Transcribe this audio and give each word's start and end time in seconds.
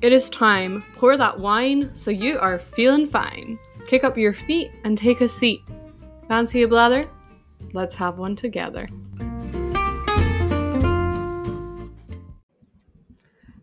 It 0.00 0.12
is 0.12 0.30
time. 0.30 0.84
Pour 0.94 1.16
that 1.16 1.40
wine 1.40 1.90
so 1.92 2.12
you 2.12 2.38
are 2.38 2.60
feeling 2.60 3.08
fine. 3.08 3.58
Kick 3.88 4.04
up 4.04 4.16
your 4.16 4.32
feet 4.32 4.70
and 4.84 4.96
take 4.96 5.20
a 5.20 5.28
seat. 5.28 5.60
Fancy 6.28 6.62
a 6.62 6.68
blether? 6.68 7.08
Let's 7.72 7.96
have 7.96 8.16
one 8.16 8.36
together. 8.36 8.88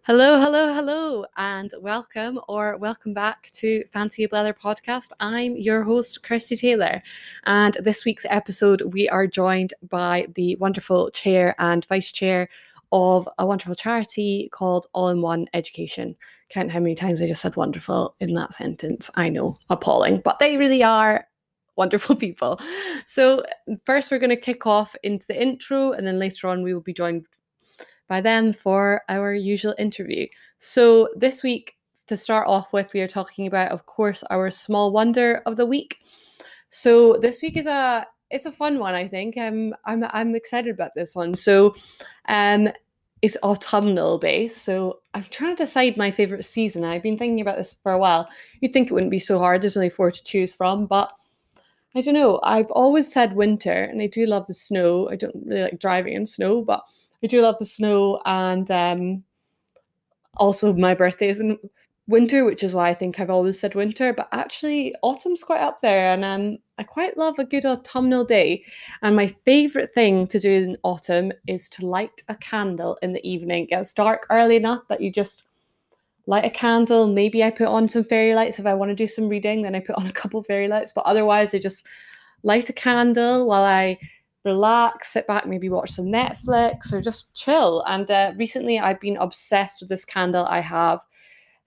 Hello, 0.06 0.40
hello, 0.40 0.74
hello, 0.74 1.26
and 1.38 1.72
welcome 1.80 2.40
or 2.50 2.76
welcome 2.78 3.14
back 3.14 3.50
to 3.54 3.84
Fancy 3.94 4.26
a 4.26 4.28
Blether 4.28 4.54
podcast. 4.54 5.12
I'm 5.22 5.56
your 5.56 5.84
host, 5.84 6.22
Kirsty 6.22 6.58
Taylor, 6.58 7.02
and 7.46 7.76
this 7.82 8.04
week's 8.04 8.26
episode 8.30 8.82
we 8.82 9.08
are 9.08 9.26
joined 9.26 9.74
by 9.90 10.28
the 10.36 10.58
wonderful 10.58 11.10
chair 11.12 11.56
and 11.58 11.86
vice 11.86 12.12
chair 12.12 12.50
of 12.96 13.28
a 13.38 13.46
wonderful 13.46 13.76
charity 13.76 14.50
called 14.54 14.88
All 14.94 15.10
in 15.10 15.22
One 15.22 15.48
Education. 15.54 16.16
Count 16.50 16.72
how 16.72 16.80
many 16.80 16.96
times 16.96 17.22
I 17.22 17.28
just 17.28 17.42
said 17.42 17.58
wonderful 17.58 18.16
in 18.22 18.34
that 18.36 18.54
sentence. 18.54 19.12
I 19.16 19.28
know, 19.28 19.58
appalling, 19.70 20.22
but 20.24 20.40
they 20.40 20.56
really 20.56 20.82
are 20.82 21.28
wonderful 21.76 22.16
people. 22.16 22.58
So, 23.06 23.44
first, 23.86 24.12
we're 24.12 24.20
going 24.20 24.30
to 24.30 24.38
kick 24.38 24.66
off 24.66 24.96
into 25.04 25.28
the 25.28 25.40
intro, 25.40 25.92
and 25.92 26.08
then 26.08 26.20
later 26.20 26.48
on, 26.48 26.64
we 26.64 26.74
will 26.74 26.82
be 26.82 26.94
joined 26.94 27.26
by 28.08 28.22
them 28.22 28.54
for 28.54 29.02
our 29.10 29.34
usual 29.34 29.76
interview. 29.78 30.28
So, 30.60 31.10
this 31.18 31.44
week, 31.44 31.76
to 32.08 32.16
start 32.16 32.48
off 32.48 32.72
with, 32.72 32.94
we 32.94 33.02
are 33.02 33.10
talking 33.10 33.46
about, 33.46 33.74
of 33.74 33.86
course, 33.88 34.24
our 34.30 34.50
small 34.52 34.94
wonder 34.94 35.42
of 35.46 35.58
the 35.58 35.66
week. 35.66 35.98
So, 36.70 37.18
this 37.20 37.42
week 37.42 37.58
is 37.58 37.68
a 37.68 38.08
it's 38.32 38.46
a 38.46 38.52
fun 38.52 38.80
one, 38.80 38.96
I 38.96 39.08
think. 39.08 39.38
I'm 39.38 39.74
I'm 39.86 40.04
I'm 40.12 40.36
excited 40.36 40.74
about 40.74 40.92
this 40.96 41.16
one. 41.16 41.36
So, 41.36 41.76
um, 42.28 42.70
is 43.26 43.38
autumnal 43.42 44.20
based. 44.20 44.64
So 44.64 45.00
I'm 45.16 45.26
trying 45.32 45.56
to 45.56 45.64
decide 45.64 45.98
my 45.98 46.12
favorite 46.12 46.46
season. 46.46 46.84
I've 46.84 47.02
been 47.02 47.18
thinking 47.18 47.42
about 47.42 47.58
this 47.58 47.74
for 47.82 47.92
a 47.92 47.98
while. 47.98 48.30
You'd 48.62 48.72
think 48.72 48.88
it 48.90 48.94
wouldn't 48.94 49.10
be 49.10 49.20
so 49.20 49.40
hard. 49.40 49.62
There's 49.62 49.76
only 49.76 49.90
four 49.90 50.12
to 50.12 50.24
choose 50.24 50.54
from, 50.54 50.86
but 50.86 51.12
I 51.96 52.02
don't 52.02 52.14
know. 52.14 52.40
I've 52.44 52.70
always 52.72 53.12
said 53.12 53.34
winter, 53.34 53.72
and 53.72 54.00
I 54.00 54.08
do 54.08 54.28
love 54.28 54.46
the 54.46 54.54
snow. 54.54 55.10
I 55.10 55.16
don't 55.16 55.36
really 55.44 55.64
like 55.64 55.80
driving 55.80 56.14
in 56.14 56.28
snow, 56.28 56.62
but 56.62 56.84
I 57.24 57.28
do 57.28 57.42
love 57.42 57.56
the 57.58 57.66
snow. 57.66 58.22
And 58.26 58.70
um, 58.70 59.24
also, 60.38 60.74
my 60.74 60.94
birthday 60.94 61.30
is 61.30 61.40
in 61.40 61.58
winter, 62.08 62.46
which 62.46 62.64
is 62.64 62.74
why 62.74 62.90
I 62.90 62.94
think 62.94 63.20
I've 63.20 63.30
always 63.30 63.60
said 63.60 63.76
winter, 63.76 64.14
but 64.14 64.28
actually 64.32 64.94
autumn's 65.02 65.44
quite 65.44 65.62
up 65.62 65.82
there 65.82 66.12
and 66.12 66.24
um, 66.24 66.58
I 66.78 66.84
quite 66.84 67.18
love 67.18 67.40
a 67.40 67.46
good 67.46 67.66
autumnal 67.66 68.24
day. 68.24 68.64
And 69.02 69.16
my 69.16 69.34
favourite 69.46 69.94
thing 69.94 70.28
to 70.28 70.40
do 70.40 70.52
in 70.52 70.78
autumn 70.84 71.32
is 71.48 71.68
to 71.70 71.86
light 71.86 72.22
a 72.30 72.36
candle 72.36 72.98
in 73.02 73.14
the 73.14 73.28
evening. 73.28 73.64
It 73.64 73.70
gets 73.72 73.94
dark 73.94 74.28
early 74.30 74.56
enough 74.56 74.88
that 74.90 75.02
you 75.02 75.12
just 75.12 75.44
light 76.28 76.46
a 76.46 76.50
candle. 76.50 77.08
Maybe 77.08 77.44
I 77.44 77.50
put 77.50 77.68
on 77.68 77.90
some 77.90 78.04
fairy 78.04 78.36
lights 78.36 78.60
if 78.60 78.66
I 78.66 78.76
want 78.76 78.90
to 78.90 78.96
do 78.96 79.08
some 79.08 79.28
reading, 79.28 79.64
then 79.64 79.76
I 79.76 79.80
put 79.80 79.96
on 79.96 80.08
a 80.08 80.12
couple 80.12 80.44
fairy 80.44 80.68
lights, 80.68 80.92
but 80.94 81.06
otherwise 81.06 81.54
I 81.54 81.60
just 81.60 81.86
light 82.44 82.70
a 82.70 82.74
candle 82.74 83.48
while 83.48 83.64
I 83.64 83.98
relax, 84.44 85.14
sit 85.14 85.26
back, 85.26 85.48
maybe 85.48 85.70
watch 85.70 85.92
some 85.92 86.06
Netflix 86.06 86.94
or 86.94 87.02
just 87.02 87.34
chill. 87.34 87.84
And 87.88 88.10
uh, 88.12 88.34
recently 88.38 88.80
I've 88.80 89.00
been 89.00 89.18
obsessed 89.18 89.82
with 89.82 89.90
this 89.90 90.06
candle 90.06 90.46
I 90.46 90.60
have 90.60 91.02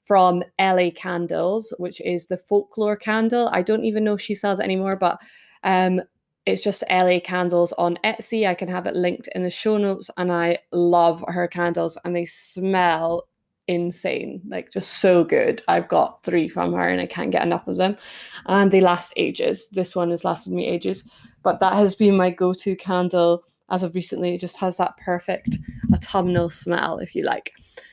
from 0.08 0.42
LA 0.58 0.90
Candles, 0.96 1.72
which 1.76 2.00
is 2.00 2.26
the 2.26 2.38
folklore 2.38 2.96
candle. 2.96 3.50
I 3.52 3.60
don't 3.60 3.84
even 3.84 4.04
know 4.04 4.14
if 4.14 4.22
she 4.22 4.34
sells 4.34 4.58
it 4.58 4.64
anymore, 4.64 4.96
but 4.96 5.20
um, 5.64 6.00
it's 6.46 6.62
just 6.62 6.82
LA 6.90 7.20
Candles 7.20 7.74
on 7.74 7.98
Etsy. 8.02 8.48
I 8.48 8.54
can 8.54 8.68
have 8.68 8.86
it 8.86 8.96
linked 8.96 9.28
in 9.34 9.42
the 9.42 9.50
show 9.50 9.76
notes, 9.76 10.10
and 10.16 10.32
I 10.32 10.58
love 10.72 11.22
her 11.28 11.46
candles, 11.46 11.98
and 12.04 12.16
they 12.16 12.24
smell 12.24 13.28
insane, 13.68 14.40
like 14.48 14.72
just 14.72 14.94
so 14.94 15.24
good. 15.24 15.62
I've 15.68 15.88
got 15.88 16.22
three 16.22 16.48
from 16.48 16.72
her, 16.72 16.88
and 16.88 17.02
I 17.02 17.06
can't 17.06 17.30
get 17.30 17.44
enough 17.44 17.68
of 17.68 17.76
them, 17.76 17.98
and 18.46 18.72
they 18.72 18.80
last 18.80 19.12
ages. 19.16 19.68
This 19.72 19.94
one 19.94 20.10
has 20.10 20.24
lasted 20.24 20.54
me 20.54 20.66
ages, 20.66 21.04
but 21.42 21.60
that 21.60 21.74
has 21.74 21.94
been 21.94 22.16
my 22.16 22.30
go-to 22.30 22.74
candle 22.76 23.44
as 23.68 23.82
of 23.82 23.94
recently. 23.94 24.34
It 24.34 24.40
just 24.40 24.56
has 24.56 24.78
that 24.78 24.96
perfect 24.96 25.58
autumnal 25.92 26.48
smell, 26.48 26.98
if 26.98 27.14
you 27.14 27.24
like. 27.24 27.52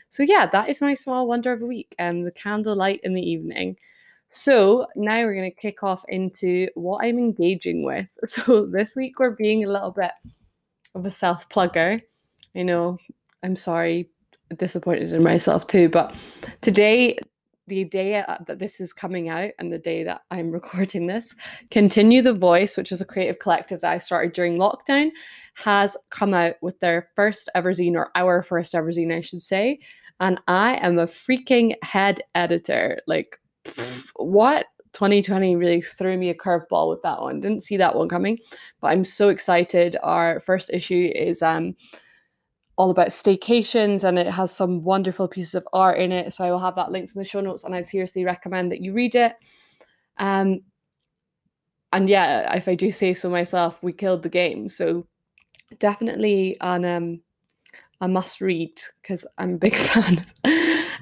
So 0.10 0.24
yeah, 0.24 0.46
that 0.48 0.70
is 0.70 0.82
my 0.82 0.94
small 0.94 1.28
wonder 1.28 1.52
of 1.52 1.60
the 1.60 1.66
week 1.66 1.96
and 2.00 2.26
the 2.26 2.32
candlelight 2.32 3.02
in 3.04 3.14
the 3.14 3.22
evening. 3.22 3.78
So 4.28 4.88
now 4.96 5.24
we're 5.24 5.36
going 5.36 5.52
to 5.52 5.62
kick 5.62 5.84
off 5.84 6.04
into 6.10 6.68
what 6.76 7.04
I'm 7.04 7.18
engaging 7.18 7.84
with. 7.84 8.08
So 8.28 8.66
this 8.66 8.96
week 8.96 9.20
we're 9.20 9.32
being 9.32 9.64
a 9.64 9.70
little 9.70 9.92
bit 9.92 10.12
of 10.96 11.06
a 11.06 11.12
self 11.12 11.48
plugger. 11.50 12.02
I 12.56 12.62
know, 12.64 12.98
I'm 13.44 13.56
sorry, 13.56 14.10
disappointed 14.58 15.14
in 15.14 15.24
myself 15.24 15.68
too, 15.68 15.90
but 15.90 16.16
today, 16.62 17.18
the 17.68 17.84
day 17.84 18.16
uh, 18.16 18.38
that 18.48 18.60
this 18.60 18.80
is 18.80 18.94
coming 18.94 19.30
out 19.30 19.52
and 19.60 19.72
the 19.72 19.78
day 19.78 20.04
that 20.04 20.22
I'm 20.32 20.52
recording 20.60 21.08
this, 21.08 21.34
Continue 21.72 22.22
the 22.22 22.34
Voice, 22.34 22.78
which 22.78 22.92
is 22.92 23.02
a 23.02 23.06
creative 23.06 23.40
collective 23.40 23.82
that 23.82 23.92
I 23.92 23.98
started 23.98 24.34
during 24.34 24.58
lockdown, 24.58 25.10
has 25.56 25.98
come 26.10 26.34
out 26.34 26.56
with 26.62 26.80
their 26.80 27.10
first 27.16 27.50
ever 27.56 27.74
zine, 27.74 27.96
or 27.96 28.12
our 28.16 28.44
first 28.44 28.76
ever 28.76 28.92
zine, 28.92 29.16
I 29.16 29.22
should 29.22 29.42
say 29.42 29.80
and 30.20 30.40
I 30.48 30.76
am 30.76 31.00
a 31.00 31.08
freaking 31.08 31.76
head 31.84 32.22
editor. 32.36 33.00
Like, 33.08 33.40
pff, 33.64 34.10
what? 34.16 34.68
2020 34.94 35.58
really 35.58 35.82
threw 35.82 36.18
me 36.18 36.30
a 36.30 36.34
curveball 36.34 36.90
with 36.90 37.02
that 37.02 37.22
one. 37.22 37.42
Didn't 37.42 37.64
see 37.64 37.76
that 37.76 37.96
one 37.96 38.08
coming, 38.08 38.40
but 38.80 38.88
I'm 38.88 39.04
so 39.04 39.28
excited. 39.28 39.98
Our 40.04 40.40
first 40.40 40.70
issue 40.72 41.12
is 41.14 41.42
um 41.42 41.76
all 42.78 42.90
about 42.90 43.08
staycations 43.08 44.04
and 44.04 44.20
it 44.20 44.28
has 44.28 44.52
some 44.52 44.84
wonderful 44.84 45.28
pieces 45.28 45.56
of 45.56 45.68
art 45.72 45.98
in 45.98 46.12
it. 46.12 46.34
So 46.34 46.44
I 46.44 46.52
will 46.52 46.60
have 46.60 46.76
that 46.76 46.92
linked 46.92 47.16
in 47.16 47.20
the 47.20 47.28
show 47.28 47.42
notes 47.42 47.64
and 47.64 47.74
I 47.74 47.82
seriously 47.82 48.26
recommend 48.26 48.72
that 48.72 48.82
you 48.82 48.94
read 48.94 49.16
it. 49.16 49.36
Um 50.18 50.62
and 51.94 52.10
yeah, 52.10 52.54
if 52.56 52.68
I 52.68 52.76
do 52.76 52.92
say 52.92 53.14
so 53.14 53.30
myself, 53.30 53.82
we 53.82 53.94
killed 53.94 54.24
the 54.24 54.30
game. 54.30 54.68
So 54.68 55.08
definitely 55.80 56.58
an 56.60 56.84
um 56.84 57.22
a 58.02 58.08
must 58.08 58.42
read 58.42 58.80
because 59.02 59.26
I'm 59.38 59.56
a 59.56 59.58
big 59.58 59.76
fan. 59.76 60.22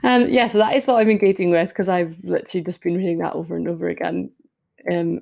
um, 0.03 0.29
yeah, 0.29 0.47
so 0.47 0.57
that 0.59 0.75
is 0.75 0.88
what 0.88 0.95
I'm 0.95 1.09
engaging 1.09 1.50
with 1.50 1.69
because 1.69 1.90
I've 1.90 2.17
literally 2.23 2.63
just 2.63 2.81
been 2.81 2.95
reading 2.95 3.19
that 3.19 3.34
over 3.34 3.55
and 3.55 3.67
over 3.67 3.90
again. 3.90 4.31
Um, 4.91 5.22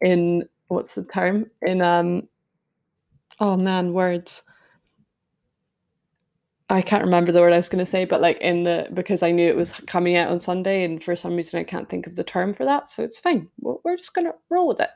in 0.00 0.48
what's 0.68 0.94
the 0.94 1.04
term? 1.04 1.50
In 1.62 1.82
um, 1.82 2.28
oh 3.40 3.56
man, 3.56 3.92
words. 3.92 4.42
I 6.74 6.82
can't 6.82 7.04
remember 7.04 7.30
the 7.30 7.40
word 7.40 7.52
I 7.52 7.56
was 7.56 7.68
going 7.68 7.84
to 7.84 7.88
say, 7.88 8.04
but 8.04 8.20
like 8.20 8.38
in 8.38 8.64
the 8.64 8.88
because 8.92 9.22
I 9.22 9.30
knew 9.30 9.46
it 9.46 9.54
was 9.54 9.72
coming 9.86 10.16
out 10.16 10.28
on 10.28 10.40
Sunday, 10.40 10.82
and 10.82 11.02
for 11.02 11.14
some 11.14 11.36
reason 11.36 11.60
I 11.60 11.62
can't 11.62 11.88
think 11.88 12.08
of 12.08 12.16
the 12.16 12.24
term 12.24 12.52
for 12.52 12.64
that, 12.64 12.88
so 12.88 13.04
it's 13.04 13.20
fine. 13.20 13.48
We're 13.60 13.96
just 13.96 14.12
going 14.12 14.26
to 14.26 14.34
roll 14.50 14.66
with 14.66 14.80
it. 14.80 14.90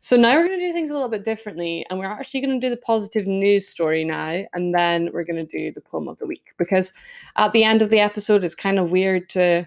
So 0.00 0.16
now 0.16 0.34
we're 0.34 0.48
going 0.48 0.58
to 0.58 0.66
do 0.66 0.72
things 0.72 0.90
a 0.90 0.94
little 0.94 1.08
bit 1.08 1.24
differently, 1.24 1.86
and 1.88 1.98
we're 2.00 2.06
actually 2.06 2.40
going 2.40 2.60
to 2.60 2.66
do 2.66 2.74
the 2.74 2.80
positive 2.80 3.28
news 3.28 3.68
story 3.68 4.02
now, 4.04 4.42
and 4.52 4.74
then 4.74 5.10
we're 5.12 5.22
going 5.22 5.46
to 5.46 5.58
do 5.58 5.72
the 5.72 5.80
poem 5.80 6.08
of 6.08 6.18
the 6.18 6.26
week 6.26 6.54
because 6.58 6.92
at 7.36 7.52
the 7.52 7.62
end 7.62 7.82
of 7.82 7.90
the 7.90 8.00
episode, 8.00 8.42
it's 8.42 8.56
kind 8.56 8.80
of 8.80 8.90
weird 8.90 9.28
to 9.30 9.64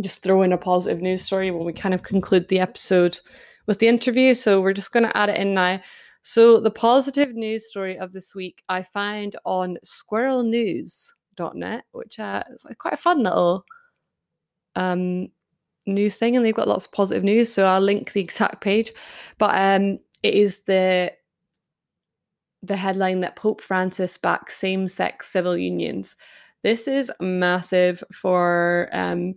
just 0.00 0.22
throw 0.22 0.42
in 0.42 0.52
a 0.52 0.58
positive 0.58 1.02
news 1.02 1.22
story 1.22 1.50
when 1.50 1.66
we 1.66 1.72
kind 1.72 1.94
of 1.94 2.04
conclude 2.04 2.46
the 2.46 2.60
episode 2.60 3.18
with 3.66 3.80
the 3.80 3.88
interview. 3.88 4.34
So 4.34 4.60
we're 4.60 4.72
just 4.72 4.92
going 4.92 5.04
to 5.04 5.16
add 5.16 5.30
it 5.30 5.36
in 5.36 5.54
now. 5.54 5.80
So, 6.22 6.60
the 6.60 6.70
positive 6.70 7.34
news 7.34 7.68
story 7.68 7.98
of 7.98 8.12
this 8.12 8.34
week 8.34 8.62
I 8.68 8.82
found 8.82 9.36
on 9.44 9.78
squirrelnews.net, 9.84 11.84
which 11.92 12.18
uh, 12.18 12.42
is 12.50 12.66
quite 12.78 12.94
a 12.94 12.98
fun 12.98 13.22
little 13.22 13.64
um, 14.74 15.28
news 15.86 16.18
thing, 16.18 16.36
and 16.36 16.44
they've 16.44 16.54
got 16.54 16.68
lots 16.68 16.86
of 16.86 16.92
positive 16.92 17.24
news. 17.24 17.52
So, 17.52 17.66
I'll 17.66 17.80
link 17.80 18.12
the 18.12 18.20
exact 18.20 18.60
page. 18.60 18.92
But 19.38 19.56
um, 19.56 19.98
it 20.22 20.34
is 20.34 20.60
the 20.60 21.12
the 22.62 22.76
headline 22.76 23.20
that 23.20 23.36
Pope 23.36 23.60
Francis 23.60 24.18
backs 24.18 24.56
same 24.56 24.88
sex 24.88 25.28
civil 25.28 25.56
unions. 25.56 26.16
This 26.62 26.88
is 26.88 27.10
massive 27.20 28.02
for 28.12 28.88
um, 28.92 29.36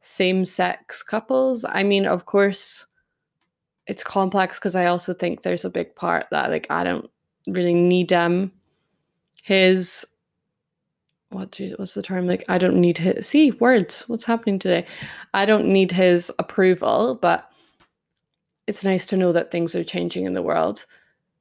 same 0.00 0.44
sex 0.44 1.02
couples. 1.02 1.64
I 1.66 1.82
mean, 1.82 2.06
of 2.06 2.26
course, 2.26 2.86
it's 3.90 4.04
complex 4.04 4.56
because 4.56 4.76
I 4.76 4.86
also 4.86 5.12
think 5.12 5.42
there's 5.42 5.64
a 5.64 5.68
big 5.70 5.96
part 5.96 6.26
that 6.30 6.48
like 6.48 6.68
I 6.70 6.84
don't 6.84 7.10
really 7.48 7.74
need 7.74 8.12
um 8.12 8.52
his 9.42 10.06
what 11.30 11.50
do, 11.50 11.74
what's 11.76 11.94
the 11.94 12.02
term? 12.02 12.28
Like 12.28 12.44
I 12.48 12.56
don't 12.56 12.80
need 12.80 12.98
his 12.98 13.26
see 13.26 13.50
words. 13.50 14.04
What's 14.06 14.24
happening 14.24 14.60
today? 14.60 14.86
I 15.34 15.44
don't 15.44 15.66
need 15.66 15.90
his 15.90 16.30
approval 16.38 17.16
but 17.16 17.50
it's 18.68 18.84
nice 18.84 19.06
to 19.06 19.16
know 19.16 19.32
that 19.32 19.50
things 19.50 19.74
are 19.74 19.82
changing 19.82 20.24
in 20.24 20.34
the 20.34 20.42
world. 20.42 20.86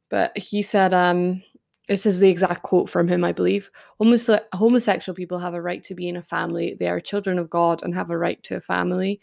But 0.10 0.36
he 0.36 0.64
said 0.64 0.92
um 0.92 1.44
this 1.88 2.08
is 2.08 2.20
the 2.20 2.30
exact 2.30 2.64
quote 2.64 2.90
from 2.90 3.08
him 3.08 3.24
I 3.24 3.32
believe. 3.32 3.70
Homose- 4.02 4.44
homosexual 4.54 5.16
people 5.16 5.38
have 5.38 5.54
a 5.54 5.62
right 5.62 5.84
to 5.84 5.94
be 5.94 6.10
in 6.10 6.18
a 6.18 6.24
family. 6.24 6.76
They 6.80 6.90
are 6.90 7.00
children 7.00 7.38
of 7.38 7.52
God 7.52 7.84
and 7.84 7.94
have 7.94 8.10
a 8.10 8.18
right 8.18 8.42
to 8.46 8.56
a 8.56 8.62
family 8.62 9.22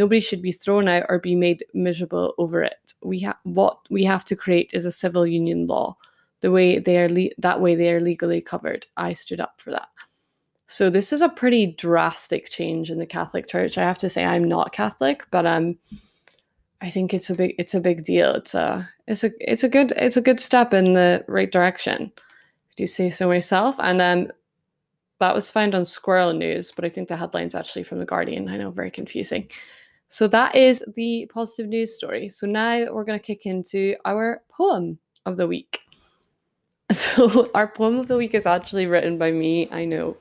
Nobody 0.00 0.20
should 0.20 0.40
be 0.40 0.50
thrown 0.50 0.88
out 0.88 1.04
or 1.10 1.18
be 1.18 1.34
made 1.34 1.62
miserable 1.74 2.32
over 2.38 2.62
it. 2.62 2.94
We 3.02 3.18
have 3.18 3.36
what 3.42 3.80
we 3.90 4.02
have 4.04 4.24
to 4.24 4.34
create 4.34 4.70
is 4.72 4.86
a 4.86 4.90
civil 4.90 5.26
union 5.26 5.66
law. 5.66 5.98
The 6.40 6.50
way 6.50 6.78
they 6.78 6.98
are 7.02 7.08
le- 7.10 7.36
that 7.36 7.60
way 7.60 7.74
they 7.74 7.92
are 7.92 8.00
legally 8.00 8.40
covered. 8.40 8.86
I 8.96 9.12
stood 9.12 9.40
up 9.40 9.60
for 9.60 9.70
that. 9.72 9.88
So 10.68 10.88
this 10.88 11.12
is 11.12 11.20
a 11.20 11.28
pretty 11.28 11.66
drastic 11.66 12.48
change 12.48 12.90
in 12.90 12.98
the 12.98 13.04
Catholic 13.04 13.46
Church. 13.46 13.76
I 13.76 13.82
have 13.82 13.98
to 13.98 14.08
say 14.08 14.24
I'm 14.24 14.44
not 14.44 14.72
Catholic, 14.72 15.26
but 15.30 15.44
um 15.44 15.76
I 16.80 16.88
think 16.88 17.12
it's 17.12 17.28
a 17.28 17.34
big 17.34 17.54
it's 17.58 17.74
a 17.74 17.80
big 17.80 18.02
deal. 18.06 18.34
It's 18.34 18.54
a 18.54 18.88
it's 19.06 19.22
a 19.22 19.30
it's 19.38 19.64
a 19.64 19.68
good 19.68 19.92
it's 19.96 20.16
a 20.16 20.22
good 20.22 20.40
step 20.40 20.72
in 20.72 20.94
the 20.94 21.26
right 21.28 21.52
direction. 21.52 22.10
Do 22.76 22.82
you 22.84 22.86
say 22.86 23.10
so 23.10 23.28
myself? 23.28 23.76
And 23.78 24.00
um 24.00 24.32
that 25.18 25.34
was 25.34 25.50
found 25.50 25.74
on 25.74 25.84
Squirrel 25.84 26.32
News, 26.32 26.72
but 26.74 26.86
I 26.86 26.88
think 26.88 27.08
the 27.08 27.16
headline's 27.16 27.54
actually 27.54 27.82
from 27.82 27.98
the 27.98 28.06
Guardian. 28.06 28.48
I 28.48 28.56
know, 28.56 28.70
very 28.70 28.90
confusing. 28.90 29.50
So 30.10 30.26
that 30.26 30.56
is 30.56 30.84
the 30.96 31.30
positive 31.32 31.68
news 31.68 31.94
story. 31.94 32.28
So 32.28 32.44
now 32.44 32.92
we're 32.92 33.04
going 33.04 33.18
to 33.18 33.24
kick 33.24 33.46
into 33.46 33.94
our 34.04 34.42
poem 34.50 34.98
of 35.24 35.36
the 35.36 35.46
week. 35.46 35.80
So 36.92 37.48
our 37.54 37.68
poem 37.68 38.00
of 38.00 38.08
the 38.08 38.16
week 38.16 38.34
is 38.34 38.46
actually 38.46 38.86
written 38.86 39.16
by 39.16 39.30
me. 39.30 39.68
I 39.70 39.84
know. 39.84 40.16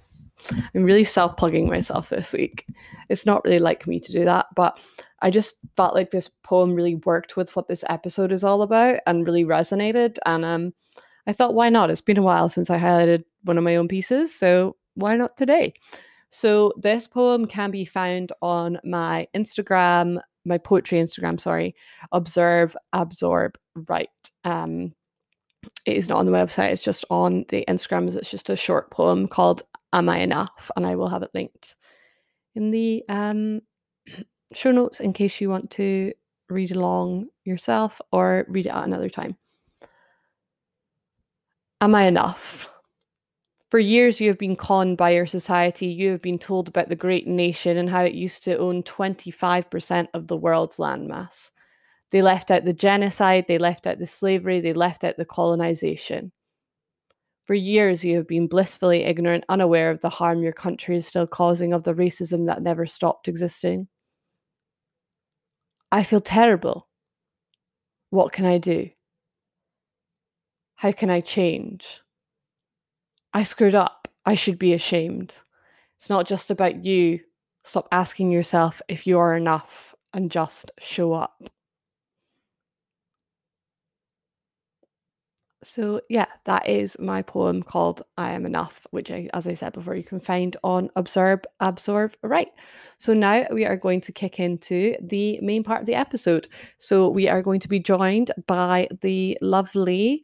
I'm 0.52 0.84
really 0.84 1.04
self-plugging 1.04 1.68
myself 1.68 2.10
this 2.10 2.32
week. 2.32 2.68
It's 3.10 3.26
not 3.26 3.44
really 3.44 3.58
like 3.58 3.88
me 3.88 4.00
to 4.00 4.12
do 4.12 4.24
that, 4.24 4.46
but 4.56 4.80
I 5.24 5.32
just 5.32 5.56
felt 5.76 5.96
like 5.96 6.12
this 6.12 6.30
poem 6.44 6.76
really 6.76 6.94
worked 6.94 7.36
with 7.36 7.56
what 7.56 7.68
this 7.68 7.84
episode 7.90 8.32
is 8.32 8.44
all 8.44 8.62
about 8.62 9.00
and 9.08 9.26
really 9.26 9.46
resonated. 9.46 10.18
And 10.28 10.46
um, 10.46 10.74
I 11.26 11.34
thought, 11.34 11.56
why 11.56 11.70
not? 11.70 11.90
It's 11.90 12.02
been 12.02 12.20
a 12.20 12.22
while 12.22 12.50
since 12.50 12.70
I 12.70 12.78
highlighted 12.78 13.24
one 13.46 13.58
of 13.58 13.64
my 13.64 13.76
own 13.76 13.88
pieces, 13.88 14.38
so 14.38 14.76
why 14.94 15.16
not 15.16 15.38
today? 15.38 15.74
So 16.30 16.74
this 16.78 17.08
poem 17.08 17.46
can 17.46 17.72
be 17.72 17.86
found 17.86 18.32
on 18.42 18.80
my 18.84 19.28
Instagram, 19.36 20.20
my 20.46 20.58
poetry 20.58 21.00
Instagram, 21.00 21.40
sorry, 21.40 21.76
observe, 22.12 22.76
absorb, 22.94 23.58
write. 23.88 24.10
Um, 24.44 24.94
it 25.86 25.98
is 25.98 26.08
not 26.08 26.20
on 26.20 26.26
the 26.26 26.32
website, 26.32 26.72
it's 26.72 26.84
just 26.84 27.04
on 27.10 27.46
the 27.50 27.66
Instagrams. 27.68 28.16
It's 28.16 28.32
just 28.32 28.50
a 28.50 28.56
short 28.56 28.92
poem 28.92 29.28
called 29.28 29.64
Am 29.94 30.08
I 30.08 30.20
Enough? 30.20 30.72
And 30.76 30.86
I 30.86 30.96
will 30.96 31.10
have 31.10 31.24
it 31.24 31.32
linked 31.34 31.76
in 32.56 32.72
the 32.72 33.04
um, 33.10 33.62
show 34.54 34.72
notes 34.72 35.00
in 35.00 35.14
case 35.14 35.42
you 35.42 35.50
want 35.50 35.72
to 35.72 36.14
read 36.50 36.72
along 36.72 37.28
yourself 37.46 38.02
or 38.12 38.46
read 38.50 38.66
it 38.66 38.74
at 38.74 38.84
another 38.84 39.10
time. 39.10 39.36
Am 41.82 41.96
I 41.96 42.04
enough? 42.04 42.70
For 43.70 43.78
years, 43.80 44.20
you 44.20 44.30
have 44.30 44.40
been 44.40 44.56
conned 44.56 44.98
by 44.98 45.12
your 45.12 45.28
society. 45.28 45.86
You 45.86 46.12
have 46.12 46.22
been 46.24 46.40
told 46.40 46.68
about 46.68 46.90
the 46.90 46.96
great 46.96 47.28
nation 47.28 47.78
and 47.78 47.90
how 47.90 48.04
it 48.04 48.16
used 48.16 48.44
to 48.46 48.58
own 48.58 48.82
25% 48.82 50.08
of 50.14 50.28
the 50.28 50.38
world's 50.38 50.78
landmass. 50.78 51.52
They 52.10 52.24
left 52.24 52.50
out 52.50 52.66
the 52.66 52.74
genocide, 52.74 53.46
they 53.48 53.60
left 53.60 53.86
out 53.86 54.00
the 54.00 54.08
slavery, 54.08 54.60
they 54.60 54.74
left 54.74 55.04
out 55.04 55.18
the 55.18 55.26
colonization. 55.26 56.32
For 57.46 57.54
years, 57.54 58.04
you 58.04 58.16
have 58.18 58.28
been 58.28 58.48
blissfully 58.48 59.04
ignorant, 59.04 59.44
unaware 59.50 59.92
of 59.92 60.02
the 60.02 60.10
harm 60.10 60.42
your 60.42 60.54
country 60.54 60.96
is 60.96 61.08
still 61.08 61.28
causing, 61.28 61.74
of 61.74 61.84
the 61.84 61.94
racism 61.94 62.48
that 62.48 62.64
never 62.64 62.88
stopped 62.88 63.28
existing. 63.28 63.88
I 65.92 66.04
feel 66.04 66.22
terrible. 66.22 66.88
What 68.10 68.32
can 68.32 68.46
I 68.46 68.58
do? 68.58 68.90
How 70.76 70.92
can 70.92 71.12
I 71.12 71.20
change? 71.22 72.02
I 73.34 73.44
screwed 73.44 73.76
up. 73.76 74.08
I 74.26 74.36
should 74.36 74.60
be 74.60 74.74
ashamed. 74.74 75.36
It's 75.98 76.10
not 76.10 76.26
just 76.28 76.52
about 76.52 76.86
you. 76.86 77.20
Stop 77.64 77.88
asking 77.92 78.32
yourself 78.32 78.82
if 78.88 79.06
you 79.06 79.20
are 79.20 79.36
enough 79.36 79.94
and 80.14 80.32
just 80.32 80.72
show 80.80 81.14
up. 81.14 81.50
So, 85.62 86.00
yeah, 86.10 86.28
that 86.46 86.70
is 86.70 86.98
my 87.00 87.22
poem 87.22 87.62
called 87.62 88.02
I 88.18 88.32
Am 88.32 88.46
Enough, 88.46 88.88
which, 88.92 89.12
I, 89.12 89.30
as 89.34 89.46
I 89.46 89.54
said 89.54 89.74
before, 89.74 89.94
you 89.94 90.04
can 90.04 90.22
find 90.22 90.56
on 90.64 90.90
Observe, 90.96 91.42
Absorb, 91.60 92.16
Write. 92.24 92.54
So, 92.98 93.14
now 93.14 93.46
we 93.52 93.66
are 93.66 93.76
going 93.76 94.00
to 94.02 94.14
kick 94.14 94.40
into 94.40 94.96
the 95.02 95.38
main 95.42 95.66
part 95.66 95.82
of 95.82 95.86
the 95.86 95.96
episode. 95.96 96.48
So, 96.78 97.10
we 97.10 97.28
are 97.28 97.42
going 97.42 97.60
to 97.60 97.68
be 97.68 97.80
joined 97.80 98.32
by 98.48 98.88
the 99.02 99.38
lovely 99.42 100.24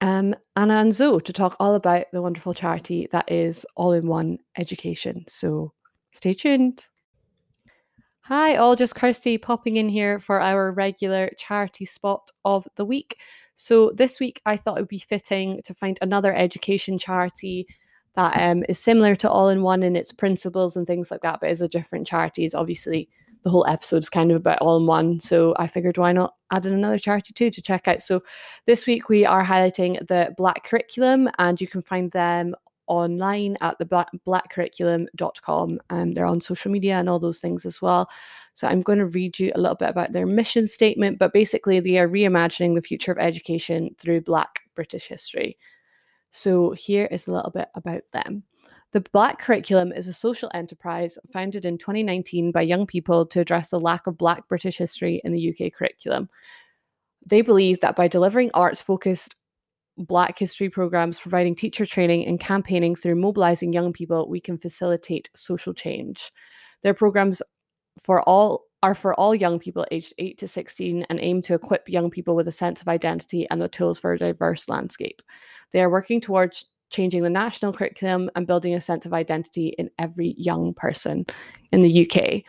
um, 0.00 0.34
Anna 0.56 0.74
and 0.74 0.94
Zoe 0.94 1.20
to 1.20 1.32
talk 1.32 1.56
all 1.60 1.74
about 1.74 2.06
the 2.12 2.22
wonderful 2.22 2.54
charity 2.54 3.08
that 3.12 3.30
is 3.30 3.66
All 3.76 3.92
in 3.92 4.06
One 4.06 4.38
Education. 4.56 5.24
So 5.28 5.72
stay 6.12 6.34
tuned. 6.34 6.86
Hi, 8.22 8.56
all 8.56 8.76
just 8.76 8.94
Kirsty 8.94 9.38
popping 9.38 9.76
in 9.76 9.88
here 9.88 10.20
for 10.20 10.40
our 10.40 10.72
regular 10.72 11.30
charity 11.36 11.84
spot 11.84 12.30
of 12.44 12.66
the 12.76 12.84
week. 12.84 13.16
So 13.54 13.90
this 13.90 14.20
week 14.20 14.40
I 14.46 14.56
thought 14.56 14.78
it 14.78 14.82
would 14.82 14.88
be 14.88 14.98
fitting 14.98 15.60
to 15.64 15.74
find 15.74 15.98
another 16.00 16.34
education 16.34 16.96
charity 16.96 17.66
that 18.14 18.32
um, 18.36 18.64
is 18.68 18.78
similar 18.78 19.14
to 19.16 19.30
All 19.30 19.48
in 19.48 19.62
One 19.62 19.82
in 19.82 19.96
its 19.96 20.12
principles 20.12 20.76
and 20.76 20.86
things 20.86 21.10
like 21.10 21.22
that, 21.22 21.40
but 21.40 21.50
is 21.50 21.60
a 21.60 21.68
different 21.68 22.06
charity. 22.06 22.44
Is 22.44 22.54
obviously 22.54 23.08
the 23.42 23.50
whole 23.50 23.66
episode 23.68 24.02
is 24.02 24.10
kind 24.10 24.30
of 24.30 24.36
about 24.36 24.58
all 24.58 24.76
in 24.76 24.86
one. 24.86 25.20
So 25.20 25.54
I 25.58 25.66
figured 25.66 25.98
why 25.98 26.12
not 26.12 26.34
add 26.50 26.66
in 26.66 26.74
another 26.74 26.98
charity 26.98 27.32
too 27.32 27.50
to 27.50 27.62
check 27.62 27.88
out. 27.88 28.02
So 28.02 28.22
this 28.66 28.86
week 28.86 29.08
we 29.08 29.24
are 29.24 29.44
highlighting 29.44 30.06
the 30.08 30.34
Black 30.36 30.64
Curriculum, 30.64 31.28
and 31.38 31.60
you 31.60 31.68
can 31.68 31.82
find 31.82 32.10
them 32.12 32.54
online 32.90 33.56
at 33.60 33.78
the 33.78 33.86
black, 33.86 34.08
blackcurriculum.com 34.26 35.80
and 35.90 36.02
um, 36.02 36.12
they're 36.12 36.26
on 36.26 36.40
social 36.40 36.72
media 36.72 36.98
and 36.98 37.08
all 37.08 37.20
those 37.20 37.38
things 37.38 37.64
as 37.64 37.80
well. 37.80 38.10
So 38.52 38.66
I'm 38.66 38.80
going 38.80 38.98
to 38.98 39.06
read 39.06 39.38
you 39.38 39.52
a 39.54 39.60
little 39.60 39.76
bit 39.76 39.90
about 39.90 40.12
their 40.12 40.26
mission 40.26 40.66
statement, 40.66 41.18
but 41.18 41.32
basically 41.32 41.78
they 41.78 41.98
are 41.98 42.08
reimagining 42.08 42.74
the 42.74 42.82
future 42.82 43.12
of 43.12 43.18
education 43.18 43.94
through 43.96 44.22
Black 44.22 44.60
British 44.74 45.06
history. 45.06 45.56
So 46.30 46.72
here 46.72 47.06
is 47.06 47.28
a 47.28 47.32
little 47.32 47.52
bit 47.52 47.68
about 47.76 48.02
them. 48.12 48.42
The 48.92 49.00
Black 49.12 49.38
Curriculum 49.38 49.92
is 49.92 50.08
a 50.08 50.12
social 50.12 50.50
enterprise 50.52 51.16
founded 51.32 51.64
in 51.64 51.78
2019 51.78 52.50
by 52.50 52.62
young 52.62 52.86
people 52.86 53.24
to 53.26 53.40
address 53.40 53.70
the 53.70 53.78
lack 53.78 54.08
of 54.08 54.18
Black 54.18 54.48
British 54.48 54.78
history 54.78 55.20
in 55.22 55.32
the 55.32 55.50
UK 55.50 55.72
curriculum. 55.72 56.28
They 57.24 57.42
believe 57.42 57.78
that 57.80 57.94
by 57.94 58.08
delivering 58.08 58.50
arts 58.52 58.82
focused 58.82 59.36
Black 59.96 60.38
history 60.38 60.70
programs, 60.70 61.20
providing 61.20 61.54
teacher 61.54 61.86
training, 61.86 62.26
and 62.26 62.40
campaigning 62.40 62.96
through 62.96 63.16
mobilizing 63.16 63.72
young 63.72 63.92
people, 63.92 64.28
we 64.28 64.40
can 64.40 64.58
facilitate 64.58 65.30
social 65.36 65.74
change. 65.74 66.32
Their 66.82 66.94
programs 66.94 67.42
for 68.02 68.22
all 68.22 68.64
are 68.82 68.94
for 68.94 69.14
all 69.14 69.34
young 69.34 69.58
people 69.58 69.86
aged 69.90 70.14
8 70.18 70.38
to 70.38 70.48
16 70.48 71.04
and 71.10 71.20
aim 71.20 71.42
to 71.42 71.54
equip 71.54 71.88
young 71.88 72.10
people 72.10 72.34
with 72.34 72.48
a 72.48 72.52
sense 72.52 72.80
of 72.80 72.88
identity 72.88 73.46
and 73.50 73.60
the 73.60 73.68
tools 73.68 73.98
for 73.98 74.14
a 74.14 74.18
diverse 74.18 74.70
landscape. 74.70 75.20
They 75.72 75.82
are 75.82 75.90
working 75.90 76.20
towards 76.20 76.64
changing 76.90 77.22
the 77.22 77.30
national 77.30 77.72
curriculum 77.72 78.30
and 78.36 78.46
building 78.46 78.74
a 78.74 78.80
sense 78.80 79.06
of 79.06 79.12
identity 79.12 79.68
in 79.78 79.90
every 79.98 80.34
young 80.36 80.74
person 80.74 81.24
in 81.72 81.82
the 81.82 82.10
UK. 82.10 82.42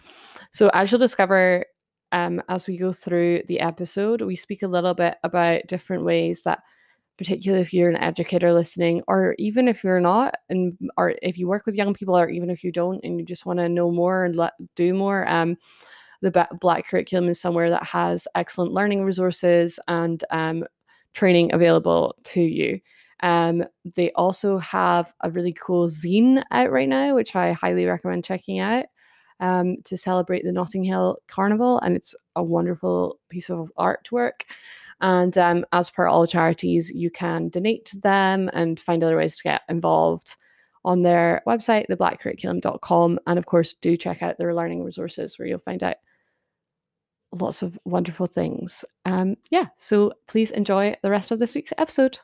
So, 0.52 0.70
as 0.74 0.92
you'll 0.92 1.00
discover 1.00 1.66
um, 2.12 2.42
as 2.50 2.68
we 2.68 2.78
go 2.78 2.92
through 2.92 3.44
the 3.48 3.60
episode, 3.60 4.22
we 4.22 4.36
speak 4.36 4.64
a 4.64 4.68
little 4.68 4.94
bit 4.94 5.16
about 5.24 5.68
different 5.68 6.04
ways 6.04 6.44
that, 6.44 6.60
particularly 7.18 7.62
if 7.62 7.74
you're 7.74 7.90
an 7.90 7.98
educator 7.98 8.52
listening, 8.52 9.02
or 9.08 9.36
even 9.38 9.68
if 9.68 9.84
you're 9.84 10.02
not, 10.02 10.36
and 10.50 10.78
or 10.98 11.16
if 11.22 11.38
you 11.38 11.48
work 11.48 11.66
with 11.66 11.76
young 11.76 11.94
people, 11.94 12.18
or 12.18 12.30
even 12.30 12.50
if 12.50 12.64
you 12.64 12.72
don't, 12.72 13.00
and 13.04 13.20
you 13.20 13.26
just 13.26 13.46
want 13.46 13.60
to 13.60 13.70
know 13.70 13.92
more 13.92 14.26
and 14.26 14.36
let, 14.36 14.54
do 14.76 14.94
more, 14.94 15.28
um, 15.30 15.56
the 16.22 16.48
Black 16.60 16.86
curriculum 16.88 17.30
is 17.30 17.40
somewhere 17.40 17.70
that 17.70 17.84
has 17.84 18.28
excellent 18.36 18.74
learning 18.74 19.04
resources 19.04 19.80
and 19.88 20.24
um, 20.32 20.64
training 21.14 21.54
available 21.54 22.16
to 22.24 22.42
you. 22.42 22.80
Um, 23.22 23.64
they 23.84 24.12
also 24.14 24.58
have 24.58 25.14
a 25.22 25.30
really 25.30 25.54
cool 25.54 25.88
zine 25.88 26.44
out 26.52 26.72
right 26.72 26.90
now, 26.90 27.16
which 27.16 27.36
I 27.36 27.52
highly 27.52 27.86
recommend 27.86 28.26
checking 28.26 28.60
out 28.60 28.86
um, 29.40 29.78
to 29.86 29.98
celebrate 29.98 30.44
the 30.44 30.52
Notting 30.52 30.84
Hill 30.84 31.18
Carnival. 31.28 31.80
And 31.80 31.96
it's 31.96 32.16
a 32.36 32.44
wonderful 32.44 33.20
piece 33.30 33.50
of 33.50 33.72
artwork. 33.78 34.44
And 35.02 35.36
um, 35.38 35.66
as 35.72 35.90
per 35.90 36.08
all 36.08 36.28
charities, 36.28 36.92
you 36.92 37.10
can 37.10 37.50
donate 37.50 37.86
to 37.86 38.00
them 38.00 38.50
and 38.54 38.80
find 38.80 39.04
other 39.04 39.18
ways 39.18 39.38
to 39.38 39.44
get 39.44 39.62
involved 39.68 40.36
on 40.86 41.02
their 41.02 41.42
website, 41.48 41.88
theblackcurriculum.com. 41.90 43.20
And 43.28 43.40
of 43.40 43.46
course, 43.46 43.74
do 43.74 43.98
check 43.98 44.22
out 44.22 44.38
their 44.38 44.56
learning 44.56 44.84
resources 44.84 45.38
where 45.38 45.48
you'll 45.48 45.60
find 45.60 45.84
out 45.84 45.98
lots 47.32 47.62
of 47.62 47.80
wonderful 47.86 48.28
things. 48.28 48.84
Um, 49.06 49.38
yeah, 49.50 49.68
so 49.78 50.14
please 50.28 50.52
enjoy 50.52 50.96
the 51.02 51.12
rest 51.12 51.32
of 51.32 51.40
this 51.40 51.56
week's 51.56 51.74
episode. 51.78 52.20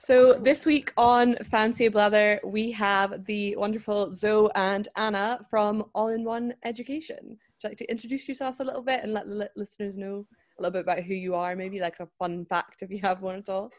So 0.00 0.34
this 0.34 0.64
week 0.64 0.92
on 0.96 1.34
Fancy 1.42 1.86
a 1.86 1.90
Blether, 1.90 2.38
we 2.44 2.70
have 2.70 3.24
the 3.24 3.56
wonderful 3.56 4.12
Zoe 4.12 4.48
and 4.54 4.86
Anna 4.94 5.44
from 5.50 5.86
All 5.92 6.06
in 6.06 6.22
One 6.22 6.54
Education. 6.64 7.18
Would 7.20 7.64
you 7.64 7.70
like 7.70 7.78
to 7.78 7.90
introduce 7.90 8.28
yourselves 8.28 8.60
a 8.60 8.64
little 8.64 8.80
bit 8.80 9.02
and 9.02 9.12
let 9.12 9.26
the 9.26 9.50
listeners 9.56 9.98
know 9.98 10.24
a 10.56 10.62
little 10.62 10.70
bit 10.70 10.82
about 10.82 11.02
who 11.02 11.14
you 11.14 11.34
are? 11.34 11.56
Maybe 11.56 11.80
like 11.80 11.98
a 11.98 12.06
fun 12.16 12.44
fact 12.44 12.82
if 12.82 12.92
you 12.92 13.00
have 13.02 13.22
one 13.22 13.34
at 13.34 13.48
all. 13.48 13.72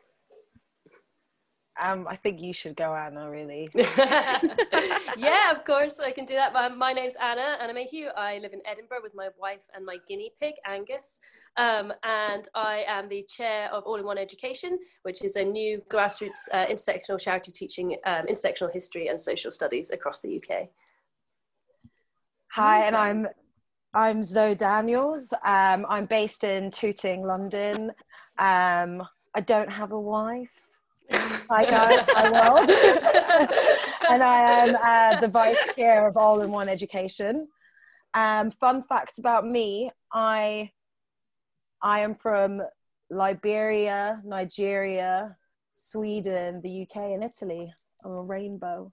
Um, 1.81 2.05
I 2.09 2.17
think 2.17 2.41
you 2.41 2.51
should 2.51 2.75
go, 2.75 2.93
Anna. 2.93 3.31
Really? 3.31 3.69
yeah, 3.75 5.51
of 5.51 5.63
course 5.63 6.01
I 6.01 6.11
can 6.11 6.25
do 6.25 6.33
that. 6.33 6.51
My, 6.51 6.67
my 6.67 6.91
name's 6.91 7.15
Anna 7.15 7.57
Anna 7.61 7.73
Mayhew. 7.73 8.07
I 8.07 8.39
live 8.39 8.51
in 8.51 8.61
Edinburgh 8.65 9.03
with 9.03 9.15
my 9.15 9.29
wife 9.39 9.69
and 9.73 9.85
my 9.85 9.95
guinea 10.05 10.33
pig 10.37 10.55
Angus, 10.65 11.21
Um, 11.57 11.91
and 12.03 12.47
I 12.55 12.85
am 12.87 13.09
the 13.09 13.25
chair 13.29 13.69
of 13.73 13.83
All 13.83 13.95
in 13.95 14.05
One 14.05 14.17
Education, 14.17 14.79
which 15.03 15.23
is 15.23 15.35
a 15.35 15.43
new 15.43 15.81
grassroots 15.89 16.47
uh, 16.53 16.65
intersectional 16.67 17.19
charity 17.19 17.51
teaching 17.51 17.97
um, 18.05 18.25
intersectional 18.27 18.71
history 18.71 19.07
and 19.07 19.19
social 19.19 19.51
studies 19.51 19.91
across 19.91 20.21
the 20.21 20.37
UK. 20.37 20.69
Hi, 22.53 22.85
and 22.85 22.95
I'm 22.95 23.27
I'm 23.93 24.23
Zoe 24.23 24.55
Daniels. 24.55 25.33
Um, 25.43 25.85
I'm 25.89 26.05
based 26.05 26.43
in 26.43 26.71
Tooting, 26.71 27.25
London. 27.25 27.91
Um, 28.37 29.03
I 29.35 29.41
don't 29.41 29.69
have 29.69 29.91
a 29.91 29.99
wife. 29.99 30.49
Hi 31.11 31.63
guys, 31.63 32.05
I 32.15 32.29
will. 32.29 34.11
and 34.11 34.23
I 34.23 34.63
am 34.63 34.75
uh, 34.75 35.19
the 35.19 35.27
vice 35.27 35.73
chair 35.73 36.07
of 36.07 36.17
All 36.17 36.41
in 36.41 36.51
One 36.51 36.69
Education. 36.69 37.47
Um, 38.13 38.51
fun 38.51 38.83
fact 38.83 39.17
about 39.17 39.45
me: 39.47 39.91
I 40.13 40.71
I 41.81 42.01
am 42.01 42.15
from 42.15 42.61
Liberia, 43.09 44.21
Nigeria, 44.25 45.35
Sweden, 45.75 46.61
the 46.61 46.83
UK, 46.83 46.97
and 47.13 47.23
Italy. 47.23 47.73
I'm 48.03 48.11
a 48.11 48.21
rainbow. 48.21 48.91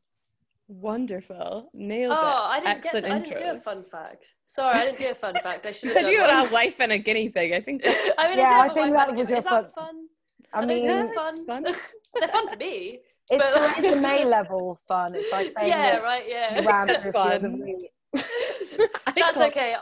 Wonderful. 0.68 1.70
Nailed 1.74 2.16
oh, 2.18 2.22
it. 2.22 2.26
I 2.26 2.60
didn't, 2.60 2.76
Excellent 2.76 3.04
get, 3.06 3.12
I 3.12 3.18
didn't 3.20 3.38
do 3.38 3.56
a 3.56 3.60
fun 3.60 3.84
fact. 3.84 4.34
Sorry, 4.46 4.78
I 4.78 4.84
didn't 4.86 4.98
do 4.98 5.10
a 5.10 5.14
fun 5.14 5.34
fact. 5.42 5.66
I 5.66 5.72
should 5.72 5.84
You 5.84 5.94
have 5.94 6.04
said 6.04 6.10
you 6.12 6.18
done 6.18 6.30
had 6.30 6.48
a 6.50 6.52
wife 6.52 6.74
and 6.80 6.92
a 6.92 6.98
guinea 6.98 7.28
pig. 7.28 7.52
I 7.52 7.60
think 7.60 7.82
I 7.86 8.28
mean, 8.28 8.38
Yeah, 8.38 8.50
I, 8.50 8.64
I 8.64 8.68
did 8.68 8.68
have 8.68 8.70
a 8.70 8.74
think 8.74 8.92
that 8.94 9.14
was 9.14 9.30
your 9.30 9.38
Is 9.38 9.44
that 9.44 9.74
fun- 9.74 9.86
fun? 9.86 10.06
I 10.52 10.58
Are 10.62 10.66
mean, 10.66 10.86
things 10.86 11.04
it's 11.04 11.14
fun? 11.14 11.46
fun. 11.46 11.62
They're 12.18 12.28
fun 12.28 12.48
for 12.48 12.56
me. 12.56 13.00
it's 13.30 13.54
but- 13.54 13.76
Theresa 13.76 14.00
May 14.00 14.24
level 14.24 14.80
fun. 14.88 15.14
It's 15.14 15.30
like 15.30 15.52
saying 15.56 15.68
yeah, 15.68 15.98
right. 15.98 16.24
Yeah, 16.28 16.60
ran 16.64 16.86
That's 16.86 17.04
through 17.04 17.12
a 17.14 17.38
field 17.38 17.42
fun. 17.42 18.24
that's 19.14 19.40
okay. 19.40 19.76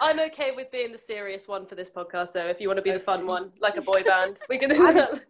I'm 0.00 0.20
okay 0.20 0.52
with 0.52 0.70
being 0.70 0.92
the 0.92 0.98
serious 0.98 1.48
one 1.48 1.66
for 1.66 1.74
this 1.74 1.90
podcast. 1.90 2.28
So 2.28 2.46
if 2.46 2.60
you 2.60 2.68
want 2.68 2.78
to 2.78 2.82
be 2.82 2.92
the 2.92 3.00
fun 3.00 3.26
one, 3.26 3.52
like 3.60 3.76
a 3.76 3.82
boy 3.82 4.02
band, 4.02 4.38
we 4.48 4.58
can 4.58 4.70
do 4.70 4.86
I'm- 4.86 5.20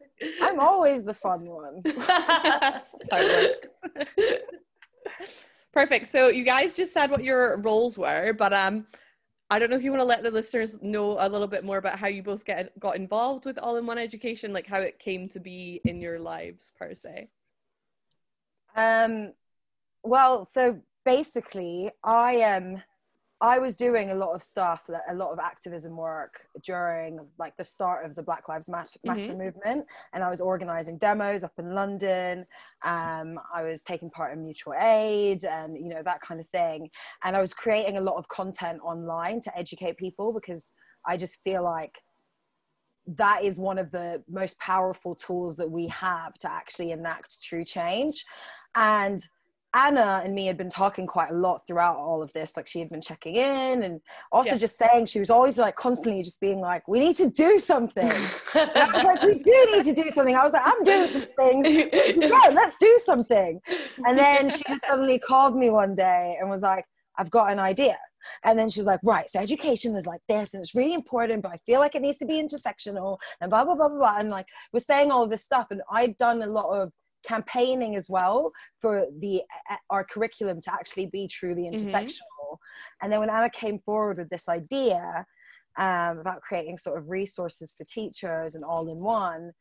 I'm 0.42 0.60
always 0.60 1.04
the 1.04 1.14
fun 1.14 1.44
one. 1.44 1.80
That's 1.84 2.92
how 3.10 3.18
it 3.20 3.70
works. 4.18 4.42
Perfect. 5.72 6.08
So 6.08 6.28
you 6.28 6.44
guys 6.44 6.75
just 6.75 6.92
said 6.92 7.10
what 7.10 7.22
your 7.22 7.58
roles 7.60 7.96
were, 7.96 8.32
but 8.32 8.52
um, 8.52 8.87
I 9.50 9.58
don't 9.58 9.70
know 9.70 9.76
if 9.76 9.84
you 9.84 9.90
want 9.90 10.00
to 10.00 10.06
let 10.06 10.22
the 10.22 10.30
listeners 10.30 10.76
know 10.82 11.16
a 11.20 11.28
little 11.28 11.46
bit 11.46 11.64
more 11.64 11.78
about 11.78 11.98
how 11.98 12.08
you 12.08 12.22
both 12.22 12.44
get 12.44 12.78
got 12.80 12.96
involved 12.96 13.44
with 13.44 13.58
All 13.58 13.76
in 13.76 13.87
One 13.87 13.96
Education, 13.96 14.52
like 14.52 14.66
how 14.66 14.80
it 14.80 14.98
came 14.98 15.28
to 15.30 15.40
be 15.40 15.80
in 15.84 16.00
your 16.00 16.18
lives 16.18 16.72
per 16.78 16.94
se. 16.94 17.28
Um, 18.76 19.32
well, 20.02 20.44
so 20.46 20.80
basically, 21.04 21.90
I 22.02 22.34
am. 22.34 22.75
Um, 22.75 22.82
I 23.40 23.61
was 23.61 23.76
doing 23.76 24.11
a 24.11 24.14
lot 24.14 24.35
of 24.35 24.42
stuff, 24.42 24.90
a 25.09 25.14
lot 25.14 25.30
of 25.30 25.38
activism 25.38 25.97
work 25.97 26.40
during 26.64 27.21
like 27.38 27.57
the 27.57 27.62
start 27.62 28.04
of 28.04 28.16
the 28.16 28.23
Black 28.23 28.49
Lives 28.49 28.68
Matter, 28.68 28.99
Matter 29.04 29.33
movement, 29.35 29.87
and 30.12 30.25
I 30.25 30.30
was 30.30 30.40
organizing 30.40 30.99
demos 30.99 31.45
up 31.45 31.52
in 31.57 31.73
London. 31.73 32.47
Um, 32.85 33.38
I 33.54 33.62
was 33.62 33.85
taking 33.85 34.11
part 34.11 34.33
in 34.33 34.45
mutual 34.45 34.75
aid 34.80 35.45
and 35.45 35.76
you 35.76 35.88
know 35.88 36.02
that 36.02 36.21
kind 36.21 36.40
of 36.40 36.49
thing, 36.49 36.90
and 37.23 37.37
I 37.37 37.40
was 37.40 37.54
creating 37.54 37.97
a 37.97 38.00
lot 38.00 38.16
of 38.16 38.26
content 38.28 38.80
online 38.83 39.40
to 39.42 39.57
educate 39.57 39.97
people 39.99 40.33
because 40.33 40.73
I 41.07 41.16
just 41.16 41.38
feel 41.45 41.62
like 41.62 42.02
that 43.07 43.45
is 43.45 43.57
one 43.57 43.78
of 43.78 43.90
the 43.92 44.23
most 44.28 44.59
powerful 44.59 45.14
tools 45.14 45.57
that 45.57 45.71
we 45.71 45.87
have 45.88 46.35
to 46.35 46.50
actually 46.50 46.90
enact 46.90 47.42
true 47.42 47.64
change. 47.64 48.25
And 48.75 49.25
Anna 49.78 50.20
and 50.25 50.35
me 50.35 50.47
had 50.47 50.56
been 50.56 50.70
talking 50.70 51.06
quite 51.06 51.30
a 51.30 51.35
lot 51.35 51.64
throughout 51.66 51.97
all 51.97 52.20
of 52.20 52.32
this. 52.32 52.56
Like 52.56 52.66
she 52.66 52.80
had 52.80 52.88
been 52.88 53.00
checking 53.00 53.37
in 53.37 53.85
and 53.85 54.00
also 54.32 54.50
Yeah. 54.52 54.56
just 54.56 54.76
saying 54.76 55.06
she 55.06 55.20
was 55.20 55.30
always 55.30 55.56
like 55.56 55.76
constantly 55.76 56.23
just 56.25 56.40
being 56.40 56.61
like, 56.61 56.88
we 56.88 56.99
need 56.99 57.16
to 57.18 57.30
do 57.30 57.61
something. 57.61 58.11
I 58.54 58.90
was 58.94 59.04
like, 59.04 59.23
we 59.23 59.38
do 59.38 59.68
need 59.73 59.85
to 59.85 59.94
do 59.94 60.11
something. 60.11 60.35
I 60.35 60.42
was 60.42 60.52
like, 60.52 60.62
I'm 60.66 60.82
doing 60.82 61.08
some 61.08 61.23
things. 61.23 61.66
Yeah, 62.38 62.50
let's 62.52 62.76
do 62.80 62.99
something. 62.99 63.61
And 64.06 64.18
then 64.18 64.50
she 64.50 64.62
just 64.68 64.85
suddenly 64.87 65.18
called 65.18 65.56
me 65.56 65.70
one 65.70 65.94
day 65.94 66.37
and 66.40 66.50
was 66.50 66.62
like, 66.62 66.85
I've 67.16 67.30
got 67.30 67.52
an 67.52 67.58
idea. 67.58 67.97
And 68.44 68.58
then 68.58 68.68
she 68.68 68.80
was 68.80 68.87
like, 68.87 69.00
right, 69.04 69.28
so 69.28 69.38
education 69.40 69.97
is 69.97 70.06
like 70.06 70.20
this 70.28 70.54
and 70.54 70.61
it's 70.61 70.75
really 70.75 70.94
important, 70.94 71.42
but 71.42 71.52
I 71.52 71.56
feel 71.66 71.80
like 71.80 71.94
it 71.94 72.02
needs 72.02 72.18
to 72.18 72.26
be 72.26 72.35
intersectional 72.42 73.18
and 73.40 73.49
blah, 73.50 73.64
blah, 73.64 73.75
blah, 73.75 73.88
blah, 73.88 73.97
blah. 73.99 74.16
And 74.18 74.28
like, 74.30 74.47
we're 74.73 74.80
saying 74.80 75.11
all 75.11 75.23
of 75.25 75.30
this 75.30 75.44
stuff. 75.44 75.68
And 75.70 75.82
I'd 75.90 76.18
done 76.18 76.42
a 76.42 76.47
lot 76.47 76.70
of 76.70 76.92
campaigning 77.26 77.96
as 77.96 78.08
well 78.08 78.52
for 78.80 79.06
the 79.18 79.42
our 79.90 80.04
curriculum 80.04 80.60
to 80.62 80.72
actually 80.72 81.06
be 81.06 81.28
truly 81.28 81.70
intersectional. 81.70 82.58
And 83.02 83.12
then 83.12 83.20
when 83.20 83.30
Anna 83.30 83.50
came 83.50 83.78
forward 83.78 84.18
with 84.18 84.28
this 84.28 84.48
idea 84.48 85.25
um, 85.78 86.18
about 86.18 86.42
creating 86.42 86.78
sort 86.78 86.98
of 86.98 87.08
resources 87.08 87.72
for 87.76 87.84
teachers 87.84 88.54
and 88.54 88.64
all 88.64 88.90
in 88.90 88.98
one, 88.98 89.52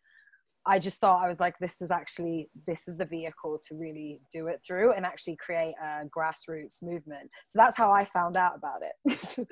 I 0.65 0.79
just 0.79 0.99
thought 0.99 1.23
I 1.23 1.27
was 1.29 1.39
like, 1.39 1.55
this 1.59 1.81
is 1.81 1.91
actually 1.91 2.49
this 2.65 2.87
is 2.87 2.97
the 2.97 3.05
vehicle 3.05 3.59
to 3.67 3.75
really 3.75 4.19
do 4.31 4.47
it 4.47 4.61
through 4.65 4.93
and 4.93 5.05
actually 5.05 5.37
create 5.37 5.75
a 5.81 6.05
grassroots 6.05 6.83
movement. 6.83 7.29
So 7.47 7.57
that's 7.57 7.77
how 7.77 7.91
I 7.91 8.05
found 8.05 8.35
out 8.35 8.53
about 8.55 8.81
it. 8.81 9.47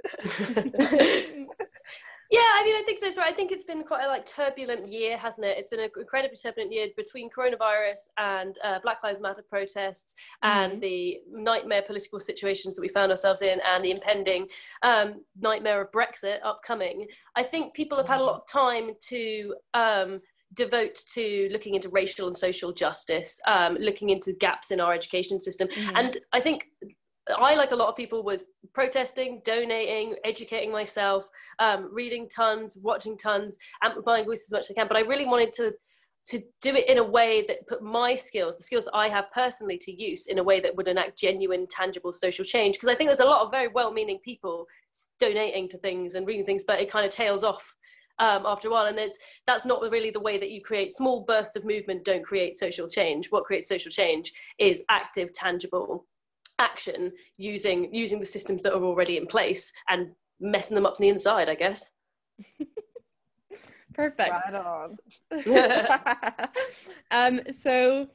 Yeah, 2.32 2.39
I 2.41 2.63
mean, 2.63 2.75
I 2.75 2.84
think 2.84 3.00
so. 3.00 3.12
So 3.12 3.22
I 3.22 3.32
think 3.32 3.51
it's 3.51 3.65
been 3.65 3.84
quite 3.84 4.03
a 4.03 4.08
like 4.08 4.25
turbulent 4.25 4.91
year, 4.91 5.17
hasn't 5.17 5.46
it? 5.46 5.58
It's 5.58 5.70
been 5.70 5.79
an 5.79 5.89
incredibly 5.96 6.38
turbulent 6.38 6.74
year 6.74 6.88
between 6.98 7.29
coronavirus 7.29 8.00
and 8.17 8.58
uh, 8.63 8.79
Black 8.82 9.03
Lives 9.03 9.20
Matter 9.20 9.44
protests 9.48 10.15
and 10.41 10.82
the 10.82 11.20
nightmare 11.29 11.84
political 11.84 12.20
situations 12.20 12.75
that 12.75 12.82
we 12.82 12.89
found 12.89 13.12
ourselves 13.12 13.41
in 13.41 13.60
and 13.65 13.84
the 13.84 13.91
impending 13.91 14.48
um, 14.82 15.22
nightmare 15.39 15.82
of 15.82 15.91
Brexit 15.91 16.39
upcoming. 16.44 17.05
I 17.36 17.44
think 17.44 17.74
people 17.74 17.98
have 17.98 18.08
had 18.08 18.22
a 18.22 18.24
lot 18.24 18.41
of 18.41 18.48
time 18.48 18.91
to 19.10 19.55
um, 19.75 20.22
devote 20.55 20.98
to 21.13 21.50
looking 21.51 21.75
into 21.75 21.89
racial 21.89 22.27
and 22.27 22.36
social 22.36 22.72
justice, 22.72 23.39
um, 23.46 23.75
looking 23.79 24.10
into 24.10 24.34
gaps 24.34 24.72
in 24.72 24.79
our 24.79 24.94
education 24.94 25.39
system, 25.39 25.67
and 25.96 26.17
I 26.34 26.39
think 26.39 26.70
I, 27.27 27.55
like 27.55 27.72
a 27.72 27.75
lot 27.75 27.89
of 27.89 27.96
people, 27.96 28.24
was 28.24 28.46
protesting, 28.74 29.41
donating, 29.44 30.15
educating 30.24 30.72
myself, 30.72 31.27
um, 31.60 31.89
reading 31.91 32.29
tons, 32.29 32.77
watching 32.82 33.17
tons, 33.17 33.58
amplifying 33.82 34.25
voices 34.25 34.48
as 34.48 34.51
much 34.51 34.65
as 34.65 34.72
I 34.72 34.74
can. 34.75 34.88
But 34.88 34.98
I 34.98 35.01
really 35.01 35.25
wanted 35.25 35.53
to 35.53 35.74
to 36.27 36.41
do 36.60 36.75
it 36.75 36.89
in 36.89 36.98
a 36.98 37.03
way 37.03 37.46
that 37.48 37.67
put 37.67 37.84
my 37.84 38.15
skills, 38.15 38.58
the 38.58 38.63
skills 38.63 38.84
that 38.84 38.96
I 38.96 39.08
have 39.10 39.25
personally, 39.32 39.77
to 39.77 39.91
use 39.91 40.25
in 40.25 40.39
a 40.39 40.44
way 40.44 40.60
that 40.60 40.75
would 40.75 40.88
enact 40.88 41.20
genuine, 41.20 41.67
tangible 41.70 42.12
social 42.12 42.44
change. 42.44 42.75
Because 42.75 42.89
I 42.89 42.96
think 42.96 43.10
there's 43.10 43.20
a 43.20 43.25
lot 43.25 43.46
of 43.46 43.51
very 43.51 43.67
well-meaning 43.67 44.17
people 44.25 44.65
donating 45.20 45.70
to 45.70 45.77
things 45.77 46.15
and 46.15 46.25
reading 46.25 46.44
things, 46.44 46.63
but 46.65 46.82
it 46.82 46.89
kind 46.89 47.05
of 47.05 47.12
tails 47.12 47.44
off 47.44 47.75
um, 48.17 48.44
after 48.44 48.70
a 48.70 48.72
while. 48.72 48.88
And 48.88 48.98
it's 48.98 49.20
that's 49.46 49.67
not 49.67 49.82
really 49.91 50.10
the 50.10 50.20
way 50.20 50.39
that 50.39 50.50
you 50.50 50.62
create 50.63 50.91
small 50.91 51.24
bursts 51.25 51.55
of 51.55 51.63
movement. 51.63 52.05
Don't 52.05 52.25
create 52.25 52.58
social 52.58 52.88
change. 52.88 53.27
What 53.27 53.44
creates 53.44 53.70
social 53.70 53.91
change 53.91 54.34
is 54.58 54.84
active, 54.89 55.32
tangible 55.32 56.08
action 56.59 57.12
using 57.38 57.93
using 57.93 58.19
the 58.19 58.25
systems 58.25 58.62
that 58.62 58.74
are 58.74 58.83
already 58.83 59.17
in 59.17 59.27
place 59.27 59.71
and 59.89 60.12
messing 60.39 60.75
them 60.75 60.85
up 60.85 60.95
from 60.95 61.03
the 61.03 61.09
inside 61.09 61.50
i 61.50 61.55
guess 61.55 61.91
Perfect. 63.95 64.29
right 64.29 64.55
on. 64.55 64.97
um, 67.12 67.39
so 67.50 68.07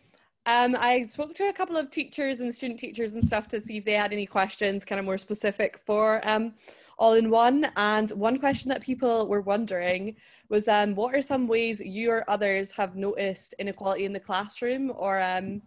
um, 0.47 0.76
I 0.78 1.06
spoke 1.06 1.35
to 1.37 1.49
a 1.49 1.52
couple 1.52 1.76
of 1.76 1.90
teachers 1.90 2.40
and 2.40 2.54
student 2.54 2.78
teachers 2.78 3.14
and 3.14 3.26
stuff 3.26 3.49
to 3.49 3.61
see 3.61 3.78
if 3.78 3.85
they 3.85 3.94
had 3.94 4.12
any 4.12 4.26
questions, 4.26 4.85
kind 4.85 4.99
of 4.99 5.06
more 5.06 5.18
specific 5.18 5.80
for 5.87 6.26
um, 6.28 6.54
all 6.99 7.14
in 7.14 7.30
one. 7.30 7.66
And 7.76 8.11
one 8.11 8.38
question 8.38 8.68
that 8.68 8.82
people 8.82 9.26
were 9.26 9.40
wondering 9.40 10.16
was, 10.50 10.68
um, 10.68 10.94
what 10.94 11.14
are 11.14 11.23
some 11.23 11.47
ways 11.47 11.80
you 11.80 12.11
or 12.11 12.28
others 12.28 12.70
have 12.73 12.94
noticed 12.94 13.54
inequality 13.59 14.04
in 14.04 14.12
the 14.12 14.20
classroom, 14.20 14.92
or 14.94 15.20
um, 15.20 15.62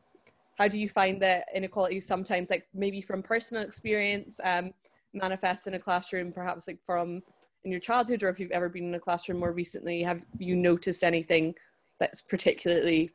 how 0.57 0.67
do 0.67 0.79
you 0.79 0.87
find 0.87 1.21
that 1.21 1.45
inequalities 1.53 2.05
sometimes, 2.05 2.49
like 2.49 2.67
maybe 2.73 3.01
from 3.01 3.23
personal 3.23 3.63
experience, 3.63 4.39
um, 4.43 4.73
manifest 5.13 5.67
in 5.67 5.73
a 5.73 5.79
classroom, 5.79 6.31
perhaps 6.31 6.67
like 6.67 6.79
from 6.85 7.21
in 7.63 7.71
your 7.71 7.79
childhood, 7.79 8.23
or 8.23 8.29
if 8.29 8.39
you've 8.39 8.51
ever 8.51 8.69
been 8.69 8.85
in 8.85 8.95
a 8.95 8.99
classroom 8.99 9.39
more 9.39 9.51
recently, 9.51 10.03
have 10.03 10.23
you 10.37 10.55
noticed 10.55 11.03
anything 11.03 11.55
that's 11.99 12.21
particularly 12.21 13.09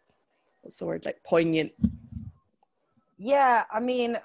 what's 0.63 0.79
the 0.79 0.87
word 0.87 1.05
like 1.05 1.23
poignant? 1.25 1.73
Yeah, 3.19 3.65
I 3.73 3.81
mean, 3.81 4.17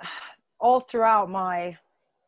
all 0.60 0.79
throughout 0.79 1.29
my 1.29 1.77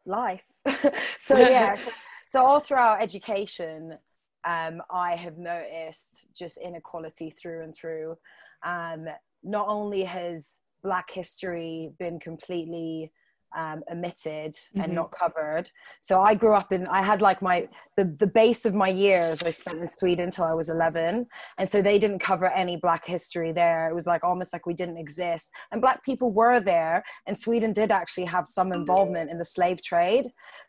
life. 0.06 0.44
so 1.20 1.38
yeah, 1.38 1.77
so 2.27 2.44
all 2.44 2.60
throughout 2.60 3.01
education, 3.01 3.98
um, 4.46 4.82
I 4.92 5.15
have 5.15 5.38
noticed 5.38 6.27
just 6.34 6.58
inequality 6.58 7.30
through 7.30 7.63
and 7.63 7.74
through. 7.74 8.18
Um, 8.63 9.08
not 9.44 9.68
only 9.68 10.04
has 10.04 10.60
Black 10.86 11.10
history 11.10 11.92
been 11.98 12.20
completely 12.20 13.12
um, 13.56 13.84
omitted 13.89 14.54
and 14.75 14.92
Mhm. 14.92 14.96
not 14.96 15.12
covered. 15.12 15.72
So 16.01 16.22
I 16.22 16.36
grew 16.36 16.54
up 16.54 16.74
in, 16.74 16.86
I 16.88 17.01
had 17.01 17.22
like 17.22 17.42
my, 17.42 17.70
the, 17.96 18.04
the 18.04 18.27
base 18.27 18.65
of 18.65 18.75
my 18.75 18.89
years 18.89 19.42
I 19.42 19.50
spent 19.50 19.80
in 19.80 19.88
Sweden 19.88 20.25
until 20.25 20.44
I 20.44 20.54
was 20.54 20.70
11. 20.70 21.25
And 21.58 21.70
so 21.70 21.82
they 21.82 21.98
didn't 21.98 22.20
cover 22.20 22.48
any 22.50 22.75
Black 22.75 23.06
history 23.06 23.54
there. 23.54 23.89
It 23.89 23.96
was 23.96 24.08
like 24.08 24.25
almost 24.25 24.51
like 24.51 24.65
we 24.65 24.74
didn't 24.74 24.98
exist. 24.98 25.51
And 25.72 25.80
Black 25.82 26.04
people 26.04 26.32
were 26.32 26.60
there. 26.60 27.04
And 27.27 27.38
Sweden 27.38 27.72
did 27.72 27.92
actually 27.92 28.25
have 28.25 28.46
some 28.46 28.74
involvement 28.74 29.32
in 29.32 29.38
the 29.38 29.46
slave 29.46 29.82
trade. 29.82 30.25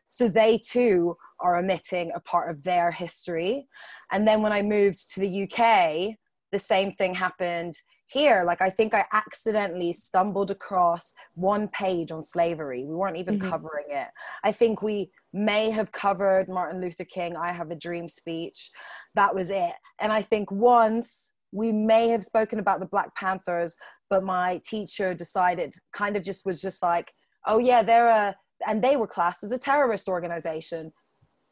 So 0.08 0.28
they 0.28 0.58
too 0.58 1.16
are 1.40 1.56
omitting 1.58 2.12
a 2.14 2.20
part 2.20 2.50
of 2.50 2.62
their 2.62 2.92
history. 2.92 3.66
And 4.12 4.28
then 4.28 4.42
when 4.42 4.52
I 4.52 4.62
moved 4.62 5.12
to 5.14 5.20
the 5.20 5.42
UK, 5.44 6.16
the 6.52 6.58
same 6.58 6.92
thing 6.92 7.14
happened 7.16 7.74
here. 8.06 8.44
Like 8.44 8.60
I 8.60 8.70
think 8.70 8.94
I 8.94 9.04
accidentally 9.12 9.92
stumbled 9.92 10.50
across 10.50 11.12
one 11.34 11.68
page 11.68 12.12
on 12.12 12.22
slavery. 12.22 12.84
We 12.84 12.94
weren't 12.94 13.16
even 13.16 13.38
mm-hmm. 13.38 13.50
covering 13.50 13.86
it. 13.90 14.08
I 14.44 14.52
think 14.52 14.82
we 14.82 15.10
may 15.32 15.70
have 15.70 15.92
covered 15.92 16.48
Martin 16.48 16.80
Luther 16.80 17.04
King, 17.04 17.36
I 17.36 17.52
Have 17.52 17.70
a 17.70 17.76
Dream 17.76 18.08
speech. 18.08 18.70
That 19.14 19.34
was 19.34 19.50
it. 19.50 19.72
And 20.00 20.12
I 20.12 20.22
think 20.22 20.50
once 20.50 21.32
we 21.52 21.72
may 21.72 22.08
have 22.08 22.24
spoken 22.24 22.58
about 22.58 22.80
the 22.80 22.86
Black 22.86 23.14
Panthers, 23.14 23.76
but 24.10 24.22
my 24.22 24.60
teacher 24.64 25.14
decided 25.14 25.74
kind 25.92 26.16
of 26.16 26.22
just 26.22 26.46
was 26.46 26.60
just 26.60 26.82
like, 26.82 27.12
oh 27.46 27.58
yeah, 27.58 27.82
they're 27.82 28.08
a, 28.08 28.36
and 28.66 28.82
they 28.82 28.96
were 28.96 29.06
classed 29.06 29.42
as 29.42 29.52
a 29.52 29.58
terrorist 29.58 30.08
organization. 30.08 30.92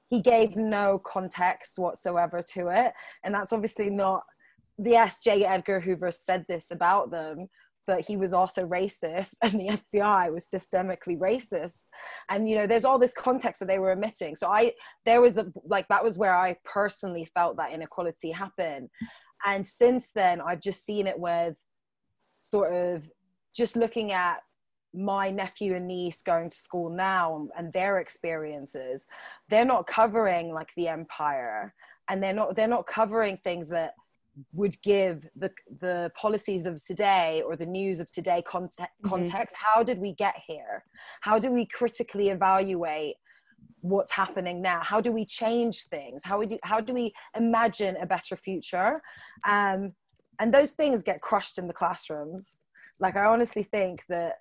He 0.09 0.21
gave 0.21 0.57
no 0.57 0.99
context 0.99 1.79
whatsoever 1.79 2.45
to 2.53 2.69
it. 2.69 2.93
And 3.25 3.35
that's 3.35 3.53
obviously 3.53 3.91
not, 3.91 4.23
yes, 4.79 5.21
J. 5.23 5.45
Edgar 5.45 5.81
Hoover 5.81 6.11
said 6.11 6.45
this 6.49 6.71
about 6.71 7.11
them, 7.11 7.49
but 7.87 8.01
he 8.01 8.17
was 8.17 8.33
also 8.33 8.67
racist 8.67 9.35
and 9.43 9.53
the 9.53 9.79
FBI 9.93 10.33
was 10.33 10.47
systemically 10.47 11.19
racist. 11.19 11.85
And, 12.29 12.49
you 12.49 12.57
know, 12.57 12.67
there's 12.67 12.85
all 12.85 12.99
this 12.99 13.13
context 13.13 13.61
that 13.61 13.67
they 13.67 13.79
were 13.79 13.93
omitting. 13.93 14.37
So 14.37 14.49
I, 14.49 14.73
there 15.05 15.21
was 15.21 15.37
a, 15.37 15.47
like, 15.65 15.89
that 15.89 16.05
was 16.05 16.19
where 16.19 16.37
I 16.37 16.57
personally 16.65 17.29
felt 17.35 17.57
that 17.57 17.73
inequality 17.73 18.31
happen. 18.31 18.91
And 19.47 19.67
since 19.67 20.11
then, 20.13 20.41
I've 20.41 20.61
just 20.61 20.85
seen 20.85 21.07
it 21.07 21.19
with 21.19 21.57
sort 22.39 22.75
of 22.75 23.09
just 23.55 23.77
looking 23.77 24.13
at 24.13 24.39
my 24.95 25.31
nephew 25.31 25.75
and 25.75 25.89
niece 25.89 26.23
going 26.23 26.49
to 26.49 26.57
school 26.57 26.89
now 26.89 27.49
and 27.57 27.73
their 27.73 27.99
experiences 27.99 29.07
they're 29.49 29.65
not 29.65 29.87
covering 29.89 30.53
like 30.53 30.69
the 30.77 30.87
empire 30.87 31.75
and 32.09 32.23
they're 32.23 32.33
not 32.33 32.55
they're 32.55 32.69
not 32.69 32.87
covering 32.87 33.37
things 33.43 33.69
that 33.69 33.95
would 34.53 34.81
give 34.83 35.29
the 35.37 35.51
the 35.81 36.11
policies 36.17 36.67
of 36.67 36.85
today 36.85 37.43
or 37.47 37.57
the 37.57 37.67
news 37.67 38.01
of 38.01 38.11
today 38.11 38.43
context, 38.43 38.89
mm-hmm. 39.05 39.43
how 39.55 39.83
did 39.83 39.99
we 39.99 40.13
get 40.13 40.35
here? 40.47 40.85
How 41.21 41.39
do 41.39 41.51
we 41.51 41.67
critically 41.67 42.29
evaluate 42.31 43.17
what's 43.81 44.13
happening 44.13 44.63
now? 44.63 44.81
How 44.83 45.01
do 45.01 45.13
we 45.13 45.25
change 45.25 45.85
things? 45.85 46.23
How 46.25 46.39
we 46.39 46.47
do 46.47 46.59
how 46.63 46.81
do 46.81 46.95
we 46.95 47.13
imagine 47.37 47.97
a 48.01 48.07
better 48.07 48.37
future? 48.37 49.03
Um, 49.47 49.93
and 50.41 50.53
those 50.53 50.73
things 50.73 51.03
get 51.03 51.21
crushed 51.21 51.59
in 51.59 51.67
the 51.67 51.75
classrooms. 51.75 52.57
Like 53.01 53.17
i 53.17 53.25
honestly 53.25 53.63
think 53.63 54.05
that 54.09 54.39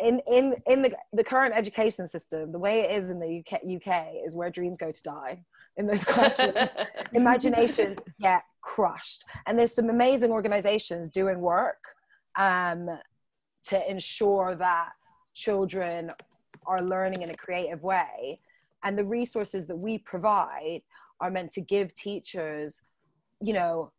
in 0.00 0.20
in 0.26 0.56
in 0.66 0.82
the, 0.82 0.92
the 1.12 1.24
current 1.24 1.54
education 1.54 2.06
system 2.06 2.52
the 2.52 2.58
way 2.58 2.80
it 2.80 2.90
is 2.90 3.10
in 3.10 3.20
the 3.20 3.40
UK, 3.40 3.60
UK 3.76 4.08
is 4.26 4.34
where 4.34 4.50
dreams 4.50 4.78
go 4.78 4.90
to 4.90 5.02
die 5.02 5.42
in 5.76 5.86
those 5.86 6.04
classrooms. 6.04 6.54
Imaginations 7.12 7.98
get 8.20 8.42
crushed. 8.60 9.24
And 9.46 9.58
there's 9.58 9.74
some 9.74 9.90
amazing 9.90 10.30
organizations 10.30 11.10
doing 11.10 11.40
work 11.40 11.82
um, 12.38 12.88
to 13.68 13.90
ensure 13.90 14.54
that 14.56 14.90
children 15.34 16.10
are 16.66 16.78
learning 16.78 17.22
in 17.22 17.30
a 17.30 17.34
creative 17.34 17.82
way. 17.82 18.40
And 18.82 18.98
the 18.98 19.04
resources 19.04 19.66
that 19.66 19.76
we 19.76 19.98
provide 19.98 20.82
are 21.20 21.30
meant 21.30 21.50
to 21.52 21.60
give 21.60 21.94
teachers 21.94 22.80
you 23.40 23.52
know 23.52 23.90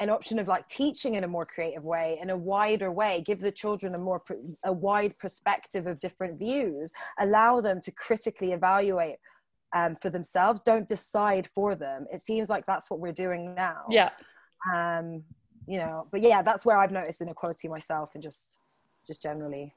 an 0.00 0.10
option 0.10 0.38
of 0.38 0.46
like 0.46 0.68
teaching 0.68 1.14
in 1.14 1.24
a 1.24 1.28
more 1.28 1.46
creative 1.46 1.84
way 1.84 2.18
in 2.20 2.30
a 2.30 2.36
wider 2.36 2.90
way 2.90 3.22
give 3.24 3.40
the 3.40 3.50
children 3.50 3.94
a 3.94 3.98
more 3.98 4.22
a 4.64 4.72
wide 4.72 5.16
perspective 5.18 5.86
of 5.86 5.98
different 5.98 6.38
views 6.38 6.92
allow 7.18 7.60
them 7.60 7.80
to 7.80 7.90
critically 7.92 8.52
evaluate 8.52 9.16
um, 9.74 9.96
for 9.96 10.10
themselves 10.10 10.60
don't 10.60 10.88
decide 10.88 11.48
for 11.54 11.74
them 11.74 12.06
it 12.12 12.20
seems 12.20 12.48
like 12.48 12.64
that's 12.66 12.90
what 12.90 13.00
we're 13.00 13.12
doing 13.12 13.54
now 13.54 13.82
yeah 13.90 14.10
um 14.74 15.22
you 15.66 15.78
know 15.78 16.06
but 16.10 16.20
yeah 16.22 16.42
that's 16.42 16.64
where 16.64 16.78
i've 16.78 16.92
noticed 16.92 17.20
inequality 17.20 17.68
myself 17.68 18.10
and 18.14 18.22
just 18.22 18.56
just 19.06 19.22
generally 19.22 19.74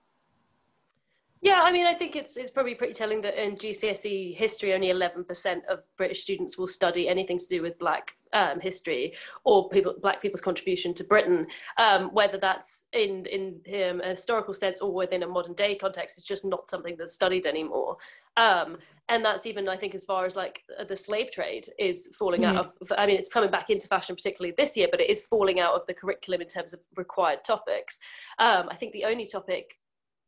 yeah, 1.43 1.61
I 1.63 1.71
mean, 1.71 1.87
I 1.87 1.95
think 1.95 2.15
it's 2.15 2.37
it's 2.37 2.51
probably 2.51 2.75
pretty 2.75 2.93
telling 2.93 3.21
that 3.23 3.43
in 3.43 3.55
GCSE 3.55 4.35
history, 4.35 4.75
only 4.75 4.89
11% 4.89 5.65
of 5.65 5.79
British 5.97 6.21
students 6.21 6.55
will 6.55 6.67
study 6.67 7.09
anything 7.09 7.39
to 7.39 7.47
do 7.47 7.63
with 7.63 7.79
Black 7.79 8.15
um, 8.31 8.59
history 8.59 9.15
or 9.43 9.67
people, 9.69 9.95
Black 9.99 10.21
people's 10.21 10.41
contribution 10.41 10.93
to 10.93 11.03
Britain. 11.03 11.47
Um, 11.79 12.13
whether 12.13 12.37
that's 12.37 12.85
in 12.93 13.25
in 13.25 13.59
um, 13.89 14.01
a 14.01 14.09
historical 14.09 14.53
sense 14.53 14.81
or 14.81 14.93
within 14.93 15.23
a 15.23 15.27
modern 15.27 15.55
day 15.55 15.73
context, 15.73 16.19
it's 16.19 16.27
just 16.27 16.45
not 16.45 16.69
something 16.69 16.95
that's 16.95 17.13
studied 17.13 17.47
anymore. 17.47 17.97
Um, 18.37 18.77
and 19.09 19.25
that's 19.25 19.45
even, 19.45 19.67
I 19.67 19.75
think, 19.75 19.93
as 19.93 20.05
far 20.05 20.25
as 20.25 20.37
like 20.37 20.63
the 20.87 20.95
slave 20.95 21.31
trade 21.31 21.67
is 21.77 22.15
falling 22.17 22.41
mm-hmm. 22.41 22.57
out 22.57 22.71
of. 22.79 22.91
I 22.97 23.05
mean, 23.05 23.17
it's 23.17 23.27
coming 23.27 23.51
back 23.51 23.69
into 23.69 23.87
fashion, 23.87 24.15
particularly 24.15 24.53
this 24.55 24.77
year, 24.77 24.87
but 24.89 25.01
it 25.01 25.09
is 25.09 25.21
falling 25.23 25.59
out 25.59 25.73
of 25.73 25.85
the 25.85 25.93
curriculum 25.93 26.41
in 26.41 26.47
terms 26.47 26.73
of 26.73 26.79
required 26.95 27.43
topics. 27.43 27.99
Um, 28.39 28.69
I 28.69 28.75
think 28.75 28.93
the 28.93 29.03
only 29.03 29.25
topic 29.25 29.75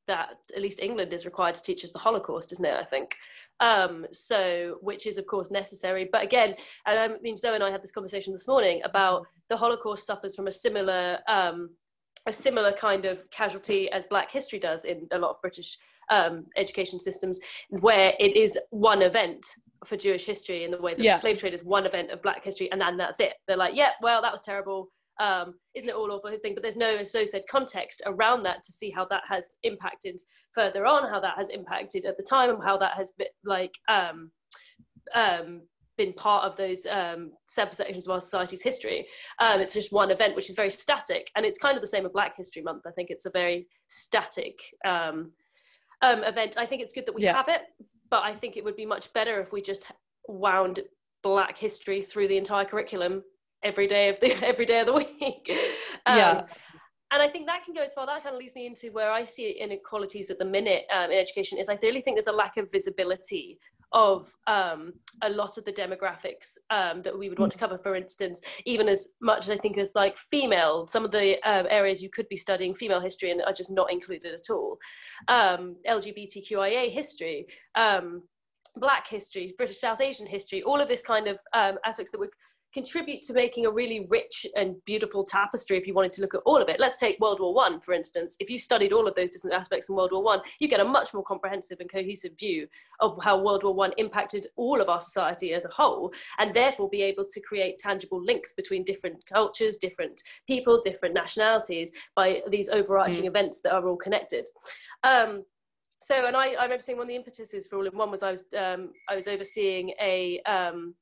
that 0.08 0.32
at 0.54 0.62
least 0.62 0.82
England 0.82 1.14
is 1.14 1.26
required 1.26 1.56
to 1.56 1.64
teach 1.64 1.86
us 1.86 1.92
the 1.92 2.00
Holocaust, 2.00 2.52
isn't 2.52 2.66
it? 2.66 2.76
I 2.76 2.84
think. 2.84 3.16
Um, 3.60 4.06
so, 4.12 4.78
which 4.82 5.08
is 5.08 5.18
of 5.18 5.28
course 5.28 5.50
necessary. 5.50 6.10
But 6.12 6.24
again, 6.24 6.56
and 6.86 7.00
I 7.00 7.18
mean, 7.22 7.38
Zoe 7.38 7.56
and 7.56 7.64
I 7.64 7.72
had 7.72 7.82
this 7.82 7.92
conversation 7.92 8.34
this 8.34 8.48
morning 8.48 8.82
about 8.84 9.26
the 9.48 9.56
Holocaust 9.56 10.06
suffers 10.06 10.36
from 10.36 10.48
a 10.48 10.52
similar, 10.52 11.20
um, 11.30 11.70
a 12.26 12.34
similar 12.34 12.74
kind 12.74 13.06
of 13.06 13.30
casualty 13.32 13.90
as 13.92 14.08
Black 14.08 14.30
history 14.30 14.60
does 14.60 14.84
in 14.84 15.08
a 15.12 15.18
lot 15.18 15.32
of 15.32 15.42
British 15.42 15.78
um, 16.10 16.46
education 16.58 17.00
systems, 17.00 17.40
where 17.70 18.14
it 18.20 18.36
is 18.36 18.58
one 18.70 19.02
event 19.02 19.46
for 19.86 19.98
Jewish 19.98 20.26
history 20.26 20.64
in 20.64 20.72
the 20.72 20.82
way 20.82 20.94
that 20.94 21.04
yeah. 21.04 21.16
the 21.16 21.22
slave 21.22 21.40
trade 21.40 21.54
is 21.54 21.64
one 21.64 21.86
event 21.86 22.12
of 22.12 22.22
Black 22.22 22.44
history, 22.44 22.72
and 22.72 22.82
then 22.82 22.98
that's 22.98 23.20
it. 23.20 23.34
They're 23.48 23.58
like, 23.58 23.76
yeah, 23.76 23.90
well, 24.02 24.22
that 24.22 24.32
was 24.32 24.42
terrible 24.42 24.90
um, 25.20 25.56
isn't 25.76 25.90
it 25.90 25.96
all 25.96 26.12
awful 26.12 26.30
his 26.30 26.40
thing 26.40 26.54
but 26.54 26.64
there's 26.64 26.78
no 26.78 26.98
as 26.98 27.12
so 27.12 27.26
said 27.26 27.44
context 27.50 28.02
around 28.06 28.44
that 28.44 28.64
to 28.64 28.72
see 28.72 28.90
how 28.90 29.06
that 29.06 29.22
has 29.28 29.52
impacted 29.64 30.20
further 30.54 30.86
on 30.86 31.10
how 31.10 31.20
that 31.20 31.38
has 31.38 31.50
impacted 31.50 32.06
at 32.06 32.18
the 32.18 32.24
time 32.24 32.50
and 32.50 32.64
how 32.64 32.78
that 32.78 32.94
has 32.96 33.14
been 33.18 33.28
like 33.44 33.74
um, 33.88 34.32
um, 35.14 35.62
been 35.98 36.14
part 36.14 36.44
of 36.44 36.58
those 36.58 36.88
um, 36.88 37.32
sections 37.48 38.08
of 38.08 38.14
our 38.14 38.20
society's 38.20 38.64
history. 38.64 39.06
Um, 39.40 39.60
it's 39.60 39.76
just 39.76 39.94
one 39.94 40.10
event 40.10 40.36
which 40.36 40.50
is 40.50 40.56
very 40.56 40.72
static, 40.72 41.30
and 41.36 41.46
it's 41.46 41.60
kind 41.60 41.76
of 41.76 41.82
the 41.82 41.88
same 41.88 42.04
with 42.04 42.14
Black 42.14 42.36
History 42.36 42.64
Month. 42.64 42.84
I 42.88 42.92
think 42.92 43.10
it's 43.12 43.28
a 43.28 43.30
very 43.30 43.68
static 43.90 44.58
um, 44.86 45.32
um 46.04 46.24
event. 46.24 46.56
I 46.58 46.68
think 46.68 46.84
it's 46.84 46.94
good 46.94 47.08
that 47.08 47.16
we 47.16 47.24
yeah. 47.24 47.36
have 47.36 47.50
it, 47.50 47.62
but 48.12 48.22
I 48.22 48.36
think 48.36 48.58
it 48.58 48.64
would 48.64 48.76
be 48.76 48.86
much 48.86 49.12
better 49.14 49.40
if 49.42 49.52
we 49.52 49.62
just 49.62 49.92
wound 50.28 50.82
Black 51.24 51.58
history 51.58 52.02
through 52.02 52.28
the 52.28 52.38
entire 52.38 52.66
curriculum 52.66 53.24
every 53.64 53.88
day 53.88 54.10
of 54.10 54.20
the 54.20 54.34
every 54.46 54.66
day 54.66 54.82
of 54.82 54.88
the 54.88 54.94
week. 54.94 55.52
Um, 56.06 56.18
yeah. 56.18 56.42
And 57.12 57.22
I 57.22 57.30
think 57.30 57.46
that 57.46 57.64
can 57.64 57.74
go 57.74 57.82
as 57.82 57.94
far. 57.94 58.06
That 58.06 58.24
kind 58.24 58.36
of 58.36 58.40
leads 58.40 58.56
me 58.56 58.66
into 58.66 58.92
where 58.92 59.10
I 59.10 59.24
see 59.24 59.52
inequalities 59.52 60.30
at 60.30 60.38
the 60.38 60.44
minute 60.44 60.84
um, 60.94 61.12
in 61.12 61.18
education. 61.18 61.58
Is 61.58 61.70
I 61.70 61.78
really 61.82 62.02
think 62.02 62.18
there's 62.18 62.28
a 62.28 62.34
lack 62.34 62.58
of 62.58 62.70
visibility 62.70 63.58
of 63.94 64.34
um, 64.48 64.94
a 65.22 65.30
lot 65.30 65.58
of 65.58 65.66
the 65.66 65.72
demographics 65.72 66.58
um, 66.72 67.02
that 67.04 67.18
we 67.18 67.30
would 67.30 67.40
want 67.40 67.52
to 67.52 67.58
cover. 67.58 67.78
For 67.78 67.96
instance, 67.96 68.42
even 68.66 68.90
as 68.90 69.14
much 69.22 69.48
I 69.50 69.58
think 69.58 69.78
as 69.78 69.94
like 69.96 70.18
female, 70.18 70.88
some 70.88 71.06
of 71.06 71.12
the 71.12 71.42
um, 71.48 71.68
areas 71.70 72.02
you 72.02 72.10
could 72.10 72.28
be 72.28 72.38
studying 72.38 72.74
female 72.74 73.00
history 73.00 73.32
and 73.32 73.42
are 73.44 73.54
just 73.54 73.72
not 73.72 73.92
included 73.92 74.34
at 74.34 74.50
all. 74.50 74.78
Um, 75.28 75.76
LGBTQIA 75.88 76.92
history, 76.92 77.46
um, 77.76 78.24
Black 78.76 79.08
history, 79.08 79.54
British 79.58 79.80
South 79.80 80.02
Asian 80.02 80.26
history, 80.26 80.64
all 80.64 80.82
of 80.82 80.88
this 80.88 81.04
kind 81.04 81.28
of 81.28 81.40
um, 81.54 81.78
aspects 81.86 82.12
that 82.12 82.20
would 82.20 82.32
contribute 82.74 83.22
to 83.24 83.34
making 83.34 83.66
a 83.66 83.72
really 83.72 84.08
rich 84.10 84.46
and 84.56 84.76
beautiful 84.86 85.24
tapestry 85.24 85.78
if 85.78 85.86
you 85.86 85.94
wanted 85.94 86.12
to 86.14 86.22
look 86.22 86.34
at 86.34 86.42
all 86.46 86.62
of 86.62 86.70
it. 86.70 86.80
Let's 86.80 86.98
take 86.98 87.20
World 87.20 87.40
War 87.40 87.54
One, 87.54 87.80
for 87.80 87.94
instance. 87.94 88.36
If 88.40 88.50
you 88.50 88.58
studied 88.58 88.94
all 88.94 89.08
of 89.08 89.16
those 89.16 89.30
different 89.30 89.56
aspects 89.56 89.90
in 89.90 89.96
World 89.96 90.12
War 90.12 90.24
One, 90.24 90.42
you 90.60 90.68
get 90.68 90.80
a 90.80 90.86
much 90.86 91.14
more 91.14 91.24
comprehensive 91.24 91.80
and 91.80 91.92
cohesive 91.92 92.34
view 92.40 92.68
of 93.00 93.18
how 93.24 93.42
World 93.42 93.64
War 93.64 93.74
One 93.74 93.94
impacted 93.98 94.48
all 94.56 94.82
of 94.82 94.90
our 94.90 95.00
society 95.00 95.54
as 95.54 95.66
a 95.66 95.70
whole, 95.70 96.12
and 96.40 96.54
therefore 96.54 96.90
be 96.90 97.04
able 97.04 97.26
to 97.26 97.42
create 97.42 97.80
tangible 97.80 98.24
links 98.24 98.54
between 98.54 98.84
different 98.84 99.24
cultures, 99.26 99.78
different 99.78 100.22
people, 100.48 100.82
different 100.82 101.14
nationalities 101.14 101.92
by 102.16 102.42
these 102.50 102.70
overarching 102.70 103.24
mm. 103.24 103.28
events 103.28 103.62
that 103.62 103.74
are 103.74 103.88
all 103.88 103.98
connected. 103.98 104.48
Um, 105.04 105.44
so, 106.02 106.26
and 106.26 106.36
I, 106.36 106.50
I 106.50 106.64
remember 106.64 106.82
seeing 106.82 106.98
one 106.98 107.06
of 107.06 107.10
the 107.10 107.16
impetuses 107.16 107.68
for 107.68 107.78
All 107.78 107.88
in 107.88 107.98
One 107.98 108.12
was 108.12 108.24
I 108.24 108.32
was 108.32 108.44
um, 108.58 108.90
I 109.10 109.16
was 109.16 109.28
overseeing 109.28 109.94
a 110.02 110.42
um, 110.46 110.96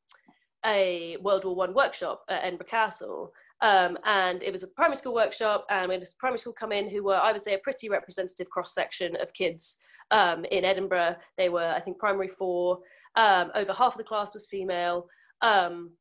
a 0.65 1.17
World 1.21 1.45
War 1.45 1.55
One 1.55 1.73
workshop 1.73 2.23
at 2.29 2.43
Edinburgh 2.43 2.67
Castle. 2.67 3.33
Um, 3.61 3.97
and 4.05 4.41
it 4.41 4.51
was 4.51 4.63
a 4.63 4.67
primary 4.67 4.97
school 4.97 5.13
workshop, 5.13 5.65
and 5.69 5.87
we 5.87 5.93
had 5.95 6.03
a 6.03 6.07
primary 6.17 6.39
school 6.39 6.53
come 6.53 6.71
in 6.71 6.89
who 6.89 7.03
were, 7.03 7.15
I 7.15 7.31
would 7.31 7.43
say, 7.43 7.53
a 7.53 7.59
pretty 7.59 7.89
representative 7.89 8.49
cross 8.49 8.73
section 8.73 9.15
of 9.21 9.33
kids 9.33 9.77
um, 10.09 10.45
in 10.45 10.65
Edinburgh. 10.65 11.17
They 11.37 11.49
were, 11.49 11.69
I 11.69 11.79
think, 11.79 11.99
primary 11.99 12.27
four. 12.27 12.79
Um, 13.15 13.51
over 13.53 13.73
half 13.73 13.93
of 13.93 13.97
the 13.97 14.03
class 14.03 14.33
was 14.33 14.47
female. 14.47 15.07
Um, 15.41 15.91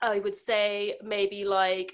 I 0.00 0.18
would 0.18 0.36
say 0.36 0.96
maybe 1.02 1.44
like 1.44 1.92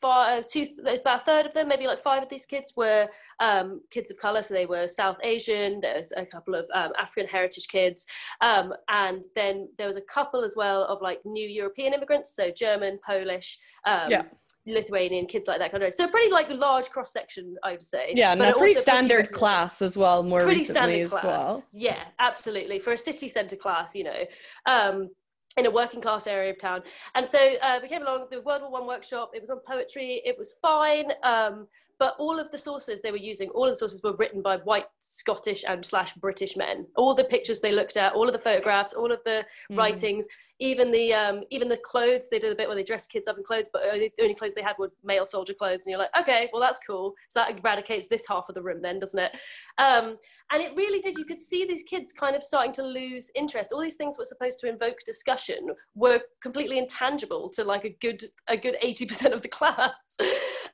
five, 0.00 0.46
two, 0.46 0.66
about 0.80 1.22
a 1.22 1.24
third 1.24 1.46
of 1.46 1.54
them, 1.54 1.68
maybe 1.68 1.86
like 1.86 1.98
five 1.98 2.22
of 2.22 2.28
these 2.28 2.46
kids 2.46 2.72
were 2.76 3.08
um, 3.40 3.80
kids 3.90 4.10
of 4.10 4.18
color. 4.18 4.42
So 4.42 4.54
they 4.54 4.66
were 4.66 4.86
South 4.86 5.18
Asian. 5.22 5.80
There's 5.80 6.12
a 6.16 6.24
couple 6.24 6.54
of 6.54 6.66
um, 6.74 6.92
African 6.98 7.28
heritage 7.28 7.68
kids, 7.68 8.06
um, 8.40 8.72
and 8.88 9.24
then 9.34 9.68
there 9.78 9.86
was 9.86 9.96
a 9.96 10.02
couple 10.02 10.44
as 10.44 10.54
well 10.56 10.84
of 10.84 11.02
like 11.02 11.20
new 11.24 11.48
European 11.48 11.94
immigrants, 11.94 12.34
so 12.34 12.50
German, 12.50 12.98
Polish. 13.06 13.58
Um, 13.86 14.10
yeah. 14.10 14.22
Lithuanian 14.68 15.26
kids 15.26 15.46
like 15.46 15.60
that 15.60 15.70
kind 15.70 15.84
of 15.84 15.94
so 15.94 16.08
pretty 16.08 16.28
like 16.28 16.50
large 16.50 16.90
cross 16.90 17.12
section 17.12 17.54
I 17.62 17.70
would 17.70 17.82
say 17.82 18.12
yeah 18.16 18.32
and 18.32 18.42
a 18.42 18.52
pretty 18.52 18.74
standard 18.74 19.26
pretty 19.26 19.32
class 19.32 19.80
as 19.80 19.96
well 19.96 20.24
more 20.24 20.40
pretty 20.40 20.62
recently 20.62 21.02
as 21.02 21.10
class. 21.10 21.24
well 21.24 21.64
yeah 21.72 22.02
absolutely 22.18 22.80
for 22.80 22.92
a 22.92 22.98
city 22.98 23.28
centre 23.28 23.54
class 23.54 23.94
you 23.94 24.02
know 24.02 24.24
um 24.68 25.08
in 25.56 25.66
a 25.66 25.70
working 25.70 26.00
class 26.00 26.26
area 26.26 26.50
of 26.50 26.58
town. 26.58 26.82
And 27.14 27.26
so 27.26 27.38
uh, 27.62 27.78
we 27.82 27.88
came 27.88 28.02
along, 28.02 28.26
the 28.30 28.40
World 28.42 28.62
War 28.62 28.70
One 28.70 28.86
workshop, 28.86 29.30
it 29.34 29.40
was 29.40 29.50
on 29.50 29.60
poetry, 29.66 30.22
it 30.24 30.36
was 30.36 30.52
fine. 30.60 31.12
Um, 31.22 31.66
but 31.98 32.14
all 32.18 32.38
of 32.38 32.50
the 32.50 32.58
sources 32.58 33.00
they 33.00 33.10
were 33.10 33.16
using, 33.16 33.48
all 33.50 33.64
of 33.64 33.72
the 33.72 33.78
sources 33.78 34.02
were 34.02 34.16
written 34.16 34.42
by 34.42 34.58
white 34.58 34.86
Scottish 34.98 35.64
and 35.66 35.84
slash 35.84 36.14
British 36.14 36.56
men. 36.56 36.86
All 36.96 37.14
the 37.14 37.24
pictures 37.24 37.60
they 37.60 37.72
looked 37.72 37.96
at, 37.96 38.12
all 38.12 38.26
of 38.26 38.32
the 38.32 38.38
photographs, 38.38 38.92
all 38.92 39.10
of 39.12 39.20
the 39.24 39.44
mm. 39.70 39.76
writings, 39.76 40.26
even 40.58 40.90
the 40.90 41.12
um, 41.12 41.42
even 41.50 41.68
the 41.68 41.76
clothes 41.76 42.28
they 42.30 42.38
did 42.38 42.52
a 42.52 42.54
bit 42.54 42.66
where 42.66 42.76
they 42.76 42.82
dressed 42.82 43.10
kids 43.10 43.28
up 43.28 43.36
in 43.36 43.44
clothes, 43.44 43.70
but 43.72 43.82
only, 43.92 44.10
the 44.16 44.22
only 44.22 44.34
clothes 44.34 44.54
they 44.54 44.62
had 44.62 44.76
were 44.78 44.90
male 45.04 45.26
soldier 45.26 45.54
clothes. 45.54 45.84
And 45.84 45.90
you're 45.90 45.98
like, 45.98 46.16
okay, 46.18 46.48
well 46.52 46.62
that's 46.62 46.80
cool. 46.86 47.14
So 47.28 47.40
that 47.40 47.58
eradicates 47.58 48.08
this 48.08 48.26
half 48.26 48.48
of 48.48 48.54
the 48.54 48.62
room, 48.62 48.80
then, 48.82 48.98
doesn't 48.98 49.20
it? 49.20 49.32
Um, 49.78 50.16
and 50.52 50.62
it 50.62 50.76
really 50.76 51.00
did 51.00 51.18
you 51.18 51.24
could 51.24 51.40
see 51.40 51.66
these 51.66 51.82
kids 51.82 52.12
kind 52.12 52.36
of 52.36 52.42
starting 52.42 52.72
to 52.72 52.82
lose 52.82 53.30
interest 53.34 53.72
all 53.72 53.80
these 53.80 53.96
things 53.96 54.16
were 54.18 54.24
supposed 54.24 54.60
to 54.60 54.68
invoke 54.68 54.98
discussion 55.04 55.70
were 55.94 56.20
completely 56.40 56.78
intangible 56.78 57.48
to 57.50 57.64
like 57.64 57.84
a 57.84 57.96
good 58.00 58.22
a 58.48 58.56
good 58.56 58.76
80% 58.82 59.32
of 59.32 59.42
the 59.42 59.48
class 59.56 59.90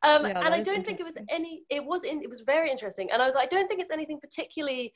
um, 0.05 0.27
yeah, 0.27 0.41
and 0.45 0.55
i 0.55 0.61
don't 0.61 0.85
think 0.85 1.01
it 1.01 1.05
was 1.05 1.19
any 1.29 1.62
it 1.71 1.85
was 1.85 2.05
in, 2.05 2.23
it 2.23 2.31
was 2.31 2.41
very 2.43 2.71
interesting. 2.71 3.11
And 3.12 3.23
i 3.23 3.27
was 3.27 3.35
like, 3.35 3.47
i 3.47 3.57
don't 3.57 3.69
think 3.69 3.81
it's 3.81 3.91
anything 3.91 4.19
particularly 4.21 4.93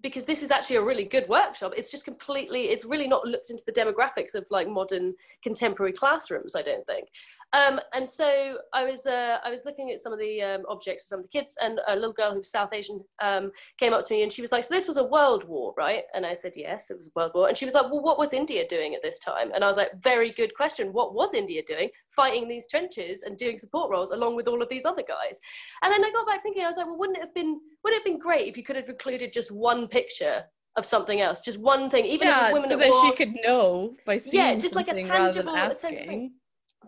because 0.00 0.24
this 0.24 0.42
is 0.42 0.50
actually 0.52 0.76
a 0.76 0.82
really 0.82 1.04
good 1.04 1.28
workshop. 1.28 1.72
It's 1.76 1.90
just 1.90 2.04
completely 2.04 2.68
it's 2.68 2.84
really 2.84 3.08
not 3.08 3.26
looked 3.26 3.50
into 3.50 3.64
the 3.66 3.72
demographics 3.72 4.34
of 4.34 4.46
like 4.50 4.68
modern 4.68 5.14
contemporary 5.42 5.92
classrooms 5.92 6.54
i 6.54 6.62
don't 6.62 6.86
think 6.86 7.08
um, 7.54 7.80
and 7.94 8.06
so 8.06 8.58
I 8.74 8.84
was 8.84 9.06
uh, 9.06 9.38
I 9.42 9.50
was 9.50 9.64
looking 9.64 9.90
at 9.90 10.00
some 10.00 10.12
of 10.12 10.18
the 10.18 10.42
um, 10.42 10.64
objects 10.68 11.04
for 11.04 11.08
some 11.08 11.20
of 11.20 11.24
the 11.24 11.38
kids, 11.38 11.56
and 11.62 11.80
a 11.88 11.94
little 11.94 12.12
girl 12.12 12.34
who's 12.34 12.50
South 12.50 12.74
Asian 12.74 13.02
um, 13.22 13.50
came 13.78 13.94
up 13.94 14.04
to 14.04 14.14
me 14.14 14.22
and 14.22 14.30
she 14.30 14.42
was 14.42 14.52
like, 14.52 14.64
"So 14.64 14.74
this 14.74 14.86
was 14.86 14.98
a 14.98 15.04
world 15.04 15.44
war, 15.44 15.72
right?" 15.76 16.02
And 16.14 16.26
I 16.26 16.34
said, 16.34 16.52
"Yes, 16.56 16.90
it 16.90 16.96
was 16.96 17.06
a 17.06 17.10
world 17.16 17.32
war." 17.34 17.48
And 17.48 17.56
she 17.56 17.64
was 17.64 17.72
like, 17.72 17.90
"Well, 17.90 18.02
what 18.02 18.18
was 18.18 18.34
India 18.34 18.66
doing 18.68 18.94
at 18.94 19.02
this 19.02 19.18
time?" 19.18 19.50
And 19.54 19.64
I 19.64 19.66
was 19.66 19.78
like, 19.78 19.92
"Very 20.02 20.30
good 20.30 20.54
question. 20.54 20.92
What 20.92 21.14
was 21.14 21.32
India 21.32 21.62
doing? 21.66 21.88
Fighting 22.14 22.48
these 22.48 22.68
trenches 22.68 23.22
and 23.22 23.38
doing 23.38 23.56
support 23.56 23.90
roles 23.90 24.10
along 24.10 24.36
with 24.36 24.46
all 24.46 24.62
of 24.62 24.68
these 24.68 24.84
other 24.84 25.02
guys?" 25.02 25.40
And 25.82 25.90
then 25.90 26.04
I 26.04 26.10
got 26.10 26.26
back 26.26 26.42
thinking, 26.42 26.64
I 26.64 26.68
was 26.68 26.76
like, 26.76 26.86
"Well, 26.86 26.98
wouldn't 26.98 27.16
it 27.16 27.22
have 27.24 27.34
been 27.34 27.60
would 27.82 27.94
it 27.94 27.96
have 27.96 28.04
been 28.04 28.18
great 28.18 28.46
if 28.46 28.58
you 28.58 28.62
could 28.62 28.76
have 28.76 28.90
included 28.90 29.32
just 29.32 29.50
one 29.50 29.88
picture 29.88 30.44
of 30.76 30.84
something 30.84 31.22
else, 31.22 31.40
just 31.40 31.58
one 31.58 31.88
thing, 31.88 32.04
even 32.04 32.28
yeah, 32.28 32.44
if 32.44 32.50
it 32.50 32.54
was 32.54 32.62
women 32.64 32.68
so 32.68 32.74
at 32.74 32.80
that 32.80 32.90
war. 32.90 33.06
she 33.06 33.16
could 33.16 33.34
know 33.42 33.96
by 34.04 34.18
seeing 34.18 34.34
yeah, 34.34 34.54
just 34.54 34.76
like 34.76 34.88
a 34.88 35.00
tangible 35.00 35.56
asking 35.56 36.32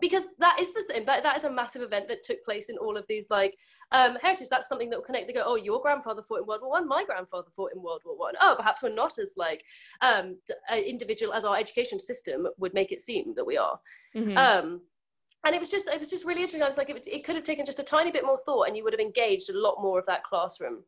because 0.01 0.23
that 0.39 0.59
is 0.59 0.73
the 0.73 0.83
same 0.89 1.05
that, 1.05 1.23
that 1.23 1.37
is 1.37 1.43
a 1.43 1.51
massive 1.51 1.81
event 1.81 2.07
that 2.07 2.23
took 2.23 2.43
place 2.43 2.69
in 2.69 2.77
all 2.77 2.97
of 2.97 3.07
these 3.07 3.29
like 3.29 3.57
um, 3.91 4.17
heritage. 4.21 4.47
That's 4.49 4.67
something 4.67 4.89
that 4.89 4.97
will 4.97 5.05
connect. 5.05 5.27
They 5.27 5.33
go 5.33 5.43
oh 5.45 5.55
your 5.55 5.81
grandfather 5.81 6.21
fought 6.21 6.41
in 6.41 6.47
world 6.47 6.61
war 6.61 6.71
one 6.71 6.87
my 6.87 7.05
grandfather 7.05 7.49
fought 7.55 7.71
in 7.73 7.81
world 7.81 8.01
war 8.03 8.17
one. 8.17 8.33
Oh 8.41 8.55
perhaps 8.57 8.83
we're 8.83 8.89
not 8.89 9.17
as 9.19 9.35
like 9.37 9.63
um, 10.01 10.37
individual 10.73 11.33
as 11.33 11.45
our 11.45 11.55
education 11.55 11.99
system 11.99 12.47
would 12.57 12.73
make 12.73 12.91
it 12.91 12.99
seem 12.99 13.33
that 13.35 13.45
we 13.45 13.57
are. 13.57 13.79
Mm-hmm. 14.15 14.37
um, 14.37 14.81
and 15.45 15.55
it 15.55 15.59
was 15.59 15.69
just 15.69 15.87
it 15.87 15.99
was 15.99 16.09
just 16.09 16.25
really 16.25 16.41
interesting. 16.41 16.63
I 16.63 16.67
was 16.67 16.77
like 16.77 16.89
it, 16.89 17.03
it 17.05 17.23
could 17.23 17.35
have 17.35 17.45
taken 17.45 17.65
just 17.65 17.79
a 17.79 17.83
tiny 17.83 18.11
bit 18.11 18.25
more 18.25 18.37
thought 18.45 18.67
and 18.67 18.75
you 18.75 18.83
would 18.83 18.93
have 18.93 18.99
engaged 18.99 19.49
a 19.49 19.57
lot 19.57 19.81
more 19.81 19.99
of 19.99 20.05
that 20.07 20.23
classroom. 20.23 20.83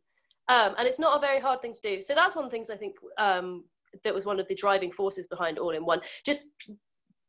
Um, 0.50 0.76
and 0.78 0.88
it's 0.88 1.00
not 1.00 1.16
a 1.16 1.22
very 1.22 1.40
hard 1.40 1.62
thing 1.62 1.74
to 1.74 1.82
do. 1.82 2.02
So 2.02 2.14
that's 2.14 2.36
one 2.36 2.44
of 2.44 2.52
the 2.52 2.56
things 2.56 2.70
i 2.70 2.76
think 2.76 2.96
um, 3.18 3.64
that 4.04 4.14
was 4.14 4.26
one 4.26 4.40
of 4.40 4.48
the 4.48 4.56
driving 4.56 4.92
forces 4.92 5.28
behind 5.28 5.58
all 5.58 5.72
in 5.72 5.86
one. 5.86 6.02
Just 6.26 6.48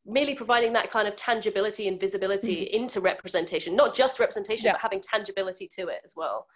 merely 0.07 0.35
providing 0.35 0.73
that 0.73 0.91
kind 0.91 1.09
of 1.09 1.17
tangibility 1.17 1.89
and 1.89 1.99
visibility 1.99 2.67
mm-hmm. 2.67 2.83
into 2.83 3.01
representation 3.01 3.75
not 3.75 3.95
just 3.95 4.21
representation 4.21 4.67
yeah. 4.67 4.73
but 4.73 4.81
having 4.81 5.01
tangibility 5.01 5.67
to 5.67 5.89
it 5.89 6.01
as 6.05 6.15
well 6.17 6.47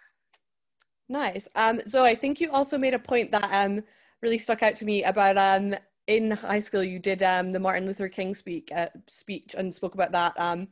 nice 1.07 1.47
um 1.55 1.81
so 1.85 2.03
i 2.03 2.13
think 2.13 2.39
you 2.39 2.51
also 2.51 2.77
made 2.77 2.93
a 2.93 2.99
point 2.99 3.31
that 3.31 3.49
um 3.51 3.81
really 4.21 4.37
stuck 4.37 4.61
out 4.61 4.75
to 4.75 4.85
me 4.85 5.03
about 5.03 5.37
um 5.37 5.73
in 6.07 6.31
high 6.31 6.59
school 6.59 6.83
you 6.83 6.99
did 6.99 7.23
um 7.23 7.51
the 7.51 7.59
martin 7.59 7.85
luther 7.85 8.07
king 8.07 8.35
speak 8.35 8.69
uh, 8.75 8.87
speech 9.07 9.55
and 9.57 9.73
spoke 9.73 9.95
about 9.95 10.11
that 10.11 10.33
um 10.39 10.67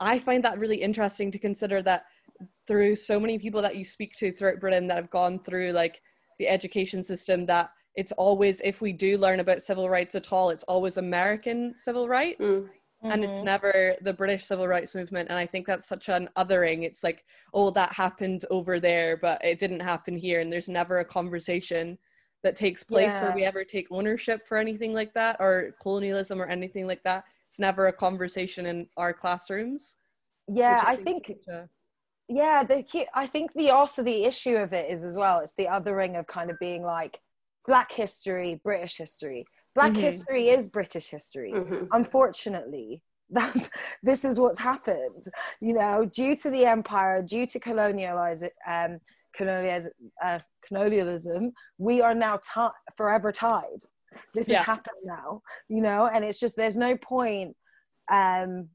i 0.00 0.18
find 0.18 0.42
that 0.42 0.58
really 0.58 0.80
interesting 0.80 1.30
to 1.30 1.38
consider 1.38 1.82
that 1.82 2.04
through 2.66 2.96
so 2.96 3.20
many 3.20 3.38
people 3.38 3.60
that 3.60 3.76
you 3.76 3.84
speak 3.84 4.14
to 4.14 4.32
throughout 4.32 4.60
britain 4.60 4.86
that 4.86 4.96
have 4.96 5.10
gone 5.10 5.38
through 5.38 5.70
like 5.72 6.00
the 6.38 6.48
education 6.48 7.02
system 7.02 7.44
that 7.44 7.70
it's 7.94 8.12
always 8.12 8.60
if 8.64 8.80
we 8.80 8.92
do 8.92 9.18
learn 9.18 9.40
about 9.40 9.62
civil 9.62 9.88
rights 9.88 10.14
at 10.14 10.32
all 10.32 10.50
it's 10.50 10.64
always 10.64 10.96
american 10.96 11.74
civil 11.76 12.08
rights 12.08 12.44
mm. 12.44 12.68
and 13.02 13.24
it's 13.24 13.34
mm-hmm. 13.34 13.46
never 13.46 13.94
the 14.02 14.12
british 14.12 14.44
civil 14.44 14.66
rights 14.66 14.94
movement 14.94 15.28
and 15.28 15.38
i 15.38 15.46
think 15.46 15.66
that's 15.66 15.86
such 15.86 16.08
an 16.08 16.28
othering 16.36 16.84
it's 16.84 17.02
like 17.02 17.24
oh 17.54 17.70
that 17.70 17.92
happened 17.92 18.44
over 18.50 18.80
there 18.80 19.16
but 19.16 19.42
it 19.44 19.58
didn't 19.58 19.80
happen 19.80 20.16
here 20.16 20.40
and 20.40 20.52
there's 20.52 20.68
never 20.68 21.00
a 21.00 21.04
conversation 21.04 21.98
that 22.42 22.56
takes 22.56 22.82
place 22.82 23.12
yeah. 23.12 23.22
where 23.22 23.32
we 23.32 23.44
ever 23.44 23.64
take 23.64 23.86
ownership 23.90 24.46
for 24.46 24.56
anything 24.58 24.92
like 24.92 25.14
that 25.14 25.36
or 25.38 25.74
colonialism 25.80 26.40
or 26.40 26.46
anything 26.46 26.86
like 26.86 27.02
that 27.04 27.24
it's 27.46 27.58
never 27.58 27.86
a 27.88 27.92
conversation 27.92 28.66
in 28.66 28.86
our 28.96 29.12
classrooms 29.12 29.96
yeah 30.48 30.82
i 30.86 30.96
think 30.96 31.30
a... 31.48 31.68
yeah 32.28 32.64
the 32.64 32.84
i 33.14 33.26
think 33.26 33.52
the 33.54 33.70
also 33.70 34.02
the 34.02 34.24
issue 34.24 34.56
of 34.56 34.72
it 34.72 34.90
is 34.90 35.04
as 35.04 35.16
well 35.16 35.38
it's 35.40 35.54
the 35.54 35.66
othering 35.66 36.18
of 36.18 36.26
kind 36.26 36.50
of 36.50 36.58
being 36.58 36.82
like 36.82 37.20
black 37.66 37.92
history 37.92 38.60
british 38.64 38.96
history 38.96 39.44
black 39.74 39.92
mm-hmm. 39.92 40.02
history 40.02 40.48
is 40.48 40.68
british 40.68 41.08
history 41.08 41.52
mm-hmm. 41.52 41.84
unfortunately 41.92 43.02
that's 43.30 43.70
this 44.02 44.24
is 44.24 44.38
what's 44.38 44.58
happened 44.58 45.24
you 45.60 45.72
know 45.72 46.04
due 46.04 46.36
to 46.36 46.50
the 46.50 46.66
empire 46.66 47.22
due 47.22 47.46
to 47.46 47.58
colonialism 47.58 48.50
um, 48.68 48.98
colonialism, 49.34 49.92
uh, 50.22 50.38
colonialism 50.66 51.52
we 51.78 52.02
are 52.02 52.14
now 52.14 52.36
t- 52.36 52.74
forever 52.96 53.32
tied 53.32 53.80
this 54.34 54.48
yeah. 54.48 54.58
has 54.58 54.66
happened 54.66 54.98
now 55.04 55.40
you 55.68 55.80
know 55.80 56.10
and 56.12 56.24
it's 56.24 56.38
just 56.38 56.56
there's 56.56 56.76
no 56.76 56.94
point 56.98 57.56
um 58.12 58.68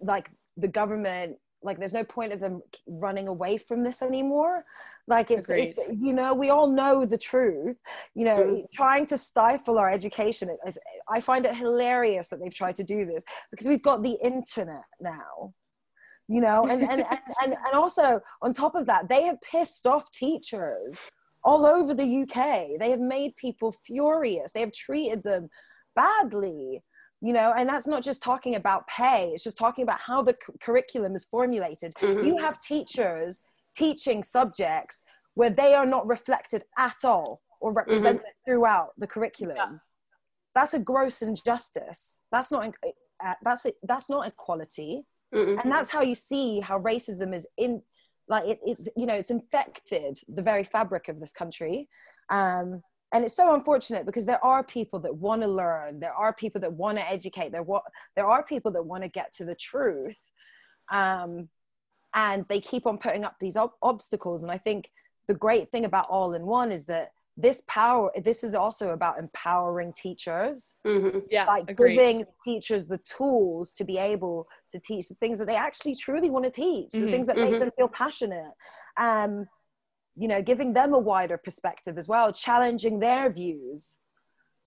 like 0.00 0.30
the 0.56 0.68
government 0.68 1.36
like 1.62 1.78
there's 1.78 1.94
no 1.94 2.04
point 2.04 2.32
of 2.32 2.40
them 2.40 2.62
running 2.86 3.28
away 3.28 3.58
from 3.58 3.82
this 3.82 4.02
anymore. 4.02 4.64
Like 5.06 5.30
it's, 5.30 5.48
it's 5.48 5.80
you 5.88 6.12
know 6.12 6.34
we 6.34 6.50
all 6.50 6.68
know 6.68 7.04
the 7.04 7.18
truth. 7.18 7.76
You 8.14 8.24
know 8.24 8.38
mm. 8.38 8.72
trying 8.72 9.06
to 9.06 9.18
stifle 9.18 9.78
our 9.78 9.90
education 9.90 10.56
is, 10.66 10.78
i 11.08 11.20
find 11.20 11.46
it 11.46 11.54
hilarious 11.54 12.28
that 12.28 12.40
they've 12.40 12.54
tried 12.54 12.76
to 12.76 12.84
do 12.84 13.04
this 13.04 13.24
because 13.50 13.66
we've 13.66 13.82
got 13.82 14.02
the 14.02 14.18
internet 14.22 14.84
now 15.00 15.52
you 16.28 16.40
know 16.40 16.66
and 16.66 16.82
and, 16.82 17.02
and, 17.02 17.20
and, 17.42 17.52
and 17.52 17.74
also 17.74 18.20
on 18.42 18.52
top 18.52 18.74
of 18.74 18.86
that 18.86 19.08
they 19.08 19.22
have 19.22 19.40
pissed 19.40 19.86
off 19.86 20.10
teachers 20.10 20.98
all 21.44 21.64
over 21.64 21.94
the 21.94 22.22
uk 22.22 22.34
they 22.80 22.90
have 22.90 23.00
made 23.00 23.34
people 23.36 23.72
furious. 23.84 24.52
They 24.52 24.60
have 24.60 24.72
treated 24.72 25.22
them 25.22 25.48
badly 25.94 26.82
you 27.20 27.32
know 27.32 27.54
and 27.56 27.68
that's 27.68 27.86
not 27.86 28.02
just 28.02 28.22
talking 28.22 28.54
about 28.54 28.86
pay 28.86 29.30
it's 29.32 29.44
just 29.44 29.56
talking 29.56 29.82
about 29.82 29.98
how 30.00 30.22
the 30.22 30.34
cu- 30.34 30.52
curriculum 30.60 31.14
is 31.14 31.24
formulated 31.24 31.92
mm-hmm. 31.94 32.26
you 32.26 32.36
have 32.36 32.58
teachers 32.58 33.42
teaching 33.74 34.22
subjects 34.22 35.02
where 35.34 35.50
they 35.50 35.74
are 35.74 35.86
not 35.86 36.06
reflected 36.06 36.64
at 36.78 36.96
all 37.04 37.40
or 37.60 37.70
mm-hmm. 37.70 37.78
represented 37.78 38.20
mm-hmm. 38.20 38.50
throughout 38.50 38.88
the 38.98 39.06
curriculum 39.06 39.56
yeah. 39.56 39.72
that's 40.54 40.74
a 40.74 40.78
gross 40.78 41.22
injustice 41.22 42.20
that's 42.30 42.52
not 42.52 42.74
uh, 43.24 43.34
that's 43.42 43.64
it 43.64 43.76
that's 43.82 44.10
not 44.10 44.26
equality 44.26 45.04
mm-hmm. 45.34 45.58
and 45.58 45.72
that's 45.72 45.90
how 45.90 46.02
you 46.02 46.14
see 46.14 46.60
how 46.60 46.78
racism 46.78 47.34
is 47.34 47.46
in 47.56 47.80
like 48.28 48.44
it, 48.46 48.60
it's 48.64 48.88
you 48.96 49.06
know 49.06 49.14
it's 49.14 49.30
infected 49.30 50.18
the 50.28 50.42
very 50.42 50.64
fabric 50.64 51.08
of 51.08 51.18
this 51.18 51.32
country 51.32 51.88
um 52.30 52.82
and 53.12 53.24
it's 53.24 53.36
so 53.36 53.54
unfortunate 53.54 54.04
because 54.06 54.26
there 54.26 54.44
are 54.44 54.64
people 54.64 54.98
that 54.98 55.14
want 55.14 55.42
to 55.42 55.48
learn 55.48 56.00
there 56.00 56.14
are 56.14 56.32
people 56.32 56.60
that 56.60 56.72
want 56.72 56.98
to 56.98 57.10
educate 57.10 57.52
there 57.52 57.62
what 57.62 57.82
there 58.14 58.26
are 58.26 58.42
people 58.42 58.70
that 58.70 58.84
want 58.84 59.02
to 59.02 59.08
get 59.08 59.32
to 59.32 59.44
the 59.44 59.54
truth 59.54 60.30
um, 60.92 61.48
and 62.14 62.44
they 62.48 62.60
keep 62.60 62.86
on 62.86 62.98
putting 62.98 63.24
up 63.24 63.36
these 63.40 63.56
ob- 63.56 63.72
obstacles 63.82 64.42
and 64.42 64.50
i 64.50 64.58
think 64.58 64.90
the 65.28 65.34
great 65.34 65.70
thing 65.70 65.84
about 65.84 66.06
all 66.08 66.34
in 66.34 66.46
one 66.46 66.70
is 66.70 66.84
that 66.84 67.12
this 67.36 67.62
power 67.68 68.10
this 68.22 68.42
is 68.42 68.54
also 68.54 68.90
about 68.90 69.18
empowering 69.18 69.92
teachers 69.92 70.74
mm-hmm. 70.86 71.18
yeah 71.30 71.44
like 71.44 71.68
agreed. 71.68 71.96
giving 71.96 72.24
teachers 72.42 72.86
the 72.86 72.98
tools 72.98 73.72
to 73.72 73.84
be 73.84 73.98
able 73.98 74.48
to 74.70 74.80
teach 74.80 75.08
the 75.08 75.14
things 75.14 75.38
that 75.38 75.46
they 75.46 75.56
actually 75.56 75.94
truly 75.94 76.30
want 76.30 76.44
to 76.44 76.50
teach 76.50 76.90
mm-hmm. 76.90 77.04
the 77.04 77.12
things 77.12 77.26
that 77.26 77.36
mm-hmm. 77.36 77.50
make 77.50 77.60
them 77.60 77.70
feel 77.76 77.88
passionate 77.88 78.52
um, 78.98 79.46
you 80.16 80.28
know 80.28 80.42
giving 80.42 80.72
them 80.72 80.94
a 80.94 80.98
wider 80.98 81.36
perspective 81.36 81.98
as 81.98 82.08
well 82.08 82.32
challenging 82.32 82.98
their 83.00 83.30
views 83.30 83.98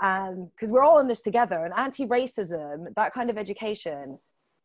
and 0.01 0.49
because 0.51 0.69
um, 0.69 0.73
we're 0.73 0.83
all 0.83 0.99
in 0.99 1.07
this 1.07 1.21
together 1.21 1.65
and 1.65 1.73
anti-racism 1.75 2.85
that 2.95 3.13
kind 3.13 3.29
of 3.29 3.37
education 3.37 4.19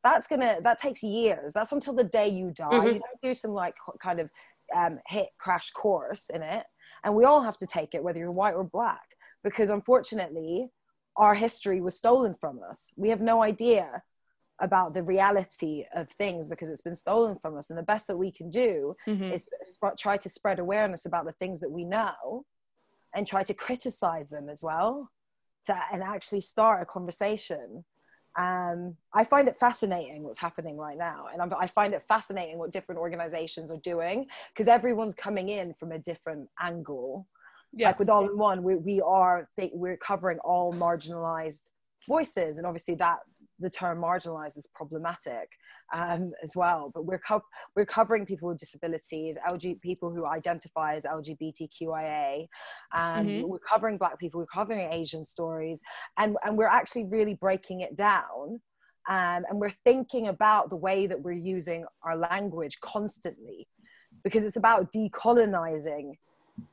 that's 0.05 0.27
gonna 0.27 0.59
that 0.62 0.79
takes 0.79 1.03
years. 1.03 1.55
That's 1.55 1.73
until 1.73 1.94
the 1.94 2.05
day 2.05 2.29
you 2.29 2.51
die. 2.51 2.68
Mhm. 2.70 2.87
you 2.94 3.01
don't 3.01 3.23
do 3.23 3.35
some 3.35 3.53
like 3.53 3.75
kind 4.01 4.20
of 4.20 4.31
um, 4.77 4.99
hit 5.09 5.29
crash 5.38 5.70
course 5.70 6.31
in 6.31 6.42
it 6.42 6.64
and 7.05 7.14
we 7.14 7.25
all 7.25 7.42
have 7.42 7.57
to 7.59 7.66
take 7.66 7.94
it 7.94 8.03
whether 8.03 8.18
you're 8.18 8.31
white 8.31 8.55
or 8.55 8.64
black 8.64 9.16
because 9.42 9.70
unfortunately 9.70 10.70
our 11.16 11.35
history 11.35 11.81
was 11.81 11.97
stolen 11.97 12.35
from 12.35 12.61
us. 12.68 12.92
We 12.97 13.09
have 13.11 13.20
no 13.20 13.42
idea 13.42 14.03
about 14.61 14.95
the 14.95 15.03
reality 15.03 15.85
of 15.95 16.09
things 16.11 16.47
because 16.49 16.69
it's 16.69 16.83
been 16.83 16.95
stolen 16.95 17.37
from 17.40 17.57
us. 17.57 17.71
And 17.71 17.79
the 17.79 17.83
best 17.83 18.07
that 18.07 18.17
we 18.17 18.31
can 18.31 18.51
do 18.51 18.97
Mhm. 19.07 19.33
is 19.33 19.51
sp- 19.67 19.99
try 19.99 20.17
to 20.17 20.29
spread 20.29 20.59
awareness 20.59 21.07
about 21.07 21.25
the 21.25 21.33
things 21.33 21.61
that 21.61 21.71
we 21.71 21.85
know 21.85 22.45
and 23.14 23.27
try 23.27 23.43
to 23.43 23.55
criticize 23.55 24.29
them 24.31 24.49
as 24.49 24.62
well 24.62 25.11
to, 25.64 25.77
and 25.93 26.03
actually 26.03 26.40
start 26.40 26.83
a 26.83 26.87
conversation. 26.87 27.85
Um, 28.37 28.97
i 29.12 29.23
find 29.23 29.47
it 29.47 29.57
fascinating 29.57 30.25
what's 30.25 30.40
happening 30.40 30.77
right 30.77 30.99
now. 30.99 31.27
And 31.33 31.40
I'm, 31.40 31.53
i 31.55 31.67
find 31.69 31.95
it 31.95 32.03
fascinating 32.03 32.59
what 32.59 32.73
different 32.73 33.01
organizations 33.01 33.71
are 33.71 33.79
doing 33.79 34.27
because 34.53 34.67
everyone's 34.69 35.14
coming 35.14 35.49
in 35.51 35.75
from 35.75 35.93
a 35.93 35.99
different 35.99 36.49
angle. 36.61 37.27
Yeah. 37.77 37.88
like 37.88 37.99
with 37.99 38.09
all 38.09 38.25
in 38.31 38.38
one 38.38 38.62
we, 38.62 38.77
we 38.77 39.01
are 39.01 39.49
th- 39.57 39.73
we're 39.75 39.97
covering 39.97 40.38
all 40.40 40.73
marginalized 40.73 41.71
voices. 42.09 42.59
And 42.59 42.67
obviously 42.69 42.95
that 42.97 43.19
the 43.61 43.71
term 43.71 44.01
marginalized 44.01 44.57
is 44.57 44.67
problematic 44.75 45.49
um, 45.95 46.33
as 46.43 46.57
well 46.57 46.90
but 46.95 47.05
we're 47.05 47.19
co- 47.21 47.45
we're 47.77 47.87
covering 47.87 48.27
people 48.27 48.49
with 48.49 48.59
disabilities 48.59 49.38
lg 49.49 49.81
people 49.81 50.11
who 50.12 50.27
identify 50.27 50.95
as 50.95 51.05
lgbtqia 51.05 52.47
um, 52.93 53.27
Mhm. 53.27 53.49
we're 53.49 53.59
covering 53.59 53.97
black 53.99 54.19
people 54.19 54.40
we're 54.40 54.47
covering 54.47 54.81
asian 54.93 55.25
stories 55.25 55.81
and 56.19 56.37
and 56.45 56.57
we're 56.59 56.67
actually 56.67 57.05
really 57.07 57.35
breaking 57.35 57.81
it 57.81 57.97
down 57.97 58.61
um, 59.07 59.45
and 59.49 59.61
we're 59.61 59.71
thinking 59.71 60.29
about 60.29 60.71
the 60.71 60.77
way 60.77 61.07
that 61.07 61.21
we're 61.21 61.33
using 61.33 61.85
our 62.03 62.17
language 62.17 62.81
constantly 62.81 63.69
because 64.23 64.45
it's 64.45 64.57
about 64.57 64.90
decolonizing 64.93 66.12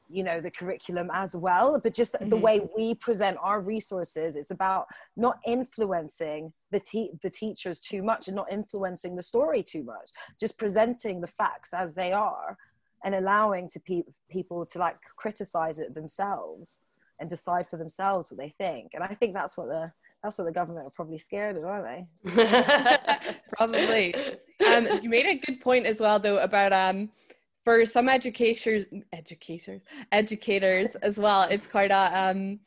you 0.10 0.24
know 0.24 0.39
the 0.41 0.52
curriculum 0.52 1.10
as 1.13 1.36
well 1.36 1.80
but 1.80 1.94
just 1.94 2.12
the 2.12 2.26
Mhm. 2.38 2.41
way 2.41 2.70
we 2.78 2.94
present 2.96 3.38
our 3.41 3.62
resources 3.62 4.36
it's 4.36 4.52
about 4.52 4.88
not 5.15 5.39
influencing 5.46 6.52
the 6.72 6.80
te- 6.80 7.12
the 7.22 7.30
teachers 7.30 7.80
too 7.80 8.04
much 8.04 8.28
and 8.28 8.36
not 8.36 8.52
influencing 8.52 9.15
the 9.15 9.24
story 9.24 9.63
too 9.63 9.84
much 9.84 10.10
just 10.39 10.58
presenting 10.58 11.22
the 11.22 11.28
facts 11.28 11.74
as 11.74 11.94
they 11.94 12.12
are 12.12 12.58
and 13.04 13.15
allowing 13.15 13.67
to 13.70 13.80
pe- 13.80 14.04
people 14.30 14.65
to 14.65 14.78
like 14.80 14.98
criticize 15.15 15.80
it 15.80 15.96
themselves 15.96 16.80
and 17.20 17.30
decide 17.30 17.65
for 17.67 17.78
themselves 17.78 18.30
what 18.30 18.38
they 18.38 18.54
think 18.58 18.91
and 18.94 19.04
i 19.04 19.13
think 19.15 19.34
that's 19.34 19.58
what 19.58 19.67
the 19.67 19.91
that's 20.22 20.38
what 20.38 20.44
the 20.46 20.52
government 20.52 20.86
are 20.86 20.91
probably 20.91 21.17
scared 21.17 21.58
of 21.58 21.63
aren't 21.65 21.86
they 21.86 22.06
Probably. 23.58 24.13
um, 24.67 24.88
you 25.02 25.10
made 25.10 25.26
a 25.26 25.36
good 25.36 25.60
point 25.62 25.86
as 25.86 26.00
well, 26.00 26.20
though, 26.20 26.38
about 26.39 26.74
um, 26.74 27.10
for 27.63 27.86
some 27.86 28.10
educators, 28.10 28.86
educators, 29.13 29.82
educators 30.12 30.95
as 30.95 31.19
well. 31.19 31.43
It's 31.43 31.67
quite 31.67 31.91
a 31.91 32.12
um, 32.19 32.60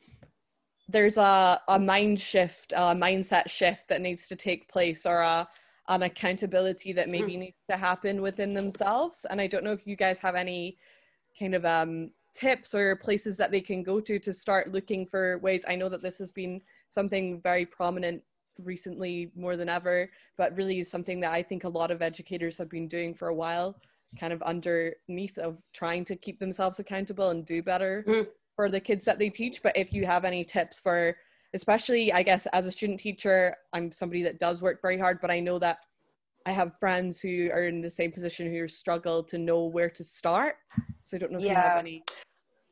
there's 0.87 1.17
a 1.17 1.61
a 1.67 1.79
mind 1.79 2.19
shift, 2.19 2.73
a 2.73 2.95
mindset 2.95 3.49
shift 3.49 3.87
that 3.89 4.01
needs 4.01 4.27
to 4.27 4.35
take 4.35 4.69
place, 4.69 5.05
or 5.05 5.21
a 5.21 5.47
an 5.87 6.01
accountability 6.03 6.93
that 6.93 7.09
maybe 7.09 7.37
needs 7.37 7.57
to 7.69 7.77
happen 7.77 8.21
within 8.21 8.53
themselves. 8.53 9.25
And 9.29 9.39
I 9.39 9.47
don't 9.47 9.63
know 9.63 9.71
if 9.71 9.85
you 9.85 9.95
guys 9.95 10.19
have 10.19 10.35
any 10.35 10.77
kind 11.39 11.53
of 11.53 11.65
um 11.65 12.11
tips 12.33 12.75
or 12.75 12.95
places 12.97 13.37
that 13.37 13.51
they 13.51 13.61
can 13.61 13.81
go 13.81 13.99
to 14.01 14.19
to 14.19 14.33
start 14.33 14.71
looking 14.71 15.05
for 15.05 15.37
ways. 15.39 15.63
I 15.67 15.75
know 15.75 15.89
that 15.89 16.01
this 16.01 16.17
has 16.19 16.31
been 16.31 16.61
something 16.89 17.39
very 17.41 17.65
prominent 17.65 18.21
recently 18.63 19.31
more 19.35 19.55
than 19.57 19.69
ever, 19.69 20.09
but 20.37 20.55
really 20.55 20.79
is 20.79 20.89
something 20.89 21.19
that 21.21 21.33
I 21.33 21.41
think 21.43 21.63
a 21.63 21.69
lot 21.69 21.91
of 21.91 22.01
educators 22.01 22.57
have 22.57 22.69
been 22.69 22.87
doing 22.87 23.13
for 23.13 23.29
a 23.29 23.35
while, 23.35 23.75
kind 24.19 24.33
of 24.33 24.41
underneath 24.43 25.37
of 25.37 25.57
trying 25.73 26.05
to 26.05 26.15
keep 26.15 26.39
themselves 26.39 26.79
accountable 26.79 27.29
and 27.29 27.45
do 27.45 27.61
better 27.61 28.03
Mm. 28.07 28.27
for 28.55 28.69
the 28.69 28.79
kids 28.79 29.05
that 29.05 29.19
they 29.19 29.29
teach. 29.29 29.61
But 29.61 29.75
if 29.77 29.93
you 29.93 30.05
have 30.05 30.25
any 30.25 30.43
tips 30.45 30.79
for, 30.79 31.17
especially, 31.53 32.11
I 32.13 32.23
guess, 32.23 32.45
as 32.47 32.65
a 32.65 32.71
student 32.71 32.99
teacher, 32.99 33.55
I'm 33.73 33.91
somebody 33.91 34.23
that 34.23 34.39
does 34.39 34.61
work 34.61 34.81
very 34.81 34.97
hard, 34.97 35.19
but 35.21 35.31
I 35.31 35.39
know 35.39 35.59
that 35.59 35.79
I 36.45 36.51
have 36.51 36.77
friends 36.79 37.19
who 37.19 37.49
are 37.51 37.63
in 37.63 37.81
the 37.81 37.89
same 37.89 38.11
position 38.11 38.51
who 38.51 38.67
struggle 38.67 39.23
to 39.23 39.37
know 39.37 39.65
where 39.65 39.89
to 39.89 40.03
start. 40.03 40.57
So 41.01 41.17
I 41.17 41.19
don't 41.19 41.31
know 41.31 41.39
if 41.39 41.43
you 41.45 41.49
have 41.49 41.73
Yeah. 41.73 41.79
any. 41.79 42.03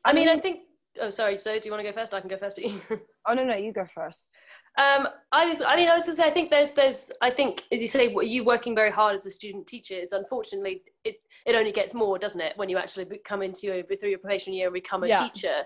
I 0.04 0.12
mean, 0.12 0.28
I 0.28 0.38
think. 0.38 0.64
Oh, 1.00 1.10
sorry. 1.10 1.40
So, 1.40 1.58
do 1.58 1.64
you 1.66 1.72
want 1.72 1.84
to 1.84 1.90
go 1.90 1.92
first? 1.98 2.14
I 2.14 2.20
can 2.20 2.28
go 2.30 2.36
first. 2.36 2.56
But 2.56 3.00
oh 3.26 3.34
no 3.34 3.42
no 3.42 3.56
you 3.56 3.72
go 3.72 3.84
first 3.92 4.30
Um, 4.78 5.08
I 5.32 5.48
just, 5.48 5.62
I 5.66 5.74
mean, 5.76 5.88
I 5.88 5.94
was 5.96 6.04
gonna 6.04 6.16
say, 6.16 6.24
I 6.24 6.30
think 6.30 6.50
there's, 6.50 6.72
there's, 6.72 7.10
I 7.20 7.30
think, 7.30 7.64
as 7.72 7.80
you 7.82 7.88
say, 7.88 8.08
what 8.08 8.28
you 8.28 8.44
working 8.44 8.74
very 8.76 8.90
hard 8.90 9.14
as 9.14 9.26
a 9.26 9.30
student 9.30 9.66
teacher 9.66 9.94
is 9.94 10.12
unfortunately, 10.12 10.82
it, 11.04 11.16
it 11.46 11.54
only 11.54 11.72
gets 11.72 11.94
more, 11.94 12.18
doesn't 12.18 12.40
it, 12.40 12.54
when 12.56 12.68
you 12.68 12.78
actually 12.78 13.06
come 13.24 13.42
into 13.42 13.66
your, 13.66 13.82
through 13.82 14.10
your 14.10 14.18
probation 14.18 14.52
year 14.52 14.66
and 14.68 14.74
become 14.74 15.04
a 15.04 15.08
Yeah. 15.08 15.28
teacher. 15.28 15.58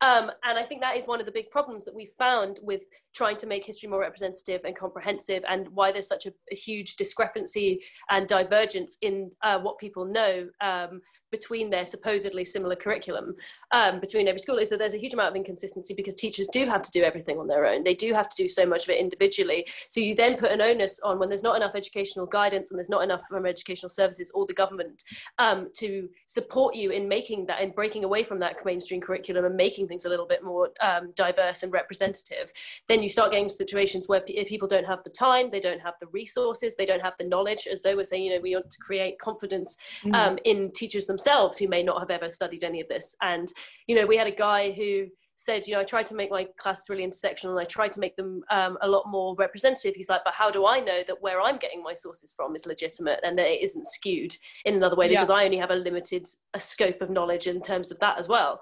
Um, 0.00 0.30
and 0.44 0.56
I 0.56 0.62
think 0.62 0.80
that 0.80 0.96
is 0.96 1.06
one 1.08 1.18
of 1.18 1.26
the 1.26 1.32
big 1.32 1.50
problems 1.50 1.84
that 1.84 1.94
we 1.94 2.06
found 2.06 2.60
with 2.62 2.82
trying 3.14 3.36
to 3.38 3.48
make 3.48 3.64
history 3.64 3.88
more 3.88 3.98
representative 4.00 4.60
and 4.64 4.76
comprehensive, 4.76 5.42
and 5.48 5.68
why 5.70 5.90
there's 5.90 6.06
such 6.06 6.26
a, 6.26 6.32
a 6.52 6.54
huge 6.54 6.94
discrepancy 6.96 7.82
and 8.08 8.28
divergence 8.28 8.96
in 9.02 9.30
uh, 9.42 9.58
what 9.58 9.76
people 9.78 10.04
know 10.04 10.48
um, 10.60 11.00
between 11.32 11.68
their 11.68 11.84
supposedly 11.84 12.44
similar 12.44 12.76
curriculum 12.76 13.34
um, 13.70 14.00
between 14.00 14.28
every 14.28 14.40
school 14.40 14.58
is 14.58 14.68
that 14.70 14.78
there's 14.78 14.94
a 14.94 14.98
huge 14.98 15.14
amount 15.14 15.30
of 15.30 15.36
inconsistency 15.36 15.94
because 15.94 16.14
teachers 16.14 16.48
do 16.52 16.66
have 16.66 16.82
to 16.82 16.90
do 16.90 17.02
everything 17.02 17.38
on 17.38 17.46
their 17.46 17.66
own. 17.66 17.84
They 17.84 17.94
do 17.94 18.12
have 18.12 18.28
to 18.28 18.42
do 18.42 18.48
so 18.48 18.64
much 18.64 18.84
of 18.84 18.90
it 18.90 18.98
individually. 18.98 19.66
So 19.88 20.00
you 20.00 20.14
then 20.14 20.36
put 20.36 20.50
an 20.50 20.60
onus 20.60 21.00
on 21.00 21.18
when 21.18 21.28
there's 21.28 21.42
not 21.42 21.56
enough 21.56 21.74
educational 21.74 22.26
guidance 22.26 22.70
and 22.70 22.78
there's 22.78 22.88
not 22.88 23.02
enough 23.02 23.22
from 23.28 23.46
educational 23.46 23.90
services 23.90 24.30
or 24.34 24.46
the 24.46 24.54
government 24.54 25.04
um, 25.38 25.68
to 25.76 26.08
support 26.26 26.74
you 26.74 26.90
in 26.90 27.08
making 27.08 27.46
that 27.46 27.60
and 27.60 27.74
breaking 27.74 28.04
away 28.04 28.22
from 28.22 28.38
that 28.38 28.56
mainstream 28.64 29.00
curriculum 29.00 29.44
and 29.44 29.56
making 29.56 29.88
things 29.88 30.04
a 30.04 30.08
little 30.08 30.26
bit 30.26 30.42
more 30.42 30.70
um, 30.80 31.12
diverse 31.14 31.62
and 31.62 31.72
representative. 31.72 32.52
Then 32.86 33.02
you 33.02 33.08
start 33.08 33.32
getting 33.32 33.48
situations 33.48 34.08
where 34.08 34.20
pe- 34.20 34.44
people 34.44 34.68
don't 34.68 34.86
have 34.86 35.02
the 35.04 35.10
time, 35.10 35.50
they 35.50 35.60
don't 35.60 35.80
have 35.80 35.94
the 36.00 36.06
resources, 36.08 36.76
they 36.76 36.86
don't 36.86 37.02
have 37.02 37.14
the 37.18 37.26
knowledge. 37.26 37.66
As 37.70 37.82
Zoe 37.82 37.94
was 37.94 38.08
saying, 38.08 38.22
you 38.22 38.34
know, 38.34 38.40
we 38.40 38.54
want 38.54 38.70
to 38.70 38.78
create 38.78 39.18
confidence 39.18 39.76
Mm-hmm. 40.04 40.14
um, 40.14 40.38
in 40.44 40.70
teachers 40.72 41.06
themselves 41.06 41.58
who 41.58 41.66
may 41.66 41.82
not 41.82 41.98
have 41.98 42.10
ever 42.10 42.30
studied 42.30 42.62
any 42.62 42.80
of 42.80 42.88
this. 42.88 43.16
And, 43.20 43.52
you 43.86 43.96
know, 43.96 44.06
we 44.06 44.16
had 44.16 44.26
a 44.26 44.32
guy 44.32 44.72
who 44.72 45.06
said, 45.36 45.66
you 45.66 45.74
know, 45.74 45.80
I 45.80 45.84
tried 45.84 46.06
to 46.06 46.16
make 46.16 46.32
my 46.32 46.48
classes 46.58 46.88
really 46.90 47.06
intersectional 47.06 47.50
and 47.50 47.60
I 47.60 47.64
tried 47.64 47.92
to 47.92 48.00
make 48.00 48.16
them 48.16 48.42
um, 48.50 48.76
a 48.82 48.88
lot 48.88 49.04
more 49.08 49.36
representative. 49.36 49.94
He's 49.94 50.08
like, 50.08 50.22
but 50.24 50.34
how 50.34 50.50
do 50.50 50.66
I 50.66 50.80
know 50.80 51.02
that 51.06 51.22
where 51.22 51.40
I'm 51.40 51.58
getting 51.58 51.80
my 51.80 51.94
sources 51.94 52.34
from 52.36 52.56
is 52.56 52.66
legitimate 52.66 53.20
and 53.22 53.38
that 53.38 53.46
it 53.46 53.62
isn't 53.62 53.86
skewed 53.86 54.36
in 54.64 54.74
another 54.74 54.96
way 54.96 55.06
Yeah. 55.06 55.20
because 55.20 55.30
I 55.30 55.44
only 55.44 55.58
have 55.58 55.70
a 55.70 55.76
limited 55.76 56.26
a 56.54 56.60
scope 56.60 57.00
of 57.00 57.08
knowledge 57.08 57.46
in 57.46 57.62
terms 57.62 57.92
of 57.92 58.00
that 58.00 58.18
as 58.18 58.26
well. 58.26 58.60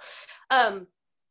Um, 0.50 0.86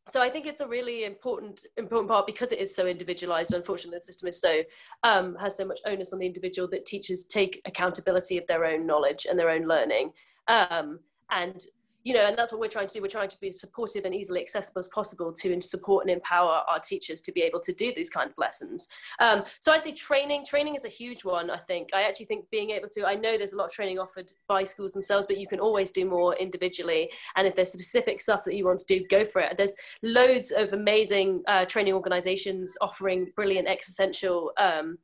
so 0.08 0.22
I 0.22 0.30
think 0.30 0.46
it's 0.46 0.62
a 0.62 0.68
really 0.68 1.04
important 1.04 1.66
important 1.78 2.10
part 2.10 2.28
because 2.28 2.52
it 2.52 2.60
is 2.60 2.76
so 2.76 2.86
individualized. 2.88 3.54
Unfortunately, 3.54 3.98
the 3.98 4.06
system 4.06 4.30
is 4.30 4.40
so 4.40 4.62
um, 5.04 5.36
has 5.40 5.58
so 5.58 5.66
much 5.66 5.80
onus 5.86 6.14
on 6.14 6.20
the 6.20 6.28
individual 6.28 6.68
that 6.70 6.86
teachers 6.86 7.24
take 7.26 7.62
accountability 7.66 8.38
of 8.38 8.46
their 8.48 8.66
own 8.66 8.86
knowledge 8.86 9.26
and 9.30 9.38
their 9.38 9.50
own 9.50 9.68
learning. 9.68 10.12
Um, 10.48 11.00
and 11.32 11.64
you 12.06 12.14
know, 12.14 12.28
and 12.28 12.38
that's 12.38 12.52
what 12.52 12.62
we're 12.62 12.70
trying 12.70 12.88
to 12.88 12.94
do. 12.94 13.02
We're 13.02 13.08
trying 13.08 13.30
to 13.30 13.40
be 13.42 13.52
supportive 13.52 14.06
and 14.06 14.14
easily 14.14 14.40
accessible 14.40 14.80
as 14.80 14.88
possible 14.90 15.34
to 15.34 15.62
support 15.62 16.06
and 16.06 16.16
empower 16.16 16.62
our 16.70 16.80
teachers 16.80 17.20
to 17.22 17.32
be 17.32 17.42
able 17.42 17.60
to 17.62 17.74
do 17.74 17.92
these 17.96 18.12
kind 18.12 18.30
of 18.30 18.38
lessons. 18.38 18.88
Um, 19.20 19.44
so 19.60 19.72
I'd 19.72 19.84
say 19.84 19.92
training. 19.92 20.46
Training 20.46 20.76
is 20.76 20.86
a 20.86 20.90
huge 20.90 21.26
one. 21.26 21.50
I 21.50 21.58
think. 21.58 21.90
I 21.96 22.04
actually 22.04 22.28
think 22.28 22.46
being 22.52 22.70
able 22.70 22.90
to. 22.90 23.08
I 23.08 23.16
know 23.16 23.38
there's 23.38 23.54
a 23.54 23.58
lot 23.58 23.66
of 23.66 23.72
training 23.72 23.98
offered 23.98 24.32
by 24.48 24.64
schools 24.64 24.94
themselves, 24.94 25.26
but 25.26 25.40
you 25.40 25.48
can 25.48 25.60
always 25.60 25.90
do 25.90 26.06
more 26.06 26.36
individually. 26.36 27.10
And 27.36 27.48
if 27.48 27.56
there's 27.56 27.72
specific 27.72 28.22
stuff 28.22 28.44
that 28.46 28.54
you 28.54 28.66
want 28.66 28.80
to 28.80 28.86
do, 28.86 29.04
go 29.10 29.26
for 29.26 29.42
it. 29.42 29.58
There's 29.58 29.74
loads 30.04 30.52
of 30.52 30.74
amazing 30.74 31.42
uh, 31.48 31.66
training 31.66 31.96
organisations 31.96 32.78
offering 32.82 33.32
brilliant 33.36 33.68
existential. 33.68 34.52
Um, 34.60 35.00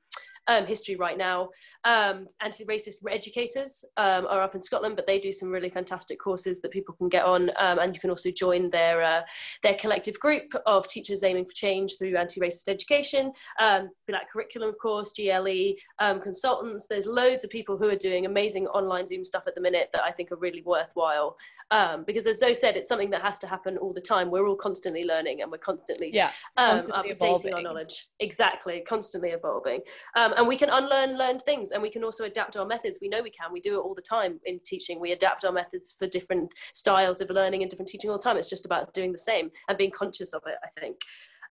um, 0.48 0.66
history 0.66 0.96
right 0.96 1.18
now. 1.18 1.50
Um, 1.84 2.28
anti-racist 2.42 2.98
educators 3.10 3.84
um, 3.98 4.28
are 4.28 4.42
up 4.42 4.56
in 4.56 4.62
Scotland, 4.62 4.96
but 4.96 5.08
they 5.08 5.20
do 5.20 5.32
some 5.32 5.50
really 5.50 5.70
fantastic 5.70 6.20
courses 6.20 6.62
that 6.62 6.72
people 6.72 6.94
can 6.96 7.10
get 7.10 7.26
on, 7.26 7.50
um, 7.58 7.80
and 7.80 7.96
you 7.96 8.02
can 8.02 8.10
also 8.10 8.32
join 8.32 8.70
their 8.70 9.02
uh, 9.02 9.22
their 9.64 9.76
collective 9.76 10.20
group 10.20 10.54
of 10.66 10.88
teachers 10.88 11.24
aiming 11.24 11.46
for 11.46 11.54
change 11.54 11.98
through 11.98 12.16
anti-racist 12.16 12.68
education. 12.68 13.32
Um, 13.60 13.90
Black 14.08 14.32
curriculum, 14.32 14.70
of 14.70 14.78
course, 14.78 15.12
GLE 15.18 15.74
um, 16.00 16.22
consultants. 16.22 16.88
There's 16.88 17.06
loads 17.06 17.44
of 17.44 17.50
people 17.50 17.78
who 17.78 17.88
are 17.88 17.96
doing 17.96 18.26
amazing 18.26 18.68
online 18.68 19.06
Zoom 19.06 19.26
stuff 19.26 19.44
at 19.48 19.56
the 19.56 19.62
minute 19.62 19.90
that 19.94 20.04
I 20.04 20.12
think 20.12 20.32
are 20.32 20.38
really 20.38 20.62
worthwhile. 20.64 21.38
Um, 21.72 22.04
because 22.04 22.28
as 22.28 22.40
Zoe 22.40 22.54
said, 22.54 22.76
it's 22.76 22.90
something 22.90 23.10
that 23.12 23.22
has 23.22 23.40
to 23.40 23.48
happen 23.48 23.78
all 23.78 23.94
the 23.94 24.02
time. 24.02 24.30
We're 24.30 24.46
all 24.46 24.58
constantly 24.58 25.06
learning 25.06 25.42
and 25.42 25.50
we're 25.50 25.58
constantly 25.58 26.12
Yeah. 26.14 26.32
um, 26.58 26.72
constantly 26.72 27.16
updating 27.16 27.56
our 27.56 27.62
knowledge. 27.62 28.10
Exactly, 28.20 28.82
constantly 28.82 29.30
evolving. 29.30 29.80
Um, 30.18 30.34
and 30.36 30.48
we 30.48 30.58
can 30.58 30.70
unlearn 30.70 31.18
learned 31.18 31.42
things 31.44 31.72
and 31.72 31.82
we 31.82 31.90
can 31.90 32.04
also 32.04 32.26
adapt 32.26 32.58
our 32.58 32.66
methods. 32.66 33.00
We 33.02 33.08
know 33.08 33.22
we 33.22 33.30
can. 33.30 33.54
We 33.54 33.62
do 33.62 33.80
it 33.80 33.84
all 33.84 33.96
the 33.96 34.02
time 34.02 34.40
in 34.46 34.60
teaching. 34.66 35.00
We 35.00 35.14
adapt 35.14 35.46
our 35.46 35.54
methods 35.54 35.96
for 35.98 36.08
different 36.08 36.54
styles 36.74 37.22
of 37.22 37.30
learning 37.30 37.62
and 37.62 37.70
different 37.70 37.88
teaching 37.88 38.10
all 38.10 38.18
the 38.18 38.24
time. 38.24 38.36
It's 38.36 38.50
just 38.50 38.66
about 38.66 38.94
doing 38.94 39.14
the 39.14 39.18
same 39.18 39.50
and 39.70 39.78
being 39.78 39.92
conscious 39.92 40.34
of 40.34 40.44
it, 40.46 40.56
I 40.64 40.80
think. 40.80 41.02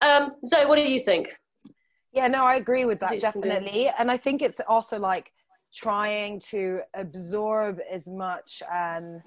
Um, 0.01 0.35
Zoe, 0.45 0.67
what 0.67 0.75
do 0.77 0.83
you 0.83 0.99
think? 0.99 1.35
Yeah, 2.11 2.27
no, 2.27 2.45
I 2.45 2.55
agree 2.55 2.85
with 2.85 2.99
that 2.99 3.19
definitely. 3.19 3.89
And 3.97 4.11
I 4.11 4.17
think 4.17 4.43
it's 4.43 4.59
also 4.67 4.99
like 4.99 5.31
trying 5.73 6.39
to 6.41 6.81
absorb 6.93 7.79
as 7.91 8.07
much 8.07 8.61
um, 8.71 9.23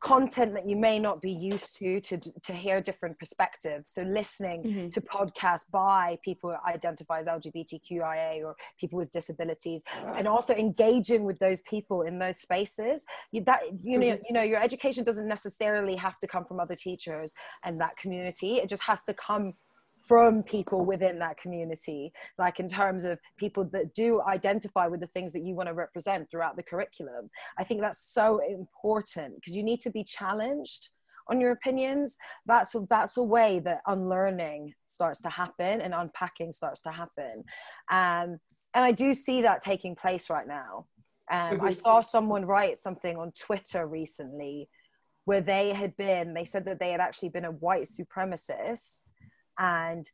content 0.00 0.54
that 0.54 0.68
you 0.68 0.76
may 0.76 0.98
not 0.98 1.20
be 1.20 1.32
used 1.32 1.76
to 1.76 2.00
to 2.00 2.16
to 2.42 2.52
hear 2.52 2.80
different 2.80 3.18
perspectives 3.18 3.90
so 3.92 4.02
listening 4.02 4.62
mm-hmm. 4.62 4.88
to 4.88 5.00
podcasts 5.00 5.64
by 5.72 6.16
people 6.24 6.50
who 6.50 6.70
identify 6.70 7.18
as 7.18 7.26
lgbtqia 7.26 8.44
or 8.44 8.54
people 8.78 8.96
with 8.96 9.10
disabilities 9.10 9.82
and 10.16 10.28
also 10.28 10.54
engaging 10.54 11.24
with 11.24 11.38
those 11.40 11.62
people 11.62 12.02
in 12.02 12.18
those 12.18 12.38
spaces 12.38 13.04
you, 13.32 13.42
that 13.42 13.60
you 13.82 13.98
know 13.98 14.06
mm-hmm. 14.06 14.22
you 14.28 14.32
know 14.32 14.42
your 14.42 14.62
education 14.62 15.02
doesn't 15.02 15.26
necessarily 15.26 15.96
have 15.96 16.16
to 16.18 16.28
come 16.28 16.44
from 16.44 16.60
other 16.60 16.76
teachers 16.76 17.32
and 17.64 17.80
that 17.80 17.96
community 17.96 18.56
it 18.58 18.68
just 18.68 18.82
has 18.82 19.02
to 19.02 19.12
come 19.14 19.52
from 20.08 20.42
people 20.42 20.84
within 20.84 21.18
that 21.18 21.36
community 21.36 22.12
like 22.38 22.58
in 22.58 22.66
terms 22.66 23.04
of 23.04 23.18
people 23.36 23.64
that 23.64 23.92
do 23.94 24.22
identify 24.22 24.86
with 24.86 25.00
the 25.00 25.06
things 25.08 25.32
that 25.34 25.44
you 25.44 25.54
want 25.54 25.68
to 25.68 25.74
represent 25.74 26.28
throughout 26.30 26.56
the 26.56 26.62
curriculum. 26.62 27.30
I 27.58 27.64
think 27.64 27.82
that's 27.82 28.12
so 28.12 28.40
important 28.48 29.36
because 29.36 29.54
you 29.54 29.62
need 29.62 29.80
to 29.80 29.90
be 29.90 30.02
challenged 30.02 30.88
on 31.28 31.40
your 31.40 31.52
opinions. 31.52 32.16
That's 32.46 32.74
that's 32.88 33.18
a 33.18 33.22
way 33.22 33.60
that 33.60 33.82
unlearning 33.86 34.72
starts 34.86 35.20
to 35.22 35.28
happen 35.28 35.82
and 35.82 35.92
unpacking 35.94 36.52
starts 36.52 36.80
to 36.82 36.90
happen. 36.90 37.44
Um, 37.90 38.38
and 38.74 38.84
i 38.84 38.92
do 38.92 39.14
see 39.14 39.42
that 39.42 39.62
taking 39.62 39.94
place 39.94 40.30
right 40.30 40.46
now. 40.46 40.86
Um, 41.30 41.38
i 41.38 41.54
mm-hmm. 41.54 41.72
saw 41.72 42.00
someone 42.00 42.46
write 42.46 42.78
something 42.78 43.18
on 43.18 43.32
twitter 43.32 43.86
recently 43.86 44.68
where 45.26 45.42
they 45.42 45.74
had 45.74 45.94
been 45.98 46.32
they 46.32 46.44
said 46.46 46.64
that 46.64 46.80
they 46.80 46.90
had 46.90 47.00
actually 47.00 47.28
been 47.28 47.44
a 47.44 47.50
white 47.50 47.86
supremacist 47.86 49.02
and 49.58 50.04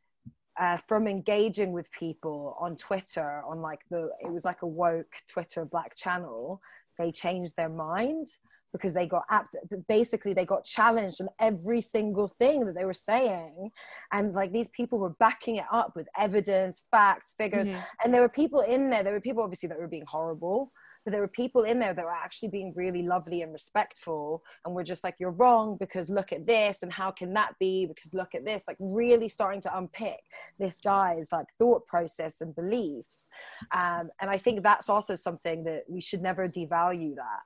uh, 0.59 0.77
from 0.87 1.07
engaging 1.07 1.71
with 1.73 1.91
people 1.91 2.55
on 2.59 2.75
Twitter, 2.77 3.43
on 3.47 3.61
like 3.61 3.81
the, 3.89 4.09
it 4.21 4.31
was 4.31 4.45
like 4.45 4.61
a 4.61 4.67
woke 4.67 5.13
Twitter 5.31 5.65
black 5.65 5.95
channel, 5.95 6.61
they 6.97 7.11
changed 7.11 7.55
their 7.57 7.69
mind 7.69 8.27
because 8.71 8.93
they 8.93 9.05
got 9.05 9.23
absolutely 9.29 9.83
basically 9.87 10.33
they 10.33 10.45
got 10.45 10.65
challenged 10.65 11.21
on 11.21 11.29
every 11.39 11.79
single 11.79 12.27
thing 12.27 12.65
that 12.65 12.75
they 12.75 12.83
were 12.83 12.93
saying 12.93 13.69
and 14.11 14.33
like 14.33 14.51
these 14.51 14.67
people 14.69 14.99
were 14.99 15.11
backing 15.11 15.55
it 15.55 15.65
up 15.71 15.95
with 15.95 16.07
evidence 16.17 16.83
facts 16.91 17.33
figures 17.37 17.69
mm-hmm. 17.69 17.79
and 18.03 18.13
there 18.13 18.21
were 18.21 18.29
people 18.29 18.59
in 18.61 18.89
there 18.89 19.01
there 19.01 19.13
were 19.13 19.21
people 19.21 19.43
obviously 19.43 19.69
that 19.69 19.79
were 19.79 19.87
being 19.87 20.05
horrible 20.05 20.71
there 21.11 21.21
were 21.21 21.27
people 21.27 21.63
in 21.63 21.79
there 21.79 21.93
that 21.93 22.03
were 22.03 22.11
actually 22.11 22.49
being 22.49 22.73
really 22.75 23.03
lovely 23.03 23.41
and 23.41 23.53
respectful 23.53 24.43
and 24.65 24.73
we're 24.73 24.83
just 24.83 25.03
like 25.03 25.15
you're 25.19 25.31
wrong 25.31 25.77
because 25.79 26.09
look 26.09 26.33
at 26.33 26.45
this 26.47 26.83
and 26.83 26.91
how 26.91 27.11
can 27.11 27.33
that 27.33 27.53
be 27.59 27.85
because 27.85 28.13
look 28.13 28.33
at 28.33 28.45
this 28.45 28.65
like 28.67 28.77
really 28.79 29.29
starting 29.29 29.61
to 29.61 29.77
unpick 29.77 30.19
this 30.59 30.79
guy's 30.79 31.31
like 31.31 31.47
thought 31.59 31.85
process 31.85 32.41
and 32.41 32.55
beliefs 32.55 33.29
um, 33.73 34.09
and 34.19 34.29
i 34.29 34.37
think 34.37 34.63
that's 34.63 34.89
also 34.89 35.15
something 35.15 35.63
that 35.63 35.83
we 35.87 36.01
should 36.01 36.21
never 36.21 36.47
devalue 36.47 37.15
that 37.15 37.41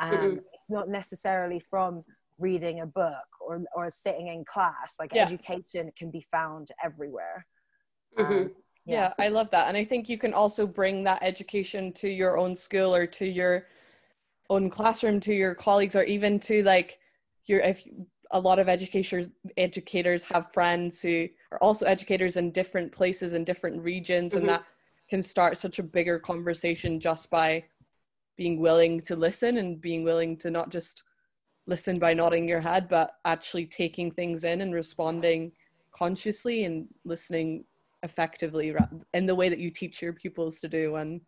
um, 0.00 0.12
mm-hmm. 0.12 0.38
it's 0.52 0.70
not 0.70 0.88
necessarily 0.88 1.60
from 1.70 2.04
reading 2.38 2.80
a 2.80 2.86
book 2.86 3.26
or, 3.40 3.62
or 3.74 3.90
sitting 3.90 4.28
in 4.28 4.44
class 4.44 4.96
like 4.98 5.12
yeah. 5.12 5.22
education 5.22 5.90
can 5.96 6.10
be 6.10 6.24
found 6.30 6.68
everywhere 6.82 7.44
mm-hmm. 8.18 8.32
um, 8.32 8.50
yeah. 8.84 9.12
yeah 9.18 9.24
i 9.24 9.28
love 9.28 9.50
that 9.50 9.68
and 9.68 9.76
i 9.76 9.84
think 9.84 10.08
you 10.08 10.18
can 10.18 10.32
also 10.32 10.66
bring 10.66 11.04
that 11.04 11.22
education 11.22 11.92
to 11.92 12.08
your 12.08 12.38
own 12.38 12.54
school 12.56 12.94
or 12.94 13.06
to 13.06 13.26
your 13.26 13.66
own 14.48 14.68
classroom 14.68 15.20
to 15.20 15.34
your 15.34 15.54
colleagues 15.54 15.94
or 15.94 16.02
even 16.04 16.38
to 16.38 16.62
like 16.62 16.98
your 17.46 17.60
if 17.60 17.86
a 18.32 18.40
lot 18.40 18.58
of 18.58 18.68
educators 18.68 19.28
educators 19.56 20.22
have 20.22 20.52
friends 20.52 21.00
who 21.00 21.28
are 21.52 21.58
also 21.58 21.84
educators 21.86 22.36
in 22.36 22.50
different 22.50 22.92
places 22.92 23.34
in 23.34 23.44
different 23.44 23.80
regions 23.82 24.32
mm-hmm. 24.32 24.40
and 24.40 24.48
that 24.48 24.64
can 25.08 25.22
start 25.22 25.58
such 25.58 25.78
a 25.78 25.82
bigger 25.82 26.18
conversation 26.18 27.00
just 27.00 27.30
by 27.30 27.62
being 28.36 28.60
willing 28.60 29.00
to 29.00 29.16
listen 29.16 29.56
and 29.58 29.80
being 29.80 30.04
willing 30.04 30.36
to 30.36 30.50
not 30.50 30.70
just 30.70 31.02
listen 31.66 31.98
by 31.98 32.14
nodding 32.14 32.48
your 32.48 32.60
head 32.60 32.88
but 32.88 33.12
actually 33.24 33.66
taking 33.66 34.10
things 34.10 34.44
in 34.44 34.60
and 34.60 34.74
responding 34.74 35.52
consciously 35.92 36.64
and 36.64 36.86
listening 37.04 37.64
effectively 38.02 38.74
in 39.14 39.26
the 39.26 39.34
way 39.34 39.48
that 39.48 39.58
you 39.58 39.70
teach 39.70 40.00
your 40.00 40.12
pupils 40.12 40.58
to 40.60 40.68
do 40.68 40.92
when 40.92 41.20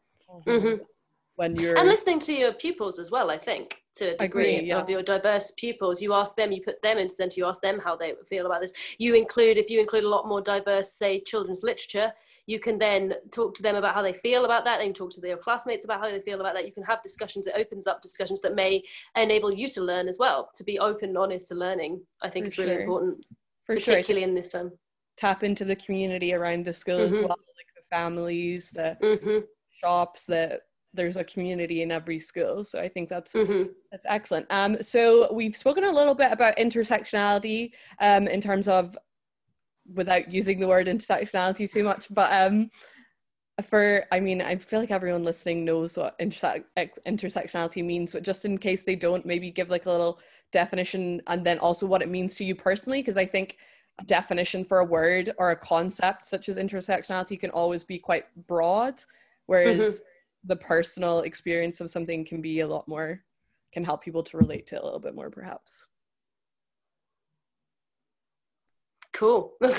mm-hmm. 0.47 0.83
when 1.37 1.55
you're 1.57 1.77
and 1.77 1.89
listening 1.89 2.19
to 2.19 2.33
your 2.33 2.53
pupils 2.55 2.99
as 2.99 3.11
well 3.11 3.31
i 3.31 3.37
think 3.37 3.83
to 3.95 4.15
a 4.15 4.17
degree 4.17 4.57
agree, 4.57 4.69
yeah. 4.69 4.79
of 4.79 4.89
your 4.89 5.03
diverse 5.03 5.53
pupils 5.59 6.01
you 6.01 6.15
ask 6.15 6.35
them 6.35 6.51
you 6.51 6.63
put 6.63 6.81
them 6.83 6.99
into 6.99 7.15
center 7.15 7.35
you 7.37 7.47
ask 7.47 7.61
them 7.61 7.79
how 7.79 7.95
they 7.95 8.15
feel 8.29 8.47
about 8.47 8.61
this 8.61 8.73
you 8.99 9.15
include 9.15 9.59
if 9.59 9.69
you 9.69 9.81
include 9.81 10.05
a 10.05 10.09
lot 10.09 10.27
more 10.27 10.41
diverse 10.41 10.93
say 10.93 11.21
children's 11.21 11.63
literature 11.63 12.11
you 12.47 12.59
can 12.59 12.79
then 12.79 13.15
talk 13.31 13.55
to 13.55 13.63
them 13.63 13.77
about 13.77 13.95
how 13.95 14.03
they 14.03 14.13
feel 14.13 14.45
about 14.45 14.65
that 14.65 14.81
and 14.81 14.97
talk 14.97 15.13
to 15.13 15.21
their 15.21 15.37
classmates 15.37 15.85
about 15.85 16.01
how 16.01 16.11
they 16.11 16.21
feel 16.21 16.41
about 16.41 16.55
that 16.55 16.67
you 16.67 16.73
can 16.73 16.83
have 16.83 17.03
discussions 17.03 17.47
it 17.47 17.55
opens 17.57 17.87
up 17.87 18.01
discussions 18.01 18.41
that 18.41 18.55
may 18.55 18.83
enable 19.17 19.53
you 19.53 19.69
to 19.69 19.83
learn 19.83 20.09
as 20.09 20.19
well 20.19 20.51
to 20.57 20.65
be 20.65 20.79
open 20.79 21.11
and 21.11 21.19
honest 21.19 21.49
to 21.49 21.55
learning 21.55 22.01
i 22.23 22.31
think 22.31 22.45
For 22.45 22.49
is 22.49 22.59
really 22.59 22.73
sure. 22.73 22.81
important 22.81 23.25
For 23.67 23.77
particularly 23.77 24.23
sure. 24.23 24.29
in 24.29 24.35
this 24.35 24.49
time 24.49 24.73
tap 25.17 25.43
into 25.43 25.65
the 25.65 25.77
community 25.77 26.35
around 26.35 26.65
the 26.65 26.73
school 26.73 26.99
mm-hmm. 26.99 27.15
as 27.15 27.21
well, 27.21 27.29
like 27.29 27.73
the 27.77 27.83
families, 27.91 28.71
the 28.71 28.97
mm-hmm. 29.03 29.39
shops, 29.83 30.27
that 30.27 30.63
there's 30.95 31.17
a 31.17 31.25
community 31.25 31.83
in 31.83 31.91
every 31.91 32.19
school. 32.19 32.65
So 32.65 32.79
I 32.79 32.89
think 32.89 33.09
that's 33.09 33.33
mm-hmm. 33.33 33.71
that's 33.91 34.07
excellent. 34.09 34.47
Um, 34.51 34.81
so 34.83 35.33
we've 35.33 35.57
spoken 35.57 35.85
a 35.85 35.91
little 35.91 36.15
bit 36.15 36.33
about 36.33 36.57
intersectionality 36.57 37.73
um, 38.01 38.29
in 38.29 38.41
terms 38.41 38.69
of 38.69 38.97
without 39.95 40.31
using 40.31 40.61
the 40.61 40.69
word 40.69 40.87
intersectionality 40.87 41.71
too 41.71 41.83
much, 41.83 42.07
but 42.11 42.31
um, 42.33 42.71
for 43.69 44.07
I 44.13 44.21
mean 44.21 44.41
I 44.41 44.57
feel 44.57 44.81
like 44.81 44.91
everyone 44.91 45.23
listening 45.23 45.65
knows 45.65 45.97
what 45.97 46.19
interse- 46.19 46.65
intersectionality 47.07 47.85
means, 47.85 48.13
but 48.13 48.23
just 48.23 48.45
in 48.45 48.59
case 48.59 48.85
they 48.85 48.97
don't, 48.97 49.27
maybe 49.27 49.51
give 49.51 49.71
like 49.71 49.87
a 49.87 49.91
little 49.91 50.21
definition 50.53 51.23
and 51.27 51.45
then 51.45 51.59
also 51.59 51.87
what 51.87 52.03
it 52.03 52.09
means 52.09 52.35
to 52.37 52.45
you 52.45 52.55
personally, 52.55 53.01
because 53.01 53.17
I 53.17 53.27
think 53.27 53.57
definition 54.07 54.65
for 54.65 54.79
a 54.79 54.85
word 54.85 55.33
or 55.39 55.51
a 55.51 55.57
concept 55.57 56.27
such 56.27 56.49
as 56.49 56.57
intersectionality 56.57 57.39
can 57.39 57.51
always 57.51 57.85
be 57.85 57.99
quite 57.99 58.25
broad 58.47 59.03
whereas 59.47 59.79
mm-hmm. 59.79 60.49
the 60.49 60.57
personal 60.57 61.21
experience 61.21 61.81
of 61.81 61.91
something 61.91 62.25
can 62.25 62.41
be 62.41 62.61
a 62.61 62.67
lot 62.67 62.87
more 62.89 63.23
can 63.73 63.85
help 63.85 64.03
people 64.03 64.23
to 64.23 64.37
relate 64.37 64.67
to 64.67 64.81
a 64.81 64.83
little 64.83 64.99
bit 64.99 65.15
more 65.15 65.31
perhaps 65.31 65.87
cool 69.13 69.53
um, 69.63 69.73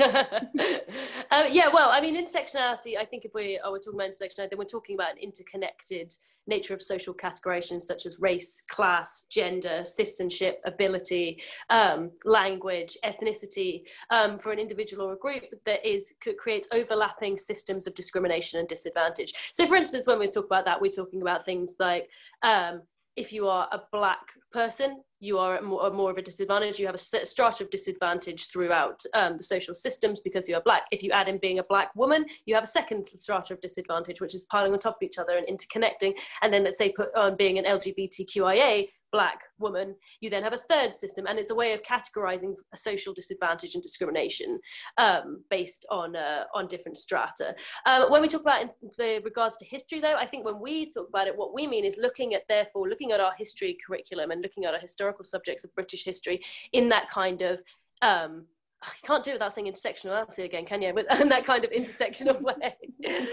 yeah 1.49 1.67
well 1.73 1.89
i 1.89 1.99
mean 1.99 2.15
intersectionality 2.15 2.97
i 2.97 3.03
think 3.03 3.25
if 3.25 3.33
we 3.33 3.59
are 3.59 3.77
talking 3.77 3.95
about 3.95 4.09
intersectionality 4.09 4.51
then 4.51 4.59
we're 4.59 4.63
talking 4.63 4.95
about 4.95 5.11
an 5.11 5.17
interconnected 5.17 6.13
nature 6.47 6.73
of 6.73 6.81
social 6.81 7.13
categorizations 7.13 7.83
such 7.83 8.05
as 8.05 8.19
race, 8.19 8.63
class, 8.69 9.25
gender, 9.29 9.83
citizenship, 9.85 10.61
ability, 10.65 11.41
um, 11.69 12.11
language, 12.25 12.97
ethnicity 13.05 13.83
um, 14.09 14.37
for 14.37 14.51
an 14.51 14.59
individual 14.59 15.07
or 15.07 15.13
a 15.13 15.17
group 15.17 15.43
that 15.65 15.85
is 15.85 16.15
creates 16.37 16.67
overlapping 16.73 17.37
systems 17.37 17.87
of 17.87 17.95
discrimination 17.95 18.59
and 18.59 18.67
disadvantage. 18.67 19.33
So, 19.53 19.67
for 19.67 19.75
instance, 19.75 20.07
when 20.07 20.19
we 20.19 20.29
talk 20.29 20.45
about 20.45 20.65
that, 20.65 20.81
we're 20.81 20.91
talking 20.91 21.21
about 21.21 21.45
things 21.45 21.75
like 21.79 22.09
um, 22.41 22.81
if 23.15 23.31
you 23.31 23.47
are 23.47 23.67
a 23.71 23.81
black 23.91 24.21
person, 24.51 25.01
you 25.23 25.39
are 25.39 25.55
at 25.55 25.63
more, 25.63 25.89
more, 25.91 26.11
of 26.11 26.17
a 26.17 26.21
disadvantage. 26.21 26.79
You 26.79 26.85
have 26.85 26.95
a 26.95 27.25
strata 27.25 27.63
of 27.63 27.69
disadvantage 27.69 28.51
throughout 28.51 29.01
um, 29.13 29.37
the 29.37 29.43
social 29.43 29.73
systems 29.73 30.19
because 30.19 30.49
you 30.49 30.55
are 30.55 30.61
black. 30.61 30.83
If 30.91 31.01
you 31.01 31.11
add 31.11 31.29
in 31.29 31.37
being 31.37 31.59
a 31.59 31.63
black 31.63 31.95
woman, 31.95 32.25
you 32.45 32.53
have 32.55 32.65
a 32.65 32.67
second 32.67 33.05
strata 33.07 33.53
of 33.53 33.61
disadvantage, 33.61 34.19
which 34.19 34.35
is 34.35 34.43
piling 34.45 34.73
on 34.73 34.79
top 34.79 34.97
of 34.97 35.03
each 35.03 35.17
other 35.17 35.37
and 35.37 35.47
interconnecting. 35.47 36.13
And 36.41 36.53
then 36.53 36.65
let's 36.65 36.77
say 36.77 36.91
put 36.91 37.15
on 37.15 37.37
being 37.37 37.57
an 37.57 37.63
LGBTQIA, 37.63 38.89
black 39.13 39.41
woman 39.59 39.95
you 40.19 40.29
then 40.29 40.43
have 40.43 40.51
a 40.51 40.57
third 40.57 40.93
system 40.95 41.25
and 41.27 41.39
it's 41.39 41.51
a 41.51 41.55
way 41.55 41.71
of 41.71 41.81
categorizing 41.83 42.55
a 42.73 42.77
social 42.77 43.13
disadvantage 43.13 43.75
and 43.75 43.83
discrimination 43.83 44.59
um, 44.97 45.43
based 45.49 45.85
on 45.89 46.15
uh, 46.15 46.43
on 46.53 46.67
different 46.67 46.97
strata 46.97 47.55
uh, 47.85 48.05
when 48.09 48.21
we 48.21 48.27
talk 48.27 48.41
about 48.41 48.63
in 48.63 48.69
the 48.97 49.21
regards 49.23 49.55
to 49.55 49.65
history 49.65 50.01
though 50.01 50.17
i 50.17 50.25
think 50.25 50.43
when 50.43 50.59
we 50.59 50.89
talk 50.89 51.07
about 51.07 51.27
it 51.27 51.37
what 51.37 51.53
we 51.53 51.67
mean 51.67 51.85
is 51.85 51.97
looking 51.97 52.33
at 52.33 52.41
therefore 52.49 52.89
looking 52.89 53.11
at 53.11 53.21
our 53.21 53.33
history 53.37 53.77
curriculum 53.85 54.31
and 54.31 54.41
looking 54.41 54.65
at 54.65 54.73
our 54.73 54.79
historical 54.79 55.23
subjects 55.23 55.63
of 55.63 55.73
british 55.75 56.03
history 56.03 56.43
in 56.73 56.89
that 56.89 57.09
kind 57.09 57.43
of 57.43 57.61
um, 58.01 58.45
you 58.85 59.07
can't 59.07 59.23
do 59.23 59.31
it 59.31 59.35
without 59.35 59.53
saying 59.53 59.71
intersectionality 59.71 60.43
again, 60.43 60.65
can 60.65 60.81
you? 60.81 60.89
in 61.21 61.29
that 61.29 61.45
kind 61.45 61.63
of 61.63 61.71
intersectional 61.71 62.41
way. 62.61 62.75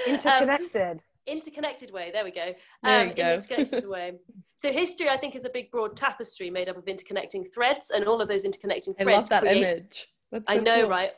Interconnected. 0.07 0.99
Um, 0.99 1.01
interconnected 1.26 1.93
way. 1.93 2.11
There 2.12 2.24
we 2.24 2.31
go. 2.31 2.49
Um, 2.49 2.55
there 2.83 3.14
go. 3.14 3.35
interconnected 3.35 3.89
way. 3.89 4.12
So 4.61 4.71
history, 4.71 5.09
I 5.09 5.17
think, 5.17 5.35
is 5.35 5.47
a 5.47 5.49
big, 5.49 5.71
broad 5.71 5.97
tapestry 5.97 6.51
made 6.51 6.69
up 6.69 6.77
of 6.77 6.85
interconnecting 6.85 7.51
threads, 7.51 7.93
and 7.93 8.05
all 8.05 8.21
of 8.21 8.29
those 8.29 8.45
interconnecting 8.45 8.95
threads. 8.95 9.01
I 9.01 9.17
love 9.17 9.29
that 9.31 9.41
create, 9.41 9.57
image. 9.65 10.09
I 10.49 10.59
know, 10.59 10.83
cool. 10.83 10.91
right? 10.91 11.13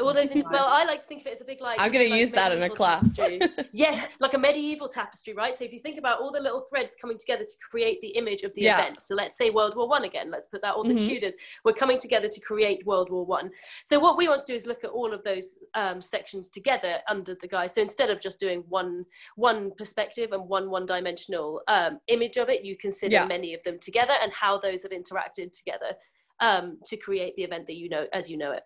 All 0.00 0.12
those 0.12 0.30
well 0.50 0.66
i 0.68 0.84
like 0.84 1.00
to 1.02 1.06
think 1.06 1.20
of 1.20 1.26
it 1.26 1.34
as 1.34 1.40
a 1.40 1.44
big 1.44 1.60
like 1.60 1.80
i'm 1.80 1.92
going 1.92 2.10
to 2.10 2.16
use 2.16 2.32
that 2.32 2.52
in 2.52 2.62
a 2.62 2.70
class. 2.70 3.18
yes 3.72 4.08
like 4.20 4.34
a 4.34 4.38
medieval 4.38 4.88
tapestry 4.88 5.34
right? 5.34 5.54
So 5.54 5.64
if 5.64 5.72
you 5.72 5.80
think 5.80 5.98
about 5.98 6.20
all 6.20 6.32
the 6.32 6.40
little 6.40 6.66
threads 6.68 6.96
coming 7.00 7.18
together 7.18 7.44
to 7.44 7.54
create 7.70 8.00
the 8.00 8.08
image 8.08 8.42
of 8.42 8.54
the 8.54 8.62
yeah. 8.62 8.80
event. 8.80 9.02
So 9.02 9.14
let's 9.14 9.36
say 9.36 9.50
world 9.50 9.76
war 9.76 9.88
one 9.88 10.04
again. 10.04 10.30
Let's 10.30 10.46
put 10.46 10.62
that 10.62 10.74
all 10.74 10.84
the 10.84 10.94
mm-hmm. 10.94 11.08
tudors 11.08 11.34
were 11.64 11.72
coming 11.72 11.98
together 11.98 12.28
to 12.28 12.40
create 12.40 12.86
world 12.86 13.10
war 13.10 13.24
one. 13.24 13.50
So 13.84 13.98
what 13.98 14.16
we 14.16 14.28
want 14.28 14.40
to 14.40 14.46
do 14.46 14.54
is 14.54 14.66
look 14.66 14.84
at 14.84 14.90
all 14.90 15.12
of 15.12 15.22
those 15.24 15.56
um, 15.74 16.00
sections 16.00 16.48
together 16.48 16.98
under 17.08 17.34
the 17.40 17.48
guise 17.48 17.74
so 17.74 17.82
instead 17.82 18.10
of 18.10 18.20
just 18.20 18.40
doing 18.40 18.64
one 18.68 19.04
one 19.36 19.72
perspective 19.76 20.32
and 20.32 20.48
one 20.48 20.70
one 20.70 20.86
dimensional 20.86 21.60
um, 21.68 21.98
image 22.08 22.36
of 22.36 22.48
it 22.48 22.64
you 22.64 22.76
consider 22.76 23.16
yeah. 23.16 23.26
many 23.26 23.54
of 23.54 23.62
them 23.62 23.78
together 23.78 24.14
and 24.22 24.32
how 24.32 24.58
those 24.58 24.82
have 24.82 24.92
interacted 24.92 25.52
together 25.52 25.94
um, 26.40 26.78
to 26.86 26.96
create 26.96 27.34
the 27.36 27.42
event 27.42 27.66
that 27.66 27.76
you 27.76 27.88
know 27.88 28.06
as 28.12 28.30
you 28.30 28.36
know 28.36 28.52
it 28.52 28.62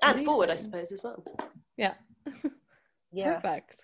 and 0.00 0.12
Amazing. 0.12 0.26
forward, 0.26 0.50
I 0.50 0.56
suppose, 0.56 0.92
as 0.92 1.02
well. 1.02 1.22
Yeah. 1.76 1.94
yeah. 3.12 3.34
Perfect. 3.34 3.76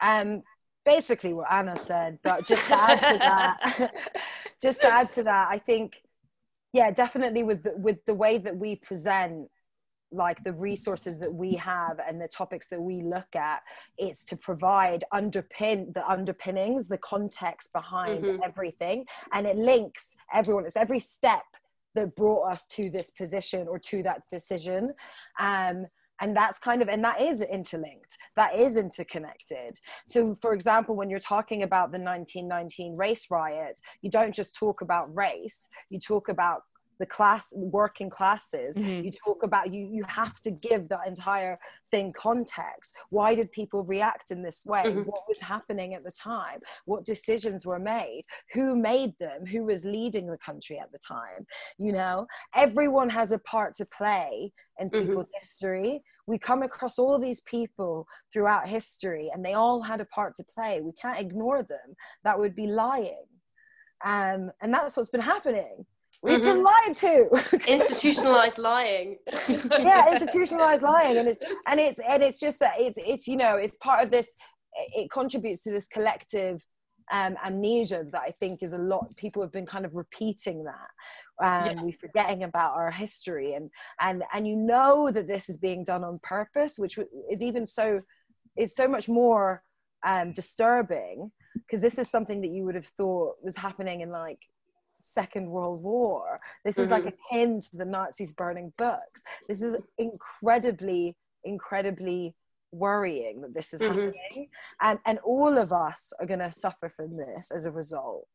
Um, 0.00 0.42
basically 0.84 1.32
what 1.32 1.50
Anna 1.50 1.76
said, 1.76 2.18
but 2.22 2.44
just 2.44 2.66
to 2.66 2.74
add 2.74 3.12
to 3.12 3.18
that, 3.18 3.94
just 4.62 4.80
to 4.82 4.86
add 4.86 5.10
to 5.12 5.22
that, 5.24 5.48
I 5.50 5.58
think, 5.58 6.02
yeah, 6.72 6.90
definitely 6.90 7.42
with 7.42 7.62
the, 7.62 7.74
with 7.76 8.04
the 8.06 8.14
way 8.14 8.38
that 8.38 8.56
we 8.56 8.76
present 8.76 9.48
like 10.14 10.42
the 10.44 10.52
resources 10.52 11.18
that 11.18 11.32
we 11.32 11.54
have 11.54 11.98
and 12.06 12.20
the 12.20 12.28
topics 12.28 12.68
that 12.68 12.80
we 12.80 13.02
look 13.02 13.34
at 13.34 13.62
it's 13.98 14.24
to 14.24 14.36
provide 14.36 15.02
underpin 15.12 15.92
the 15.92 16.08
underpinnings 16.08 16.86
the 16.86 16.98
context 16.98 17.72
behind 17.72 18.24
mm-hmm. 18.24 18.42
everything 18.44 19.04
and 19.32 19.46
it 19.46 19.56
links 19.56 20.14
everyone 20.32 20.64
it's 20.64 20.76
every 20.76 21.00
step 21.00 21.42
that 21.94 22.16
brought 22.16 22.50
us 22.50 22.66
to 22.66 22.90
this 22.90 23.10
position 23.10 23.66
or 23.68 23.78
to 23.78 24.02
that 24.02 24.22
decision. 24.28 24.92
Um, 25.38 25.86
and 26.20 26.36
that's 26.36 26.58
kind 26.58 26.80
of 26.80 26.88
and 26.88 27.02
that 27.02 27.20
is 27.20 27.42
interlinked 27.42 28.16
that 28.36 28.54
is 28.54 28.76
interconnected. 28.76 29.78
So 30.06 30.38
for 30.40 30.54
example 30.54 30.94
when 30.94 31.10
you're 31.10 31.18
talking 31.18 31.62
about 31.62 31.90
the 31.90 31.98
1919 31.98 32.96
race 32.96 33.26
riots 33.30 33.80
you 34.00 34.10
don't 34.10 34.34
just 34.34 34.54
talk 34.54 34.80
about 34.80 35.14
race 35.14 35.68
you 35.90 35.98
talk 35.98 36.28
about 36.28 36.62
the 36.98 37.06
class 37.06 37.52
working 37.56 38.10
classes 38.10 38.76
mm-hmm. 38.76 39.04
you 39.04 39.10
talk 39.10 39.42
about 39.42 39.72
you 39.72 39.88
you 39.90 40.04
have 40.04 40.40
to 40.40 40.50
give 40.50 40.88
that 40.88 41.06
entire 41.06 41.58
thing 41.90 42.12
context. 42.12 42.94
Why 43.10 43.34
did 43.34 43.52
people 43.52 43.84
react 43.84 44.30
in 44.30 44.42
this 44.42 44.64
way? 44.66 44.84
Mm-hmm. 44.84 45.00
what 45.00 45.22
was 45.28 45.40
happening 45.40 45.94
at 45.94 46.04
the 46.04 46.10
time? 46.10 46.60
What 46.84 47.04
decisions 47.04 47.66
were 47.66 47.78
made? 47.78 48.24
Who 48.52 48.76
made 48.76 49.18
them? 49.18 49.46
Who 49.46 49.64
was 49.64 49.84
leading 49.84 50.26
the 50.26 50.38
country 50.38 50.78
at 50.78 50.92
the 50.92 50.98
time? 50.98 51.46
You 51.78 51.92
know 51.92 52.26
everyone 52.54 53.08
has 53.10 53.32
a 53.32 53.38
part 53.38 53.74
to 53.74 53.86
play 53.86 54.52
in 54.78 54.90
mm-hmm. 54.90 55.00
people's 55.00 55.26
mm-hmm. 55.26 55.40
history. 55.40 56.02
We 56.26 56.38
come 56.38 56.62
across 56.62 56.98
all 56.98 57.18
these 57.18 57.42
people 57.42 58.06
throughout 58.32 58.68
history 58.68 59.30
and 59.32 59.44
they 59.44 59.54
all 59.54 59.82
had 59.82 60.00
a 60.00 60.06
part 60.06 60.34
to 60.36 60.44
play. 60.44 60.80
We 60.80 60.92
can't 60.92 61.20
ignore 61.20 61.62
them. 61.62 61.96
That 62.24 62.38
would 62.38 62.54
be 62.54 62.66
lying. 62.66 63.26
Um, 64.04 64.50
and 64.60 64.72
that's 64.72 64.96
what's 64.96 65.10
been 65.10 65.20
happening 65.20 65.86
We've 66.24 66.40
mm-hmm. 66.40 66.46
been 66.46 66.64
lied 66.64 66.96
to. 66.96 67.70
institutionalized 67.70 68.56
lying. 68.56 69.18
yeah, 69.48 70.10
institutionalized 70.10 70.82
lying, 70.82 71.18
and 71.18 71.28
it's 71.28 71.42
and 71.68 71.78
it's 71.78 71.98
and 71.98 72.22
it's 72.22 72.40
just 72.40 72.60
that 72.60 72.76
it's 72.78 72.96
it's 72.98 73.28
you 73.28 73.36
know 73.36 73.56
it's 73.56 73.76
part 73.76 74.02
of 74.02 74.10
this. 74.10 74.32
It 74.96 75.10
contributes 75.10 75.60
to 75.64 75.70
this 75.70 75.86
collective 75.86 76.64
um, 77.12 77.36
amnesia 77.44 78.06
that 78.10 78.22
I 78.22 78.32
think 78.40 78.62
is 78.62 78.72
a 78.72 78.78
lot. 78.78 79.14
People 79.16 79.42
have 79.42 79.52
been 79.52 79.66
kind 79.66 79.84
of 79.84 79.94
repeating 79.94 80.64
that. 80.64 80.90
Um, 81.44 81.76
yeah. 81.76 81.82
We're 81.82 81.92
forgetting 81.92 82.44
about 82.44 82.72
our 82.74 82.90
history, 82.90 83.52
and 83.52 83.68
and 84.00 84.24
and 84.32 84.48
you 84.48 84.56
know 84.56 85.10
that 85.10 85.28
this 85.28 85.50
is 85.50 85.58
being 85.58 85.84
done 85.84 86.04
on 86.04 86.20
purpose, 86.22 86.78
which 86.78 86.98
is 87.30 87.42
even 87.42 87.66
so 87.66 88.00
is 88.56 88.74
so 88.74 88.88
much 88.88 89.10
more 89.10 89.62
um, 90.06 90.32
disturbing 90.32 91.32
because 91.54 91.82
this 91.82 91.98
is 91.98 92.08
something 92.08 92.40
that 92.40 92.50
you 92.50 92.64
would 92.64 92.76
have 92.76 92.90
thought 92.96 93.34
was 93.42 93.56
happening 93.56 94.00
in 94.00 94.10
like 94.10 94.38
Second 95.04 95.50
World 95.50 95.82
War. 95.82 96.40
This 96.64 96.78
is 96.78 96.88
mm-hmm. 96.88 97.04
like 97.04 97.14
akin 97.30 97.60
to 97.60 97.76
the 97.76 97.84
Nazis 97.84 98.32
burning 98.32 98.72
books. 98.78 99.22
This 99.48 99.62
is 99.62 99.80
incredibly, 99.98 101.16
incredibly 101.44 102.34
worrying 102.72 103.42
that 103.42 103.54
this 103.54 103.74
is 103.74 103.80
mm-hmm. 103.80 103.90
happening. 103.90 104.48
And, 104.80 104.98
and 105.06 105.18
all 105.20 105.58
of 105.58 105.72
us 105.72 106.12
are 106.20 106.26
going 106.26 106.40
to 106.40 106.50
suffer 106.50 106.88
from 106.88 107.16
this 107.16 107.50
as 107.54 107.66
a 107.66 107.70
result. 107.70 108.26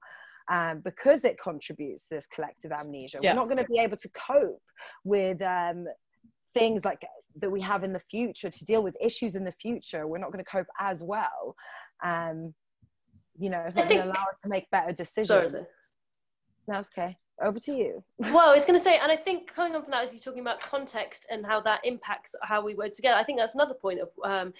Um, 0.51 0.81
because 0.83 1.25
it 1.25 1.37
contributes 1.39 2.07
to 2.07 2.15
this 2.15 2.25
collective 2.25 2.71
amnesia. 2.71 3.19
Yeah. 3.21 3.33
We're 3.33 3.35
not 3.35 3.49
going 3.49 3.63
to 3.63 3.69
be 3.69 3.77
able 3.77 3.97
to 3.97 4.09
cope 4.09 4.63
with 5.03 5.39
um, 5.43 5.85
things 6.55 6.83
like 6.83 7.05
that 7.39 7.51
we 7.51 7.61
have 7.61 7.83
in 7.83 7.93
the 7.93 7.99
future 7.99 8.49
to 8.49 8.65
deal 8.65 8.81
with 8.81 8.95
issues 8.99 9.35
in 9.35 9.43
the 9.43 9.51
future. 9.51 10.07
We're 10.07 10.17
not 10.17 10.31
going 10.31 10.43
to 10.43 10.49
cope 10.49 10.65
as 10.79 11.03
well. 11.03 11.55
Um, 12.03 12.55
you 13.37 13.51
know, 13.51 13.59
it's 13.59 13.75
not 13.75 13.87
going 13.87 14.01
to 14.01 14.07
allow 14.07 14.13
us 14.13 14.37
to 14.41 14.49
make 14.49 14.69
better 14.71 14.91
decisions. 14.91 15.51
Sorry, 15.51 15.65
that's 16.69 16.89
okay. 16.97 17.17
Over 17.41 17.59
to 17.61 17.71
you. 17.71 18.03
well, 18.19 18.49
I 18.49 18.53
was 18.53 18.65
going 18.65 18.77
to 18.77 18.83
say, 18.83 18.97
and 18.97 19.11
I 19.11 19.15
think 19.15 19.53
coming 19.53 19.75
on 19.75 19.81
from 19.81 19.91
that, 19.91 20.03
as 20.03 20.13
you're 20.13 20.19
talking 20.19 20.41
about 20.41 20.59
context 20.59 21.25
and 21.31 21.45
how 21.45 21.61
that 21.61 21.79
impacts 21.85 22.35
how 22.43 22.61
we 22.61 22.75
work 22.75 22.93
together, 22.93 23.15
I 23.17 23.23
think 23.23 23.39
that's 23.39 23.55
another 23.55 23.75
point 23.75 24.01
of 24.01 24.09
um, 24.25 24.53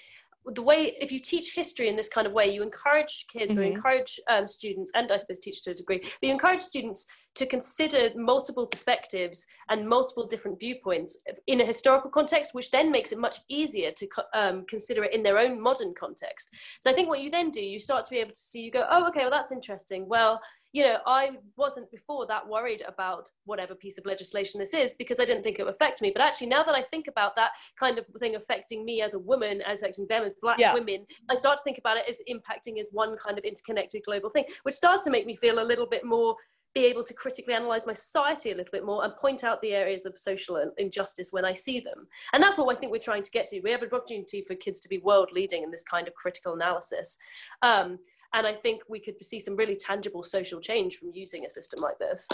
the 0.45 0.62
way 0.62 0.95
if 0.99 1.12
you 1.12 1.20
teach 1.20 1.53
history 1.53 1.89
in 1.89 1.95
this 1.95 2.10
kind 2.10 2.26
of 2.26 2.34
way 2.34 2.51
you 2.51 2.64
encourage 2.64 3.26
kids 3.32 3.57
mm-hmm. 3.57 3.62
or 3.62 3.72
encourage 3.72 4.20
um, 4.30 4.47
students 4.47 4.91
and 4.95 5.12
i 5.12 5.18
suppose 5.18 5.39
teach 5.39 5.64
to 5.64 5.72
a 5.72 5.74
degree 5.74 5.99
but 5.99 6.28
you 6.28 6.32
encourage 6.32 6.62
students 6.62 7.05
to 7.36 7.45
consider 7.45 8.10
multiple 8.16 8.66
perspectives 8.66 9.45
and 9.70 9.88
multiple 9.88 10.26
different 10.26 10.60
viewpoints 10.60 11.20
in 11.47 11.62
a 11.62 11.66
historical 11.66 12.10
context 12.10 12.53
which 12.53 12.72
then 12.72 12.91
makes 12.91 13.12
it 13.12 13.20
much 13.20 13.39
easier 13.49 13.91
to 13.91 14.07
um, 14.34 14.66
consider 14.68 15.03
it 15.03 15.14
in 15.14 15.24
their 15.24 15.38
own 15.38 15.62
modern 15.62 15.93
context 15.93 16.51
so 16.80 16.89
i 16.89 16.93
think 16.93 17.07
what 17.07 17.22
you 17.22 17.30
then 17.30 17.51
do 17.51 17.62
you 17.62 17.80
start 17.80 18.03
to 18.05 18.12
be 18.12 18.18
able 18.18 18.32
to 18.32 18.36
see 18.36 18.62
you 18.62 18.72
go 18.72 18.86
oh 18.89 19.07
okay 19.07 19.22
well 19.22 19.32
that's 19.32 19.51
interesting 19.51 20.07
well 20.07 20.41
you 20.72 20.84
know, 20.84 20.97
I 21.07 21.32
wasn't 21.57 21.89
before 21.89 22.28
that 22.28 22.47
worried 22.47 22.84
about 22.88 23.30
whatever 23.45 23.74
piece 23.74 23.97
of 23.97 24.05
legislation 24.05 24.59
this 24.59 24.74
is 24.74 24.93
because 24.93 25.20
I 25.20 25.26
didn't 25.26 25.43
think 25.43 25.57
it 25.57 25.63
would 25.63 25.74
affect 25.74 26.01
me. 26.01 26.11
But 26.13 26.22
actually, 26.22 26.47
now 26.47 26.63
that 26.63 26.76
I 26.76 26.84
think 26.84 27.07
about 27.07 27.36
that 27.38 27.51
kind 27.80 27.97
of 27.97 28.05
thing 28.20 28.36
affecting 28.36 28.86
me 28.86 29.01
as 29.01 29.15
a 29.15 29.20
woman, 29.20 29.61
as 29.61 29.82
affecting 29.82 30.05
them 30.07 30.24
as 30.24 30.36
black 30.41 30.59
yeah. 30.59 30.74
women, 30.74 31.05
I 31.30 31.36
start 31.36 31.57
to 31.57 31.63
think 31.63 31.80
about 31.80 31.97
it 31.97 32.05
as 32.07 32.22
impacting 32.30 32.80
as 32.80 32.89
one 32.91 33.17
kind 33.17 33.38
of 33.38 33.43
interconnected 33.43 34.03
global 34.05 34.30
thing, 34.30 34.45
which 34.63 34.76
starts 34.76 35.01
to 35.03 35.09
make 35.09 35.26
me 35.26 35.36
feel 35.36 35.59
a 35.59 35.65
little 35.65 35.88
bit 35.88 36.05
more 36.05 36.36
be 36.76 36.86
able 36.86 37.03
to 37.03 37.13
critically 37.13 37.53
analyze 37.53 37.88
my 37.88 37.93
society 37.93 38.51
a 38.51 38.55
little 38.55 38.72
bit 38.72 38.86
more 38.86 39.03
and 39.03 39.15
point 39.15 39.43
out 39.43 39.59
the 39.61 39.72
areas 39.72 40.05
of 40.05 40.15
social 40.15 40.72
injustice 40.78 41.30
when 41.32 41.43
I 41.43 41.53
see 41.53 41.80
them. 41.80 42.07
And 42.32 42.43
that's 42.43 42.59
what 42.59 42.76
I 42.76 42.80
think 42.80 42.91
we're 42.91 42.99
trying 42.99 43.24
to 43.24 43.32
get 43.32 43.47
to. 43.49 43.61
We 43.61 43.72
have 43.72 43.82
an 43.82 43.89
opportunity 43.91 44.43
for 44.47 44.53
kids 44.55 44.80
to 44.82 44.89
be 44.89 44.99
world 44.99 45.30
leading 45.34 45.63
in 45.63 45.72
this 45.72 45.84
kind 45.84 46.07
of 46.07 46.13
critical 46.13 46.53
analysis. 46.53 47.17
Um, 47.63 47.97
and 48.34 48.45
I 48.45 48.53
think 48.53 48.82
we 48.88 48.99
could 48.99 49.23
see 49.23 49.39
some 49.39 49.55
really 49.55 49.75
tangible 49.75 50.23
social 50.23 50.59
change 50.59 50.97
from 50.97 51.11
using 51.13 51.45
a 51.45 51.49
system 51.49 51.82
like 51.82 51.97
this. 51.99 52.27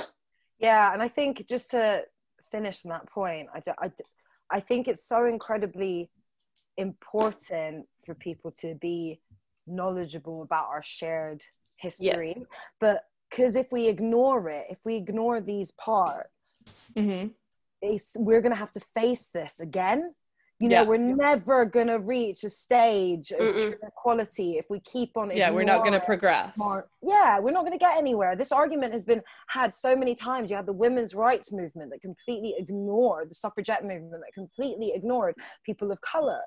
Yeah, 0.60 0.94
and 0.94 1.02
I 1.02 1.08
think 1.08 1.48
just 1.48 1.72
to 1.72 2.04
finish 2.52 2.86
on 2.86 2.90
that 2.90 3.08
point, 3.08 3.50
I, 3.54 3.62
I, 3.80 3.92
I 4.50 4.60
think 4.60 4.88
it's 4.88 5.06
so 5.06 5.26
incredibly 5.26 6.10
important 6.78 7.88
for 8.06 8.14
people 8.16 8.52
to 8.60 8.76
be 8.76 9.20
knowledgeable 9.68 10.42
about 10.44 10.68
our 10.68 10.84
shared 10.84 11.44
history. 11.78 12.36
Yeah. 12.38 12.44
But 12.80 13.04
because 13.30 13.56
if 13.56 13.72
we 13.72 13.88
ignore 13.88 14.50
it, 14.50 14.68
if 14.70 14.80
we 14.86 14.96
ignore 14.96 15.42
these 15.42 15.72
parts, 15.72 16.82
mm-hmm. 16.96 17.28
we're 18.24 18.42
going 18.42 18.52
to 18.54 18.60
have 18.60 18.72
to 18.74 18.82
face 18.96 19.30
this 19.30 19.60
again 19.60 20.14
you 20.60 20.70
know 20.70 20.82
yeah. 20.82 20.84
we're 20.84 20.98
never 20.98 21.66
going 21.66 21.88
to 21.88 22.00
reach 22.00 22.44
a 22.44 22.50
stage 22.50 23.32
of 23.32 23.56
true 23.56 23.76
equality 23.86 24.58
if 24.58 24.66
we 24.70 24.80
keep 24.82 25.16
on 25.18 25.36
yeah 25.36 25.50
we're 25.50 25.64
not 25.64 25.80
going 25.80 25.94
to 25.94 26.00
progress 26.00 26.58
more. 26.58 26.88
yeah 27.02 27.40
we're 27.40 27.52
not 27.52 27.62
going 27.62 27.74
to 27.74 27.78
get 27.78 27.98
anywhere 27.98 28.36
this 28.36 28.52
argument 28.52 28.94
has 28.94 29.04
been 29.04 29.22
had 29.48 29.74
so 29.74 29.96
many 29.96 30.16
times 30.16 30.50
you 30.50 30.56
had 30.56 30.66
the 30.66 30.74
women's 30.74 31.14
rights 31.14 31.52
movement 31.52 31.92
that 31.92 32.02
completely 32.02 32.56
ignored 32.58 33.30
the 33.30 33.36
suffragette 33.36 33.84
movement 33.84 34.24
that 34.26 34.34
completely 34.34 34.92
ignored 34.96 35.36
people 35.66 35.92
of 35.92 36.00
color 36.02 36.42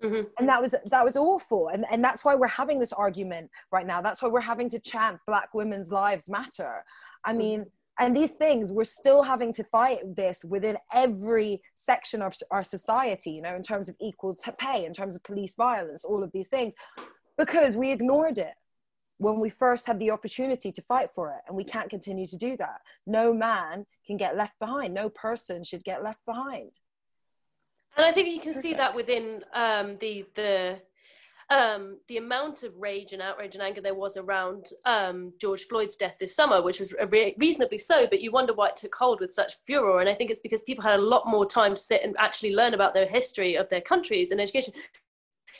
Mm-hmm. 0.00 0.28
and 0.38 0.48
that 0.48 0.62
was 0.62 0.76
that 0.92 1.04
was 1.04 1.16
awful 1.16 1.70
and 1.72 1.84
and 1.90 2.04
that's 2.04 2.24
why 2.24 2.36
we're 2.36 2.46
having 2.46 2.78
this 2.78 2.92
argument 2.92 3.50
right 3.72 3.84
now 3.84 4.00
that's 4.00 4.22
why 4.22 4.28
we're 4.28 4.40
having 4.40 4.70
to 4.70 4.78
chant 4.78 5.18
black 5.26 5.52
women's 5.54 5.90
lives 5.90 6.28
matter 6.28 6.84
i 7.24 7.30
mm-hmm. 7.30 7.38
mean 7.38 7.66
and 8.00 8.16
these 8.16 8.32
things 8.32 8.72
we're 8.72 8.84
still 8.84 9.22
having 9.22 9.52
to 9.52 9.64
fight 9.64 9.98
this 10.14 10.44
within 10.44 10.76
every 10.92 11.60
section 11.74 12.22
of 12.22 12.34
our 12.50 12.62
society 12.62 13.30
you 13.30 13.42
know 13.42 13.54
in 13.54 13.62
terms 13.62 13.88
of 13.88 13.96
equal 14.00 14.36
pay 14.58 14.84
in 14.84 14.92
terms 14.92 15.16
of 15.16 15.22
police 15.22 15.54
violence 15.54 16.04
all 16.04 16.22
of 16.22 16.30
these 16.32 16.48
things 16.48 16.74
because 17.36 17.76
we 17.76 17.92
ignored 17.92 18.38
it 18.38 18.54
when 19.18 19.40
we 19.40 19.50
first 19.50 19.86
had 19.86 19.98
the 19.98 20.10
opportunity 20.10 20.72
to 20.72 20.82
fight 20.82 21.10
for 21.14 21.30
it 21.30 21.40
and 21.46 21.56
we 21.56 21.64
can't 21.64 21.90
continue 21.90 22.26
to 22.26 22.36
do 22.36 22.56
that. 22.56 22.80
No 23.06 23.32
man 23.32 23.84
can 24.06 24.16
get 24.16 24.36
left 24.36 24.58
behind. 24.58 24.94
No 24.94 25.08
person 25.10 25.62
should 25.64 25.84
get 25.84 26.02
left 26.02 26.24
behind. 26.24 26.70
And 27.96 28.06
i 28.06 28.12
think 28.12 28.28
you 28.28 28.40
can 28.40 28.54
Perfect. 28.54 28.62
see 28.62 28.74
that 28.74 28.94
within 28.94 29.42
um, 29.54 29.96
the 30.00 30.24
the 30.36 30.78
um, 31.50 31.98
the 32.08 32.18
amount 32.18 32.62
of 32.62 32.76
rage 32.76 33.12
and 33.12 33.22
outrage 33.22 33.54
and 33.54 33.62
anger 33.62 33.80
there 33.80 33.94
was 33.94 34.16
around 34.16 34.66
um, 34.84 35.32
George 35.40 35.62
Floyd's 35.62 35.96
death 35.96 36.16
this 36.20 36.36
summer, 36.36 36.60
which 36.60 36.78
was 36.78 36.94
re- 37.10 37.34
reasonably 37.38 37.78
so, 37.78 38.06
but 38.06 38.20
you 38.20 38.30
wonder 38.30 38.52
why 38.52 38.68
it 38.68 38.76
took 38.76 38.94
hold 38.94 39.20
with 39.20 39.32
such 39.32 39.54
furor. 39.66 40.00
And 40.00 40.08
I 40.08 40.14
think 40.14 40.30
it's 40.30 40.40
because 40.40 40.62
people 40.62 40.84
had 40.84 40.98
a 40.98 41.02
lot 41.02 41.26
more 41.26 41.46
time 41.46 41.74
to 41.74 41.80
sit 41.80 42.02
and 42.04 42.14
actually 42.18 42.54
learn 42.54 42.74
about 42.74 42.92
their 42.92 43.08
history 43.08 43.54
of 43.54 43.68
their 43.70 43.80
countries 43.80 44.30
and 44.30 44.40
education 44.40 44.74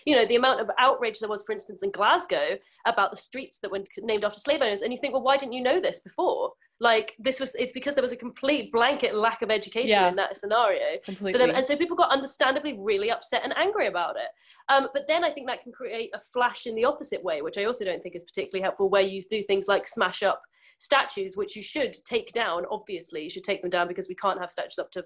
you 0.04 0.14
know 0.14 0.24
the 0.26 0.36
amount 0.36 0.60
of 0.60 0.70
outrage 0.78 1.18
there 1.18 1.28
was 1.28 1.44
for 1.44 1.52
instance 1.52 1.82
in 1.82 1.90
glasgow 1.90 2.56
about 2.86 3.10
the 3.10 3.16
streets 3.16 3.58
that 3.60 3.70
were 3.70 3.82
named 3.98 4.24
after 4.24 4.40
slave 4.40 4.62
owners 4.62 4.82
and 4.82 4.92
you 4.92 4.98
think 4.98 5.12
well 5.12 5.22
why 5.22 5.36
didn't 5.36 5.52
you 5.52 5.62
know 5.62 5.80
this 5.80 6.00
before 6.00 6.52
like 6.80 7.14
this 7.18 7.40
was 7.40 7.54
it's 7.56 7.72
because 7.72 7.94
there 7.94 8.02
was 8.02 8.12
a 8.12 8.16
complete 8.16 8.70
blanket 8.72 9.14
lack 9.14 9.42
of 9.42 9.50
education 9.50 9.88
yeah. 9.88 10.08
in 10.08 10.16
that 10.16 10.36
scenario 10.36 10.98
Completely. 11.04 11.32
for 11.32 11.38
them 11.38 11.50
and 11.50 11.64
so 11.64 11.76
people 11.76 11.96
got 11.96 12.10
understandably 12.10 12.76
really 12.78 13.10
upset 13.10 13.42
and 13.44 13.56
angry 13.56 13.88
about 13.88 14.16
it 14.16 14.28
um, 14.72 14.88
but 14.92 15.02
then 15.08 15.24
i 15.24 15.30
think 15.30 15.46
that 15.46 15.62
can 15.62 15.72
create 15.72 16.10
a 16.14 16.18
flash 16.18 16.66
in 16.66 16.74
the 16.74 16.84
opposite 16.84 17.22
way 17.22 17.42
which 17.42 17.58
i 17.58 17.64
also 17.64 17.84
don't 17.84 18.02
think 18.02 18.14
is 18.14 18.24
particularly 18.24 18.62
helpful 18.62 18.88
where 18.88 19.02
you 19.02 19.22
do 19.28 19.42
things 19.44 19.66
like 19.68 19.86
smash 19.86 20.22
up 20.22 20.40
statues 20.78 21.36
which 21.36 21.56
you 21.56 21.62
should 21.62 21.92
take 22.04 22.32
down 22.32 22.64
obviously 22.70 23.22
you 23.22 23.30
should 23.30 23.44
take 23.44 23.60
them 23.60 23.70
down 23.70 23.88
because 23.88 24.08
we 24.08 24.14
can't 24.14 24.38
have 24.38 24.50
statues 24.50 24.78
up 24.78 24.90
to 24.92 25.04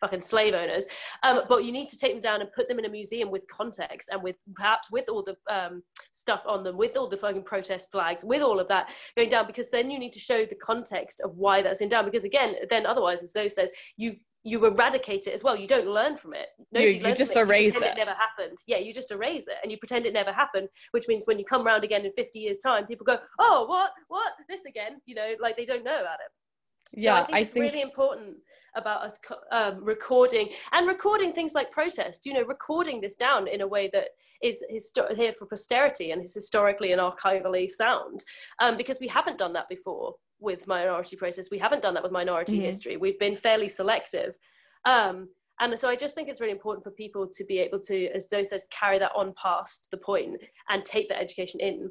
fucking 0.00 0.20
slave 0.20 0.54
owners. 0.54 0.86
Um, 1.22 1.42
but 1.48 1.64
you 1.64 1.72
need 1.72 1.88
to 1.90 1.98
take 1.98 2.12
them 2.12 2.20
down 2.20 2.40
and 2.40 2.52
put 2.52 2.68
them 2.68 2.78
in 2.78 2.84
a 2.84 2.88
museum 2.88 3.30
with 3.30 3.46
context 3.48 4.10
and 4.10 4.22
with 4.22 4.36
perhaps 4.54 4.90
with 4.90 5.08
all 5.08 5.22
the 5.22 5.36
um, 5.52 5.82
stuff 6.12 6.42
on 6.46 6.64
them, 6.64 6.76
with 6.76 6.96
all 6.96 7.08
the 7.08 7.16
fucking 7.16 7.44
protest 7.44 7.90
flags, 7.90 8.24
with 8.24 8.42
all 8.42 8.60
of 8.60 8.68
that 8.68 8.88
going 9.16 9.28
down, 9.28 9.46
because 9.46 9.70
then 9.70 9.90
you 9.90 9.98
need 9.98 10.12
to 10.12 10.20
show 10.20 10.44
the 10.44 10.54
context 10.56 11.20
of 11.20 11.36
why 11.36 11.62
that's 11.62 11.80
going 11.80 11.88
down. 11.88 12.04
Because 12.04 12.24
again, 12.24 12.54
then 12.70 12.86
otherwise, 12.86 13.22
as 13.22 13.32
Zoe 13.32 13.48
says, 13.48 13.70
you 13.96 14.16
you 14.44 14.64
eradicate 14.64 15.26
it 15.26 15.34
as 15.34 15.42
well. 15.42 15.56
You 15.56 15.66
don't 15.66 15.88
learn 15.88 16.16
from 16.16 16.32
it. 16.32 16.46
Nobody 16.72 16.98
you, 16.98 17.08
you 17.08 17.14
just 17.14 17.32
it. 17.32 17.38
erase 17.38 17.74
you 17.74 17.82
it. 17.82 17.86
it. 17.86 17.96
never 17.96 18.12
happened. 18.14 18.56
Yeah, 18.66 18.78
you 18.78 18.94
just 18.94 19.10
erase 19.10 19.48
it 19.48 19.56
and 19.62 19.70
you 19.70 19.78
pretend 19.78 20.06
it 20.06 20.12
never 20.12 20.32
happened, 20.32 20.68
which 20.92 21.08
means 21.08 21.26
when 21.26 21.38
you 21.38 21.44
come 21.44 21.66
around 21.66 21.84
again 21.84 22.04
in 22.04 22.12
50 22.12 22.38
years' 22.38 22.58
time, 22.58 22.86
people 22.86 23.04
go, 23.04 23.18
oh, 23.40 23.66
what, 23.66 23.90
what, 24.06 24.32
this 24.48 24.64
again? 24.64 25.00
You 25.06 25.16
know, 25.16 25.34
like 25.40 25.56
they 25.56 25.64
don't 25.64 25.84
know 25.84 26.00
about 26.00 26.20
it. 26.20 27.00
So 27.00 27.10
yeah, 27.10 27.14
I 27.14 27.24
think 27.24 27.36
I 27.36 27.40
it's 27.40 27.52
think... 27.52 27.64
really 27.64 27.82
important 27.82 28.36
about 28.78 29.02
us 29.02 29.18
um, 29.52 29.84
recording 29.84 30.48
and 30.72 30.86
recording 30.86 31.32
things 31.32 31.54
like 31.54 31.70
protests 31.70 32.24
you 32.24 32.32
know 32.32 32.42
recording 32.42 33.00
this 33.00 33.16
down 33.16 33.46
in 33.48 33.60
a 33.60 33.66
way 33.66 33.90
that 33.92 34.08
is 34.42 34.64
histo- 34.72 35.14
here 35.16 35.32
for 35.32 35.46
posterity 35.46 36.10
and 36.12 36.22
is 36.22 36.34
historically 36.34 36.92
and 36.92 37.00
archivally 37.00 37.70
sound 37.70 38.24
um, 38.60 38.76
because 38.76 38.98
we 39.00 39.08
haven't 39.08 39.38
done 39.38 39.52
that 39.52 39.68
before 39.68 40.14
with 40.40 40.66
minority 40.66 41.16
protests 41.16 41.50
we 41.50 41.58
haven't 41.58 41.82
done 41.82 41.94
that 41.94 42.02
with 42.02 42.12
minority 42.12 42.56
mm-hmm. 42.56 42.66
history 42.66 42.96
we've 42.96 43.18
been 43.18 43.36
fairly 43.36 43.68
selective 43.68 44.36
um, 44.84 45.28
and 45.60 45.78
so 45.78 45.88
I 45.88 45.96
just 45.96 46.14
think 46.14 46.28
it's 46.28 46.40
really 46.40 46.52
important 46.52 46.84
for 46.84 46.92
people 46.92 47.26
to 47.26 47.44
be 47.44 47.58
able 47.58 47.80
to, 47.80 48.08
as 48.10 48.28
Zoe 48.28 48.44
says, 48.44 48.64
carry 48.70 48.98
that 49.00 49.10
on 49.14 49.34
past 49.40 49.88
the 49.90 49.96
point 49.96 50.40
and 50.68 50.84
take 50.84 51.08
that 51.08 51.20
education 51.20 51.58
in 51.58 51.90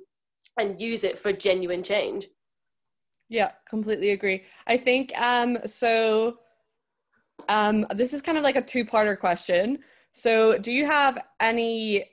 and 0.58 0.80
use 0.80 1.04
it 1.04 1.20
for 1.20 1.34
genuine 1.34 1.84
change. 1.84 2.28
Yeah, 3.30 3.52
completely 3.70 4.12
agree. 4.12 4.44
I 4.68 4.78
think 4.78 5.12
um 5.20 5.58
so 5.66 6.40
um, 7.50 7.86
this 7.94 8.14
is 8.14 8.22
kind 8.22 8.38
of 8.38 8.44
like 8.44 8.56
a 8.56 8.62
two-parter 8.62 9.20
question. 9.20 9.80
So, 10.14 10.58
do 10.58 10.72
you 10.72 10.86
have 10.86 11.20
any 11.40 12.06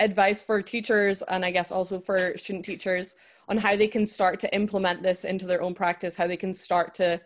advice 0.00 0.42
for 0.42 0.62
teachers 0.62 1.22
and 1.22 1.44
I 1.44 1.50
guess 1.50 1.72
also 1.72 1.98
for 2.00 2.36
student 2.38 2.64
teachers 2.64 3.14
on 3.48 3.56
how 3.56 3.74
they 3.76 3.88
can 3.88 4.06
start 4.06 4.38
to 4.40 4.54
implement 4.54 5.02
this 5.02 5.24
into 5.24 5.46
their 5.46 5.62
own 5.62 5.74
practice, 5.74 6.14
how 6.14 6.26
they 6.26 6.36
can 6.36 6.54
start 6.54 6.94
to 6.96 7.20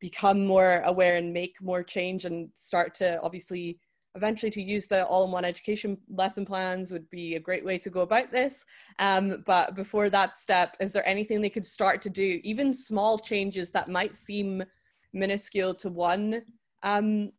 become 0.00 0.46
more 0.46 0.80
aware 0.86 1.16
and 1.16 1.32
make 1.32 1.60
more 1.62 1.82
change 1.82 2.24
and 2.24 2.48
start 2.54 2.94
to 2.94 3.20
obviously 3.20 3.78
eventually 4.16 4.50
to 4.50 4.62
use 4.62 4.88
the 4.88 5.06
all-in-one 5.06 5.44
education 5.44 5.96
lesson 6.08 6.44
plans 6.44 6.90
would 6.90 7.08
be 7.10 7.36
a 7.36 7.40
great 7.40 7.64
way 7.64 7.78
to 7.78 7.90
go 7.90 8.00
about 8.00 8.32
this 8.32 8.64
um, 8.98 9.44
but 9.46 9.76
before 9.76 10.10
that 10.10 10.36
step 10.36 10.76
is 10.80 10.92
there 10.92 11.06
anything 11.06 11.40
they 11.40 11.48
could 11.48 11.64
start 11.64 12.02
to 12.02 12.10
do 12.10 12.40
even 12.42 12.74
small 12.74 13.18
changes 13.18 13.70
that 13.70 13.88
might 13.88 14.16
seem 14.16 14.64
minuscule 15.12 15.72
to 15.72 15.88
one 15.88 16.42
um 16.82 17.30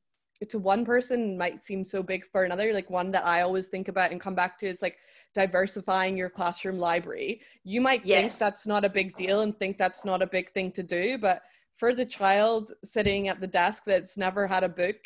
to 0.49 0.57
one 0.57 0.83
person 0.83 1.37
might 1.37 1.61
seem 1.61 1.85
so 1.85 2.01
big 2.01 2.25
for 2.31 2.43
another 2.43 2.73
like 2.73 2.89
one 2.89 3.11
that 3.11 3.25
i 3.25 3.41
always 3.41 3.67
think 3.67 3.87
about 3.87 4.11
and 4.11 4.21
come 4.21 4.35
back 4.35 4.57
to 4.57 4.65
is 4.65 4.81
like 4.81 4.97
diversifying 5.33 6.17
your 6.17 6.29
classroom 6.29 6.77
library 6.77 7.41
you 7.63 7.79
might 7.79 8.05
yes. 8.05 8.37
think 8.37 8.39
that's 8.39 8.67
not 8.67 8.83
a 8.83 8.89
big 8.89 9.15
deal 9.15 9.41
and 9.41 9.57
think 9.57 9.77
that's 9.77 10.03
not 10.03 10.21
a 10.21 10.27
big 10.27 10.49
thing 10.51 10.71
to 10.71 10.83
do 10.83 11.17
but 11.17 11.41
for 11.77 11.93
the 11.93 12.05
child 12.05 12.73
sitting 12.83 13.27
at 13.27 13.39
the 13.39 13.47
desk 13.47 13.83
that's 13.85 14.17
never 14.17 14.45
had 14.45 14.63
a 14.63 14.69
book 14.69 14.97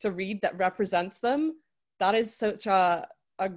to 0.00 0.10
read 0.10 0.40
that 0.42 0.56
represents 0.58 1.18
them 1.18 1.54
that 1.98 2.14
is 2.14 2.34
such 2.34 2.66
a 2.66 3.06
a 3.38 3.50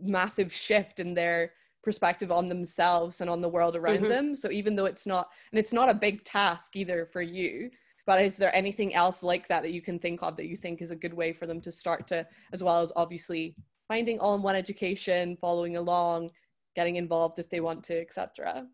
massive 0.00 0.52
shift 0.52 1.00
in 1.00 1.12
their 1.12 1.52
perspective 1.82 2.30
on 2.30 2.48
themselves 2.48 3.20
and 3.20 3.30
on 3.30 3.40
the 3.40 3.48
world 3.48 3.74
around 3.74 3.98
mm-hmm. 3.98 4.08
them 4.08 4.36
so 4.36 4.50
even 4.50 4.76
though 4.76 4.84
it's 4.84 5.06
not 5.06 5.28
and 5.50 5.58
it's 5.58 5.72
not 5.72 5.88
a 5.88 5.94
big 5.94 6.22
task 6.24 6.76
either 6.76 7.08
for 7.12 7.22
you 7.22 7.70
but 8.08 8.22
is 8.22 8.38
there 8.38 8.56
anything 8.56 8.94
else 8.94 9.22
like 9.22 9.46
that 9.48 9.62
that 9.62 9.70
you 9.70 9.82
can 9.82 9.98
think 9.98 10.22
of 10.22 10.34
that 10.34 10.46
you 10.46 10.56
think 10.56 10.80
is 10.80 10.90
a 10.90 10.96
good 10.96 11.12
way 11.12 11.30
for 11.30 11.46
them 11.46 11.60
to 11.60 11.70
start 11.70 12.08
to 12.08 12.26
as 12.54 12.64
well 12.64 12.80
as 12.80 12.90
obviously 12.96 13.54
finding 13.86 14.18
all-in-one 14.18 14.56
education 14.56 15.36
following 15.38 15.76
along 15.76 16.30
getting 16.74 16.96
involved 16.96 17.38
if 17.38 17.50
they 17.50 17.60
want 17.60 17.84
to 17.84 18.00
etc 18.00 18.66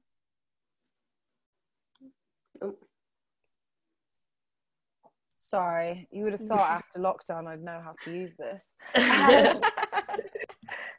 sorry. 5.39 6.09
You 6.11 6.25
would 6.25 6.33
have 6.33 6.47
thought 6.47 6.61
after 6.79 7.01
lockdown 7.01 7.49
i'd 7.49 7.61
know 7.63 7.81
how 7.85 7.97
to 8.05 8.13
use 8.13 8.37
this. 8.37 8.77
Um, 8.95 9.61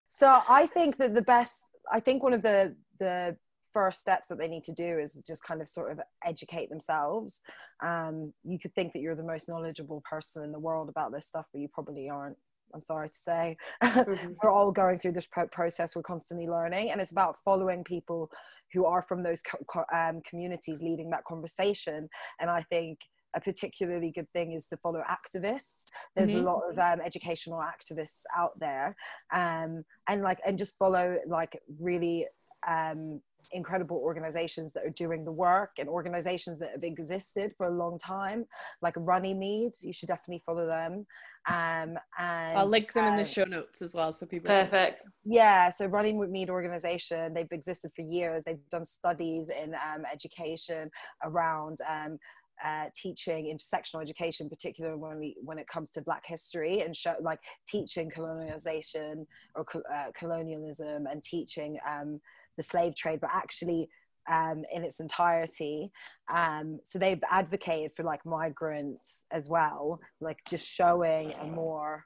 so 0.10 0.42
i 0.48 0.66
think 0.66 0.98
that 0.98 1.14
the 1.14 1.22
best 1.22 1.64
i 1.92 2.00
think 2.00 2.22
one 2.22 2.34
of 2.34 2.42
the 2.42 2.76
the 3.00 3.38
first 3.76 4.00
steps 4.00 4.30
that 4.30 4.38
they 4.38 4.48
need 4.48 4.64
to 4.64 4.74
do 4.74 5.00
is 5.00 5.22
just 5.28 5.44
kind 5.44 5.62
of 5.62 5.68
sort 5.68 5.92
of 5.92 6.00
educate 6.24 6.70
themselves. 6.70 7.42
Um, 7.84 8.34
you 8.44 8.60
could 8.60 8.74
think 8.76 8.94
that 8.94 9.00
you're 9.00 9.16
the 9.16 9.24
most 9.24 9.50
knowledgeable 9.50 10.02
person 10.10 10.44
in 10.44 10.52
the 10.52 10.60
world 10.60 10.90
about 10.90 11.12
this 11.12 11.28
stuff, 11.28 11.46
but 11.52 11.62
you 11.62 11.68
probably 11.68 12.10
aren't. 12.10 12.38
I'm 12.74 12.82
sorry 12.82 13.10
to 13.10 13.16
say. 13.16 13.58
Mm-hmm. 13.84 14.34
we're 14.44 14.52
all 14.52 14.72
going 14.72 15.00
through 15.00 15.14
this 15.14 15.28
process. 15.52 15.96
We're 15.96 16.04
constantly 16.04 16.48
learning, 16.48 16.92
and 16.92 17.00
it's 17.00 17.12
about 17.12 17.38
following 17.46 17.84
people 17.84 18.30
who 18.74 18.86
are 18.86 19.02
from 19.02 19.24
those 19.24 19.42
co- 19.42 19.86
um, 19.94 20.22
communities 20.28 20.82
leading 20.82 21.10
that 21.12 21.24
conversation. 21.24 22.10
And 22.40 22.50
I 22.50 22.64
think 22.64 23.00
a 23.36 23.42
particularly 23.42 24.12
good 24.12 24.32
thing 24.34 24.54
is 24.54 24.66
to 24.66 24.78
follow 24.78 25.02
activists 25.02 25.88
there's 26.16 26.30
mm-hmm. 26.30 26.40
a 26.40 26.44
lot 26.44 26.62
of 26.70 26.80
um, 26.80 27.06
educational 27.06 27.60
activists 27.60 28.22
out 28.36 28.58
there 28.60 28.96
um, 29.34 29.84
and 30.08 30.22
like 30.22 30.40
and 30.46 30.58
just 30.58 30.78
follow 30.78 31.18
like 31.28 31.60
really 31.80 32.26
um, 32.68 33.22
incredible 33.52 33.98
organizations 33.98 34.72
that 34.74 34.86
are 34.86 34.92
doing 34.92 35.26
the 35.26 35.32
work 35.32 35.72
and 35.80 35.90
organizations 35.90 36.60
that 36.60 36.72
have 36.72 36.84
existed 36.84 37.54
for 37.58 37.68
a 37.68 37.72
long 37.72 37.98
time, 37.98 38.46
like 38.82 38.94
Runnymede. 38.98 39.74
You 39.82 39.94
should 39.94 40.08
definitely 40.08 40.44
follow 40.46 40.68
them. 40.68 41.06
Um, 41.48 41.98
and 42.18 42.58
I'll 42.58 42.66
link 42.66 42.94
them 42.94 43.06
in 43.06 43.16
the 43.16 43.22
um, 43.22 43.28
show 43.28 43.44
notes 43.44 43.82
as 43.82 43.94
well, 43.94 44.12
so 44.12 44.26
people. 44.26 44.50
Perfect. 44.50 45.04
Yeah, 45.24 45.70
so 45.70 45.86
Runnymede 45.86 46.50
organization. 46.50 47.34
They've 47.34 47.52
existed 47.52 47.92
for 47.96 48.02
years. 48.02 48.44
They've 48.44 48.58
done 48.72 48.86
studies 48.86 49.50
in 49.50 49.76
um, 49.76 50.04
education 50.12 50.90
around. 51.24 51.80
Um, 51.88 52.18
uh, 52.64 52.86
teaching 52.96 53.54
intersectional 53.54 54.02
education, 54.02 54.50
particularly 54.50 54.98
when 54.98 55.20
we 55.20 55.36
when 55.44 55.58
it 55.60 55.68
comes 55.68 55.90
to 55.92 56.02
Black 56.02 56.24
history 56.26 56.82
and 56.82 56.96
show 56.96 57.14
like 57.22 57.40
teaching 57.68 58.10
colonialization 58.10 59.26
or 59.56 59.66
uh, 59.94 60.06
colonialism 60.18 61.06
and 61.06 61.22
teaching 61.22 61.78
um, 61.88 62.20
the 62.58 62.64
slave 62.64 62.96
trade, 62.96 63.20
but 63.22 63.30
actually 63.34 63.90
um, 64.32 64.64
in 64.74 64.84
its 64.84 65.00
entirety. 65.00 65.92
Um, 66.34 66.80
so 66.84 66.98
they've 67.00 67.24
advocated 67.30 67.92
for 67.96 68.04
like 68.04 68.26
migrants 68.26 69.24
as 69.32 69.50
well, 69.50 70.00
like 70.20 70.40
just 70.50 70.68
showing 70.68 71.34
a 71.42 71.46
more 71.46 72.06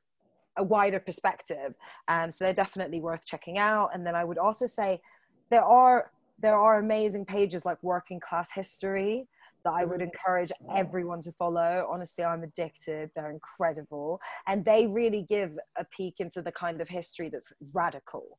a 0.57 0.63
wider 0.63 0.99
perspective. 0.99 1.73
Um, 2.07 2.31
so 2.31 2.37
they're 2.41 2.53
definitely 2.53 2.99
worth 2.99 3.25
checking 3.25 3.57
out. 3.57 3.91
And 3.93 4.05
then 4.05 4.15
I 4.15 4.25
would 4.25 4.37
also 4.37 4.65
say 4.65 5.01
there 5.49 5.63
are 5.63 6.11
there 6.41 6.57
are 6.57 6.79
amazing 6.79 7.25
pages 7.25 7.65
like 7.65 7.81
Working 7.83 8.19
Class 8.19 8.51
History 8.53 9.27
that 9.65 9.73
I 9.73 9.83
would 9.83 9.99
mm-hmm. 9.99 10.09
encourage 10.09 10.51
everyone 10.73 11.21
to 11.21 11.31
follow. 11.33 11.87
Honestly, 11.89 12.23
I'm 12.23 12.43
addicted. 12.43 13.11
They're 13.13 13.31
incredible. 13.31 14.21
And 14.47 14.63
they 14.63 14.87
really 14.87 15.23
give 15.27 15.57
a 15.77 15.83
peek 15.85 16.19
into 16.19 16.41
the 16.41 16.51
kind 16.51 16.79
of 16.79 16.87
history 16.87 17.29
that's 17.29 17.51
radical 17.73 18.37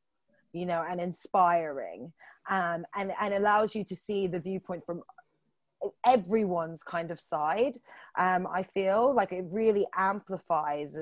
you 0.53 0.67
know, 0.67 0.85
and 0.89 1.01
inspiring, 1.01 2.13
um, 2.49 2.85
and 2.97 3.13
and 3.21 3.35
allows 3.35 3.75
you 3.75 3.85
to 3.85 3.97
see 3.97 4.27
the 4.27 4.41
viewpoint 4.41 4.85
from 4.85 5.03
everyone's 6.07 6.83
kind 6.83 7.11
of 7.11 7.19
side 7.19 7.79
um, 8.19 8.47
i 8.53 8.63
feel. 8.63 9.15
Like 9.15 9.33
it 9.33 9.45
really 9.51 9.87
amplifies 9.97 10.97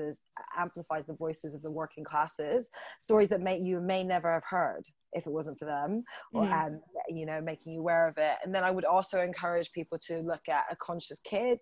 amplifies 0.57 1.05
the 1.05 1.15
voices 1.15 1.53
of 1.53 1.61
the 1.61 1.71
working 1.71 2.03
classes 2.03 2.69
stories 2.99 3.29
that 3.29 3.41
may 3.41 3.59
you 3.59 3.79
may 3.81 4.03
never 4.03 4.31
have 4.31 4.43
heard 4.45 4.83
if 5.13 5.25
it 5.25 5.31
wasn't 5.31 5.57
for 5.57 5.65
them 5.65 6.03
or 6.33 6.43
mm. 6.43 6.67
um, 6.67 6.79
you 7.09 7.25
know 7.25 7.41
making 7.41 7.73
you 7.73 7.79
aware 7.79 8.07
of 8.07 8.17
it. 8.17 8.37
And 8.43 8.53
then 8.53 8.63
i 8.63 8.71
would 8.71 8.85
also 8.85 9.19
encourage 9.19 9.71
people 9.71 9.97
to 10.07 10.19
look 10.19 10.47
at 10.49 10.65
a 10.71 10.75
conscious 10.75 11.19
kid. 11.23 11.59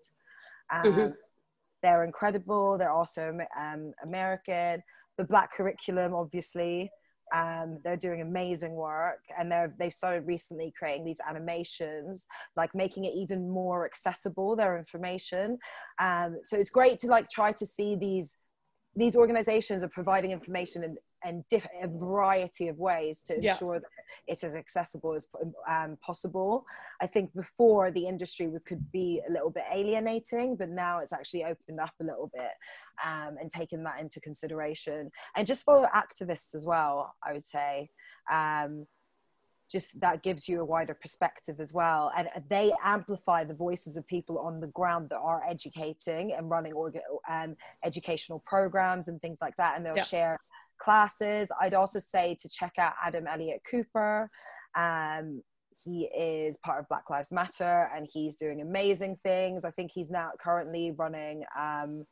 Um, 0.70 0.82
mm-hmm. 0.82 1.08
they're 1.82 2.04
incredible. 2.04 2.78
They're 2.78 2.92
also 2.92 3.36
um, 3.58 3.92
american. 4.02 4.82
The 5.16 5.24
black 5.24 5.52
curriculum 5.52 6.14
obviously 6.14 6.90
Um, 7.34 7.78
they're 7.84 7.96
doing 7.96 8.20
amazing 8.20 8.72
work, 8.72 9.20
and 9.38 9.50
they're 9.50 9.74
they've 9.78 9.92
started 9.92 10.26
recently 10.26 10.72
creating 10.78 11.04
these 11.04 11.20
animations, 11.28 12.26
like 12.56 12.74
making 12.74 13.04
it 13.04 13.14
even 13.14 13.48
more 13.48 13.84
accessible. 13.84 14.56
Their 14.56 14.78
information, 14.78 15.58
um, 15.98 16.38
so 16.42 16.56
it's 16.56 16.70
great 16.70 16.98
to 17.00 17.08
like 17.08 17.28
try 17.28 17.52
to 17.52 17.66
see 17.66 17.96
these 17.96 18.36
these 18.96 19.14
organizations 19.14 19.82
are 19.82 19.88
providing 19.88 20.32
information 20.32 20.82
in, 20.82 20.96
in 21.26 21.44
diff- 21.48 21.66
a 21.82 21.88
variety 21.88 22.68
of 22.68 22.78
ways 22.78 23.20
to 23.22 23.36
ensure 23.36 23.74
yeah. 23.74 23.80
that 23.80 23.88
it's 24.26 24.44
as 24.44 24.54
accessible 24.54 25.14
as 25.14 25.26
um, 25.68 25.96
possible. 26.00 26.64
I 27.00 27.06
think 27.06 27.34
before 27.34 27.90
the 27.90 28.06
industry 28.06 28.50
could 28.64 28.90
be 28.92 29.20
a 29.28 29.32
little 29.32 29.50
bit 29.50 29.64
alienating, 29.72 30.56
but 30.56 30.68
now 30.68 31.00
it's 31.00 31.12
actually 31.12 31.44
opened 31.44 31.80
up 31.80 31.92
a 32.00 32.04
little 32.04 32.30
bit 32.32 32.52
um, 33.04 33.36
and 33.40 33.50
taken 33.50 33.82
that 33.84 34.00
into 34.00 34.20
consideration. 34.20 35.10
And 35.36 35.46
just 35.46 35.64
follow 35.64 35.88
activists 35.94 36.54
as 36.54 36.64
well, 36.66 37.14
I 37.26 37.32
would 37.32 37.44
say. 37.44 37.90
Um, 38.32 38.86
just 39.70 40.00
that 40.00 40.22
gives 40.22 40.48
you 40.48 40.60
a 40.60 40.64
wider 40.64 40.94
perspective 40.94 41.60
as 41.60 41.72
well 41.72 42.10
and 42.16 42.28
they 42.48 42.72
amplify 42.82 43.44
the 43.44 43.54
voices 43.54 43.96
of 43.96 44.06
people 44.06 44.38
on 44.38 44.60
the 44.60 44.66
ground 44.68 45.10
that 45.10 45.18
are 45.18 45.42
educating 45.48 46.32
and 46.32 46.48
running 46.48 46.72
orga- 46.72 47.00
um, 47.28 47.56
educational 47.84 48.42
programs 48.46 49.08
and 49.08 49.20
things 49.20 49.38
like 49.40 49.56
that 49.56 49.76
and 49.76 49.84
they'll 49.84 49.96
yeah. 49.96 50.04
share 50.04 50.38
classes 50.78 51.50
i'd 51.60 51.74
also 51.74 51.98
say 51.98 52.36
to 52.40 52.48
check 52.48 52.74
out 52.78 52.94
adam 53.04 53.26
elliott 53.26 53.60
cooper 53.68 54.30
um, 54.76 55.42
he 55.84 56.04
is 56.04 56.58
part 56.58 56.80
of 56.80 56.88
black 56.88 57.08
lives 57.10 57.32
matter 57.32 57.90
and 57.94 58.08
he's 58.12 58.36
doing 58.36 58.60
amazing 58.60 59.16
things 59.24 59.64
i 59.64 59.70
think 59.70 59.90
he's 59.92 60.10
now 60.10 60.30
currently 60.40 60.92
running 60.92 61.44
um, 61.58 62.04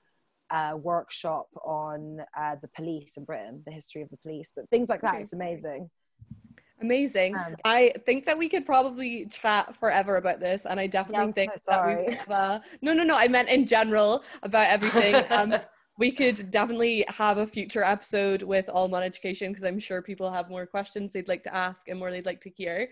a 0.52 0.76
workshop 0.76 1.48
on 1.64 2.20
uh, 2.38 2.56
the 2.62 2.68
police 2.76 3.16
in 3.16 3.24
britain 3.24 3.62
the 3.66 3.72
history 3.72 4.02
of 4.02 4.08
the 4.10 4.16
police 4.18 4.52
but 4.54 4.68
things 4.70 4.88
like 4.88 5.00
that 5.00 5.14
okay. 5.14 5.22
it's 5.22 5.32
amazing 5.32 5.90
Amazing. 6.82 7.34
Um, 7.36 7.56
I 7.64 7.92
think 8.04 8.26
that 8.26 8.36
we 8.36 8.48
could 8.48 8.66
probably 8.66 9.26
chat 9.26 9.74
forever 9.76 10.16
about 10.16 10.40
this, 10.40 10.66
and 10.66 10.78
I 10.78 10.86
definitely 10.86 11.28
yeah, 11.28 11.32
think 11.32 11.52
so 11.56 11.70
that 11.70 12.06
we. 12.28 12.34
Uh, 12.34 12.58
no, 12.82 12.92
no, 12.92 13.02
no. 13.02 13.16
I 13.16 13.28
meant 13.28 13.48
in 13.48 13.66
general 13.66 14.22
about 14.42 14.68
everything. 14.68 15.24
Um, 15.30 15.54
we 15.98 16.12
could 16.12 16.50
definitely 16.50 17.04
have 17.08 17.38
a 17.38 17.46
future 17.46 17.82
episode 17.82 18.42
with 18.42 18.68
All 18.68 18.88
One 18.88 19.02
Education 19.02 19.50
because 19.50 19.64
I'm 19.64 19.78
sure 19.78 20.02
people 20.02 20.30
have 20.30 20.50
more 20.50 20.66
questions 20.66 21.12
they'd 21.12 21.28
like 21.28 21.42
to 21.44 21.54
ask 21.54 21.88
and 21.88 21.98
more 21.98 22.10
they'd 22.10 22.26
like 22.26 22.40
to 22.42 22.50
hear. 22.50 22.88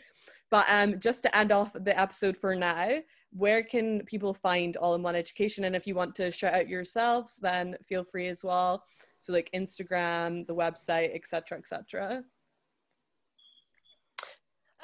But 0.51 0.65
um, 0.69 0.99
just 1.01 1.23
to 1.25 1.37
end 1.37 1.53
off 1.53 1.73
the 1.75 1.99
episode 1.99 2.37
for 2.37 2.55
now, 2.55 2.99
where 3.33 3.63
can 3.63 4.05
people 4.07 4.33
find 4.33 4.77
All 4.77 4.95
in 4.95 5.03
One 5.03 5.17
Education? 5.17 5.65
And 5.65 5.77
if 5.77 5.87
you 5.87 5.95
want 5.95 6.15
to 6.17 6.31
shout 6.31 6.55
out 6.55 6.69
yourselves, 6.69 7.37
then 7.43 7.77
feel 7.87 8.05
free 8.05 8.29
as 8.29 8.43
well. 8.43 8.85
So 9.19 9.33
like 9.33 9.51
Instagram, 9.55 10.47
the 10.47 10.55
website, 10.55 11.15
etc., 11.15 11.59
etc. 11.59 12.25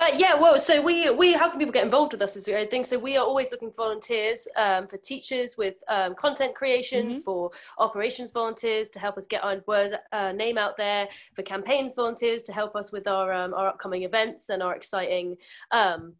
Uh, 0.00 0.06
yeah, 0.16 0.34
well, 0.34 0.58
so 0.58 0.80
we 0.80 1.10
we 1.10 1.34
how 1.34 1.50
can 1.50 1.58
people 1.58 1.72
get 1.72 1.84
involved 1.84 2.12
with 2.12 2.22
us? 2.22 2.34
Is 2.34 2.48
I 2.48 2.64
thing. 2.64 2.84
so. 2.84 2.98
We 2.98 3.18
are 3.18 3.24
always 3.24 3.50
looking 3.52 3.70
for 3.70 3.84
volunteers 3.84 4.48
um, 4.56 4.86
for 4.86 4.96
teachers 4.96 5.58
with 5.58 5.74
um, 5.88 6.14
content 6.14 6.54
creation, 6.54 7.10
mm-hmm. 7.10 7.18
for 7.18 7.50
operations 7.76 8.30
volunteers 8.30 8.88
to 8.90 8.98
help 8.98 9.18
us 9.18 9.26
get 9.26 9.44
our 9.44 9.62
word 9.66 9.98
uh, 10.12 10.32
name 10.32 10.56
out 10.56 10.78
there, 10.78 11.06
for 11.34 11.42
campaigns 11.42 11.96
volunteers 11.96 12.42
to 12.44 12.52
help 12.52 12.76
us 12.76 12.92
with 12.92 13.06
our 13.06 13.30
um, 13.30 13.52
our 13.52 13.68
upcoming 13.68 14.04
events 14.04 14.48
and 14.48 14.62
our 14.62 14.74
exciting 14.74 15.36
um, 15.70 16.14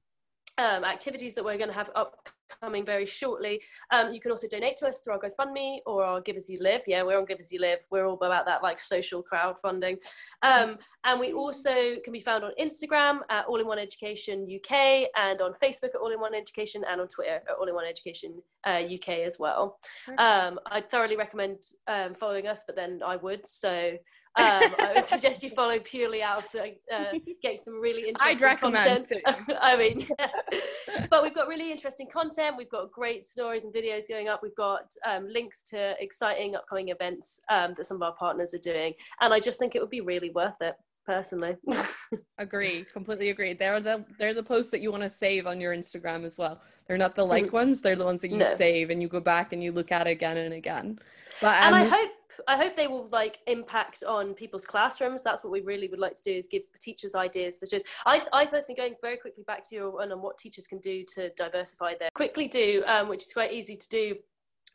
um, 0.58 0.84
activities 0.84 1.34
that 1.34 1.42
we're 1.42 1.56
going 1.56 1.70
to 1.70 1.74
have 1.74 1.88
up 1.94 2.28
coming 2.60 2.84
very 2.84 3.06
shortly. 3.06 3.60
Um, 3.90 4.12
you 4.12 4.20
can 4.20 4.30
also 4.30 4.48
donate 4.48 4.76
to 4.78 4.88
us 4.88 5.00
through 5.00 5.14
our 5.14 5.20
GoFundMe 5.20 5.78
or 5.86 6.04
our 6.04 6.20
Give 6.20 6.36
As 6.36 6.48
You 6.48 6.58
Live. 6.60 6.82
Yeah, 6.86 7.02
we're 7.02 7.18
on 7.18 7.24
Give 7.24 7.40
As 7.40 7.52
You 7.52 7.60
Live. 7.60 7.80
We're 7.90 8.06
all 8.06 8.14
about 8.14 8.46
that 8.46 8.62
like 8.62 8.78
social 8.78 9.22
crowdfunding. 9.22 9.98
Um, 10.42 10.78
and 11.04 11.20
we 11.20 11.32
also 11.32 11.96
can 12.02 12.12
be 12.12 12.20
found 12.20 12.44
on 12.44 12.52
Instagram 12.60 13.20
at 13.30 13.46
All 13.46 13.60
in 13.60 13.66
One 13.66 13.78
Education 13.78 14.46
UK 14.52 15.08
and 15.16 15.40
on 15.40 15.52
Facebook 15.52 15.90
at 15.94 16.00
All 16.00 16.12
in 16.12 16.20
One 16.20 16.34
Education 16.34 16.84
and 16.88 17.00
on 17.00 17.08
Twitter 17.08 17.40
at 17.48 17.56
All 17.58 17.68
in 17.68 17.74
One 17.74 17.86
Education 17.86 18.34
uh, 18.66 18.80
UK 18.92 19.20
as 19.20 19.38
well. 19.38 19.78
Um, 20.18 20.58
I'd 20.66 20.90
thoroughly 20.90 21.16
recommend 21.16 21.58
um, 21.86 22.14
following 22.14 22.46
us, 22.46 22.64
but 22.66 22.76
then 22.76 23.00
I 23.04 23.16
would. 23.16 23.46
So 23.46 23.96
um, 24.36 24.74
I 24.78 24.92
would 24.94 25.04
suggest 25.14 25.42
you 25.42 25.50
follow 25.50 25.78
purely 25.80 26.22
out 26.22 26.46
to 26.46 26.72
uh, 26.92 27.12
get 27.42 27.58
some 27.58 27.80
really 27.80 28.08
interesting 28.08 28.36
I'd 28.36 28.40
recommend 28.40 29.08
content. 29.08 29.58
I 29.60 29.76
mean, 29.76 30.06
yeah. 30.18 31.06
but 31.10 31.22
we've 31.22 31.34
got 31.34 31.48
really 31.48 31.70
interesting 31.70 32.06
content. 32.12 32.56
We've 32.56 32.70
got 32.70 32.92
great 32.92 33.24
stories 33.24 33.64
and 33.64 33.74
videos 33.74 34.08
going 34.08 34.28
up. 34.28 34.40
We've 34.42 34.54
got 34.54 34.90
um, 35.06 35.26
links 35.28 35.64
to 35.70 35.94
exciting 36.00 36.54
upcoming 36.54 36.88
events 36.88 37.40
um, 37.50 37.72
that 37.76 37.86
some 37.86 37.96
of 37.96 38.02
our 38.02 38.14
partners 38.14 38.54
are 38.54 38.58
doing, 38.58 38.94
and 39.20 39.34
I 39.34 39.40
just 39.40 39.58
think 39.58 39.74
it 39.74 39.80
would 39.80 39.90
be 39.90 40.00
really 40.00 40.30
worth 40.30 40.60
it 40.60 40.76
personally. 41.04 41.56
agree, 42.38 42.84
completely 42.92 43.30
agree. 43.30 43.52
They're 43.54 43.80
the 43.80 44.04
they're 44.18 44.34
the 44.34 44.42
posts 44.42 44.70
that 44.70 44.80
you 44.80 44.92
want 44.92 45.02
to 45.02 45.10
save 45.10 45.46
on 45.46 45.60
your 45.60 45.74
Instagram 45.74 46.24
as 46.24 46.38
well. 46.38 46.60
They're 46.86 46.98
not 46.98 47.14
the 47.14 47.24
like 47.24 47.46
mm. 47.46 47.52
ones. 47.52 47.82
They're 47.82 47.96
the 47.96 48.04
ones 48.04 48.22
that 48.22 48.30
you 48.30 48.38
no. 48.38 48.54
save 48.54 48.90
and 48.90 49.02
you 49.02 49.08
go 49.08 49.20
back 49.20 49.52
and 49.52 49.62
you 49.62 49.72
look 49.72 49.92
at 49.92 50.06
again 50.06 50.36
and 50.36 50.54
again. 50.54 50.98
But 51.40 51.62
and 51.62 51.74
I 51.74 51.82
um, 51.82 51.90
hope 51.90 52.10
I 52.48 52.56
hope 52.56 52.76
they 52.76 52.86
will 52.86 53.08
like 53.10 53.38
impact 53.46 54.02
on 54.04 54.34
people's 54.34 54.64
classrooms. 54.64 55.22
That's 55.22 55.42
what 55.44 55.52
we 55.52 55.60
really 55.60 55.88
would 55.88 55.98
like 55.98 56.14
to 56.16 56.22
do 56.22 56.32
is 56.32 56.46
give 56.46 56.62
teachers 56.80 57.14
ideas 57.14 57.58
for 57.58 57.66
just. 57.66 57.86
I, 58.06 58.22
I 58.32 58.46
personally 58.46 58.76
going 58.76 58.94
very 59.00 59.16
quickly 59.16 59.44
back 59.46 59.68
to 59.68 59.74
your 59.74 59.90
one 59.90 60.12
on 60.12 60.22
what 60.22 60.38
teachers 60.38 60.66
can 60.66 60.78
do 60.78 61.04
to 61.14 61.30
diversify 61.30 61.94
their 61.98 62.10
quickly 62.14 62.48
do, 62.48 62.82
um, 62.86 63.08
which 63.08 63.22
is 63.22 63.32
quite 63.32 63.52
easy 63.52 63.76
to 63.76 63.88
do 63.88 64.14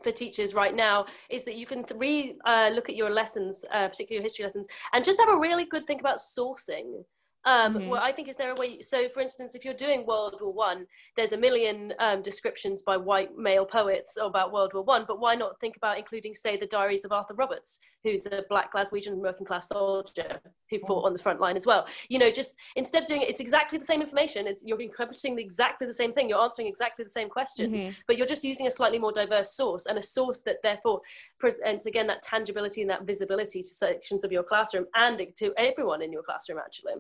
for 0.04 0.12
teachers 0.12 0.54
right 0.54 0.76
now 0.76 1.06
is 1.30 1.46
that 1.46 1.56
you 1.56 1.66
can 1.66 1.86
re 1.96 2.36
uh, 2.46 2.70
look 2.74 2.90
at 2.90 2.96
your 2.96 3.10
lessons, 3.10 3.64
uh, 3.72 3.88
particularly 3.88 4.16
your 4.16 4.24
history 4.24 4.44
lessons, 4.44 4.68
and 4.94 5.06
just 5.06 5.20
have 5.20 5.30
a 5.30 5.38
really 5.38 5.66
good 5.66 5.88
think 5.88 6.02
about 6.02 6.18
sourcing. 6.18 7.04
Um, 7.46 7.76
mm-hmm. 7.76 7.90
Well, 7.90 8.02
I 8.02 8.12
think 8.12 8.28
is 8.28 8.38
there 8.38 8.52
a 8.52 8.56
way? 8.56 8.82
So, 8.82 9.08
for 9.08 9.20
instance, 9.20 9.54
if 9.54 9.64
you're 9.64 9.76
doing 9.76 10.06
World 10.06 10.38
War 10.42 10.52
One, 10.52 10.88
there's 11.16 11.32
a 11.32 11.38
million 11.38 11.94
um, 12.00 12.22
descriptions 12.24 12.82
by 12.82 12.98
white 12.98 13.38
male 13.38 13.66
poets 13.66 14.18
about 14.20 14.52
World 14.52 14.74
War 14.74 14.84
One. 14.84 15.06
But 15.08 15.20
why 15.20 15.36
not 15.36 15.60
think 15.60 15.78
about 15.78 16.00
including, 16.00 16.34
say, 16.34 16.58
the 16.58 16.66
diaries 16.66 17.06
of 17.06 17.12
Arthur 17.12 17.36
Roberts, 17.36 17.80
who's 18.04 18.26
a 18.26 18.44
black 18.50 18.74
Glaswegian 18.74 19.18
working 19.18 19.46
class 19.46 19.70
soldier 19.70 20.40
who 20.72 20.80
fought 20.80 21.04
mm. 21.04 21.08
on 21.08 21.14
the 21.14 21.20
front 21.20 21.40
line 21.40 21.56
as 21.56 21.68
well? 21.68 21.86
You 22.10 22.18
know, 22.18 22.32
just 22.32 22.56
instead 22.76 23.04
of 23.04 23.10
doing 23.10 23.22
it, 23.22 23.30
it's 23.30 23.40
exactly 23.40 23.78
the 23.78 23.86
same 23.86 24.02
information. 24.02 24.48
It's 24.48 24.64
you're 24.66 24.82
interpreting 24.82 25.38
exactly 25.38 25.86
the 25.86 25.94
same 25.94 26.12
thing. 26.12 26.28
You're 26.28 26.42
answering 26.42 26.68
exactly 26.68 27.06
the 27.06 27.12
same 27.12 27.30
questions, 27.30 27.80
mm-hmm. 27.80 27.92
but 28.08 28.18
you're 28.18 28.26
just 28.26 28.44
using 28.44 28.66
a 28.66 28.72
slightly 28.72 28.98
more 28.98 29.12
diverse 29.12 29.56
source 29.56 29.86
and 29.86 30.00
a 30.00 30.02
source 30.02 30.40
that 30.42 30.58
therefore 30.64 31.02
presents 31.40 31.86
again 31.86 32.08
that 32.08 32.24
tangibility 32.24 32.82
and 32.82 32.90
that 32.90 33.06
visibility 33.06 33.62
to 33.62 33.68
sections 33.68 34.24
of 34.24 34.32
your 34.32 34.44
classroom 34.44 34.86
and 34.96 35.22
to 35.36 35.54
everyone 35.58 36.02
in 36.02 36.12
your 36.12 36.24
classroom 36.24 36.58
actually. 36.58 36.94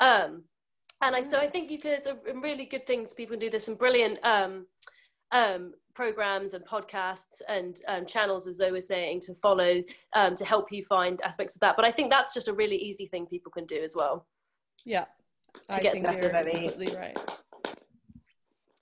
Um, 0.00 0.44
and 1.00 1.14
I, 1.14 1.24
so 1.24 1.38
I 1.38 1.48
think 1.48 1.70
you 1.70 1.78
there's 1.78 2.06
a 2.06 2.16
really 2.34 2.64
good 2.64 2.86
things 2.86 3.14
people 3.14 3.34
can 3.34 3.40
do. 3.40 3.50
There's 3.50 3.64
some 3.64 3.76
brilliant 3.76 4.18
um, 4.24 4.66
um, 5.30 5.72
programs 5.94 6.54
and 6.54 6.64
podcasts 6.64 7.40
and 7.48 7.80
um, 7.86 8.06
channels, 8.06 8.46
as 8.46 8.56
Zoe 8.56 8.72
was 8.72 8.88
saying, 8.88 9.20
to 9.20 9.34
follow 9.34 9.82
um, 10.14 10.34
to 10.36 10.44
help 10.44 10.72
you 10.72 10.84
find 10.84 11.20
aspects 11.22 11.54
of 11.54 11.60
that. 11.60 11.76
But 11.76 11.84
I 11.84 11.92
think 11.92 12.10
that's 12.10 12.34
just 12.34 12.48
a 12.48 12.52
really 12.52 12.76
easy 12.76 13.06
thing 13.06 13.26
people 13.26 13.52
can 13.52 13.64
do 13.66 13.80
as 13.82 13.94
well. 13.96 14.26
Yeah, 14.84 15.04
to 15.70 15.76
I 15.76 15.80
get 15.80 15.96
to 15.96 16.02
that 16.02 16.20
completely 16.20 16.96
right. 16.96 17.18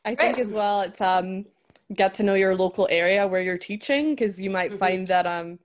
I 0.04 0.14
think 0.14 0.38
as 0.38 0.54
well, 0.54 0.82
it's 0.82 1.00
um, 1.00 1.44
get 1.94 2.14
to 2.14 2.22
know 2.22 2.34
your 2.34 2.54
local 2.54 2.86
area 2.90 3.26
where 3.26 3.42
you're 3.42 3.58
teaching 3.58 4.14
because 4.14 4.40
you 4.40 4.50
might 4.50 4.70
mm-hmm. 4.70 4.78
find 4.78 5.06
that 5.08 5.26
um, 5.26 5.58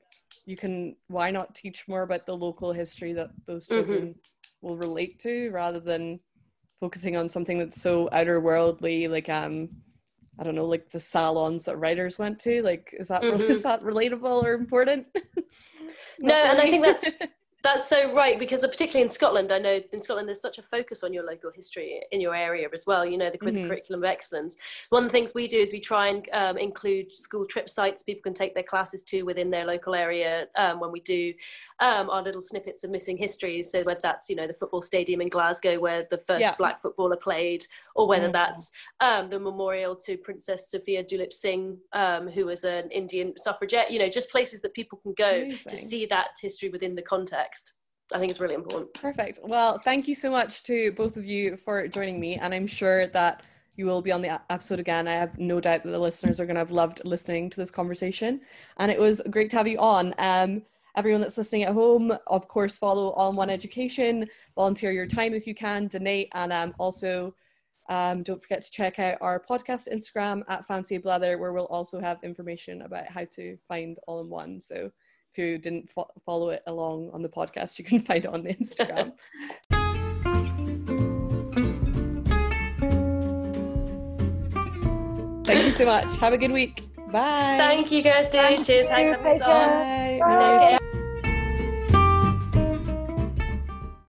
you 0.45 0.58
can 0.58 0.97
why 1.08 1.32
not 1.32 1.56
teach 1.56 1.88
more 1.88 2.02
about 2.02 2.26
the 2.26 2.36
local 2.36 2.74
history 2.74 3.14
that 3.14 3.30
those 3.45 3.68
children. 3.68 4.02
Mm-hmm 4.02 4.20
will 4.62 4.78
relate 4.78 5.20
to 5.20 5.49
rather 5.51 5.80
than 5.80 6.20
focusing 6.80 7.16
on 7.16 7.30
something 7.30 7.57
that's 7.57 7.82
so 7.82 8.09
outer 8.12 8.39
worldly 8.39 9.07
like 9.07 9.30
um 9.30 9.70
i 10.39 10.43
don't 10.43 10.55
know 10.55 10.66
like 10.66 10.89
the 10.89 10.99
salons 10.99 11.66
that 11.66 11.78
writers 11.78 12.18
went 12.18 12.39
to 12.39 12.62
like 12.64 12.93
is 12.99 13.07
that 13.07 13.22
mm-hmm. 13.24 13.41
is 13.41 13.64
that 13.64 13.82
relatable 13.82 14.43
or 14.43 14.53
important 14.53 15.05
no 16.20 16.34
and 16.34 16.59
i 16.59 16.70
think 16.70 16.84
that's 16.84 17.09
That's 17.64 17.88
so 17.88 18.14
right 18.16 18.39
because 18.39 18.64
uh, 18.64 18.68
particularly 18.68 19.03
in 19.03 19.09
Scotland, 19.09 19.51
I 19.51 19.59
know 19.59 19.80
in 19.91 20.01
Scotland 20.01 20.28
there's 20.28 20.41
such 20.41 20.57
a 20.57 20.64
focus 20.64 21.03
on 21.03 21.14
your 21.14 21.24
local 21.24 21.51
history 21.51 22.01
in 22.12 22.20
your 22.20 22.36
area 22.36 22.68
as 22.74 22.86
well. 22.88 23.05
You 23.05 23.18
know, 23.18 23.30
the, 23.30 23.38
mm-hmm. 23.38 23.53
the 23.53 23.68
curriculum 23.68 24.03
of 24.03 24.09
excellence. 24.09 24.57
One 24.89 25.03
of 25.03 25.09
the 25.09 25.14
things 25.14 25.34
we 25.36 25.47
do 25.47 25.59
is 25.59 25.72
we 25.72 25.80
try 25.80 26.07
and 26.07 26.28
um, 26.34 26.57
include 26.57 27.14
school 27.14 27.45
trip 27.45 27.70
sites 27.70 28.01
people 28.01 28.24
can 28.24 28.34
take 28.34 28.55
their 28.55 28.64
classes 28.64 29.03
to 29.05 29.22
within 29.24 29.51
their 29.51 29.66
local 29.66 29.93
area 29.93 30.47
um, 30.55 30.80
when 30.80 30.91
we 30.91 31.01
do 31.01 31.34
um, 31.80 32.09
our 32.09 32.24
little 32.24 32.41
snippets 32.41 32.84
of 32.84 32.89
missing 32.89 33.16
histories. 33.16 33.72
So 33.72 33.84
whether 33.84 33.99
that's 34.01 34.28
you 34.30 34.36
know 34.36 34.47
the 34.47 34.53
football 34.53 34.82
stadium 34.82 35.22
in 35.22 35.30
Glasgow 35.30 35.80
where 35.80 36.01
the 36.09 36.18
first 36.18 36.41
yeah. 36.41 36.55
black 36.57 36.82
footballer 36.82 37.18
played, 37.18 37.66
or 37.95 38.07
whether 38.07 38.26
mm-hmm. 38.26 38.34
that's 38.34 38.72
um, 39.01 39.30
the 39.30 39.39
memorial 39.39 39.95
to 39.97 40.18
Princess 40.18 40.72
Sophia 40.72 41.03
Duleep 41.03 41.32
Singh, 41.32 41.78
um, 41.93 42.28
who 42.28 42.45
was 42.45 42.64
an 42.64 42.89
Indian 42.89 43.34
suffragette. 43.38 43.91
You 43.91 43.99
know, 43.99 44.09
just 44.09 44.32
places 44.32 44.62
that 44.62 44.74
people 44.74 44.97
can 45.03 45.14
go 45.14 45.43
Amazing. 45.43 45.70
to 45.70 45.78
see 45.78 46.05
that 46.07 46.30
history 46.41 46.70
within 46.70 46.95
the 46.95 47.03
context 47.03 47.51
context. 47.52 47.74
I 48.14 48.20
think 48.20 48.30
it's 48.30 48.39
really 48.39 48.56
important. 48.56 48.93
Perfect. 48.93 49.39
Well, 49.43 49.80
thank 49.80 50.08
you 50.08 50.16
so 50.16 50.30
much 50.30 50.64
to 50.64 50.91
both 50.93 51.16
of 51.16 51.26
you 51.26 51.56
for 51.58 51.88
joining 51.88 52.20
me. 52.20 52.36
And 52.36 52.54
I'm 52.54 52.68
sure 52.68 53.08
that 53.08 53.43
you 53.78 53.86
will 53.86 54.02
be 54.02 54.12
on 54.12 54.22
the 54.22 54.39
episode 54.52 54.80
again. 54.80 55.08
I 55.08 55.14
have 55.14 55.38
no 55.39 55.62
doubt 55.62 55.84
that 55.84 55.91
the 55.91 55.99
listeners 55.99 56.39
are 56.39 56.45
going 56.45 56.56
to 56.56 56.60
have 56.62 56.72
loved 56.72 57.02
listening 57.06 57.49
to 57.52 57.58
this 57.58 57.72
conversation. 57.72 58.41
And 58.78 58.91
it 58.91 58.99
was 58.99 59.22
great 59.30 59.49
to 59.52 59.58
have 59.58 59.68
you 59.68 59.80
on. 59.80 60.14
Um, 60.18 60.64
everyone 60.97 61.22
that's 61.22 61.38
listening 61.38 61.64
at 61.64 61.74
home, 61.74 62.12
of 62.28 62.49
course, 62.49 62.78
follow 62.78 63.30
in 63.30 63.38
One 63.38 63.49
Education, 63.49 64.28
volunteer 64.56 64.91
your 64.91 65.08
time 65.08 65.34
if 65.34 65.47
you 65.47 65.56
can, 65.56 65.88
donate, 65.88 66.30
and 66.34 66.52
um, 66.52 66.76
also 66.80 67.34
um, 67.89 68.24
don't 68.24 68.41
forget 68.41 68.62
to 68.62 68.72
check 68.72 68.99
out 68.99 69.18
our 69.22 69.39
podcast 69.39 69.88
Instagram 69.91 70.43
at 70.49 70.68
Fancy 70.68 70.99
Blether, 70.99 71.39
where 71.39 71.54
we'll 71.54 71.66
also 71.68 72.02
have 72.02 72.18
information 72.24 72.82
about 72.82 73.08
how 73.08 73.24
to 73.36 73.58
find 73.70 73.97
All 74.06 74.20
in 74.20 74.30
One. 74.30 74.60
So 74.60 74.91
if 75.32 75.38
you 75.38 75.57
didn't 75.57 75.89
fo- 75.89 76.11
follow 76.25 76.49
it 76.49 76.63
along 76.67 77.09
on 77.13 77.21
the 77.21 77.29
podcast, 77.29 77.79
you 77.79 77.86
can 77.86 77.99
find 78.09 78.25
it 78.25 78.32
on 78.32 78.41
the 78.41 78.53
Instagram. 78.53 79.13
Thank 85.45 85.65
you 85.65 85.71
so 85.71 85.86
much. 85.86 86.15
Have 86.17 86.34
a 86.34 86.38
good 86.38 86.51
week. 86.51 86.84
Bye. 87.11 87.55
Thank 87.57 87.91
you, 87.91 88.01
Kirsty. 88.03 88.38
Cheers. 88.38 88.69
you. 88.69 88.84
Thanks 88.86 88.89
for 88.89 88.95
having 88.95 89.15
us 89.15 89.39
Take 89.39 89.41
on. 89.41 89.69
care. 89.69 90.19
Bye. 90.19 90.69
Bye. 90.69 90.77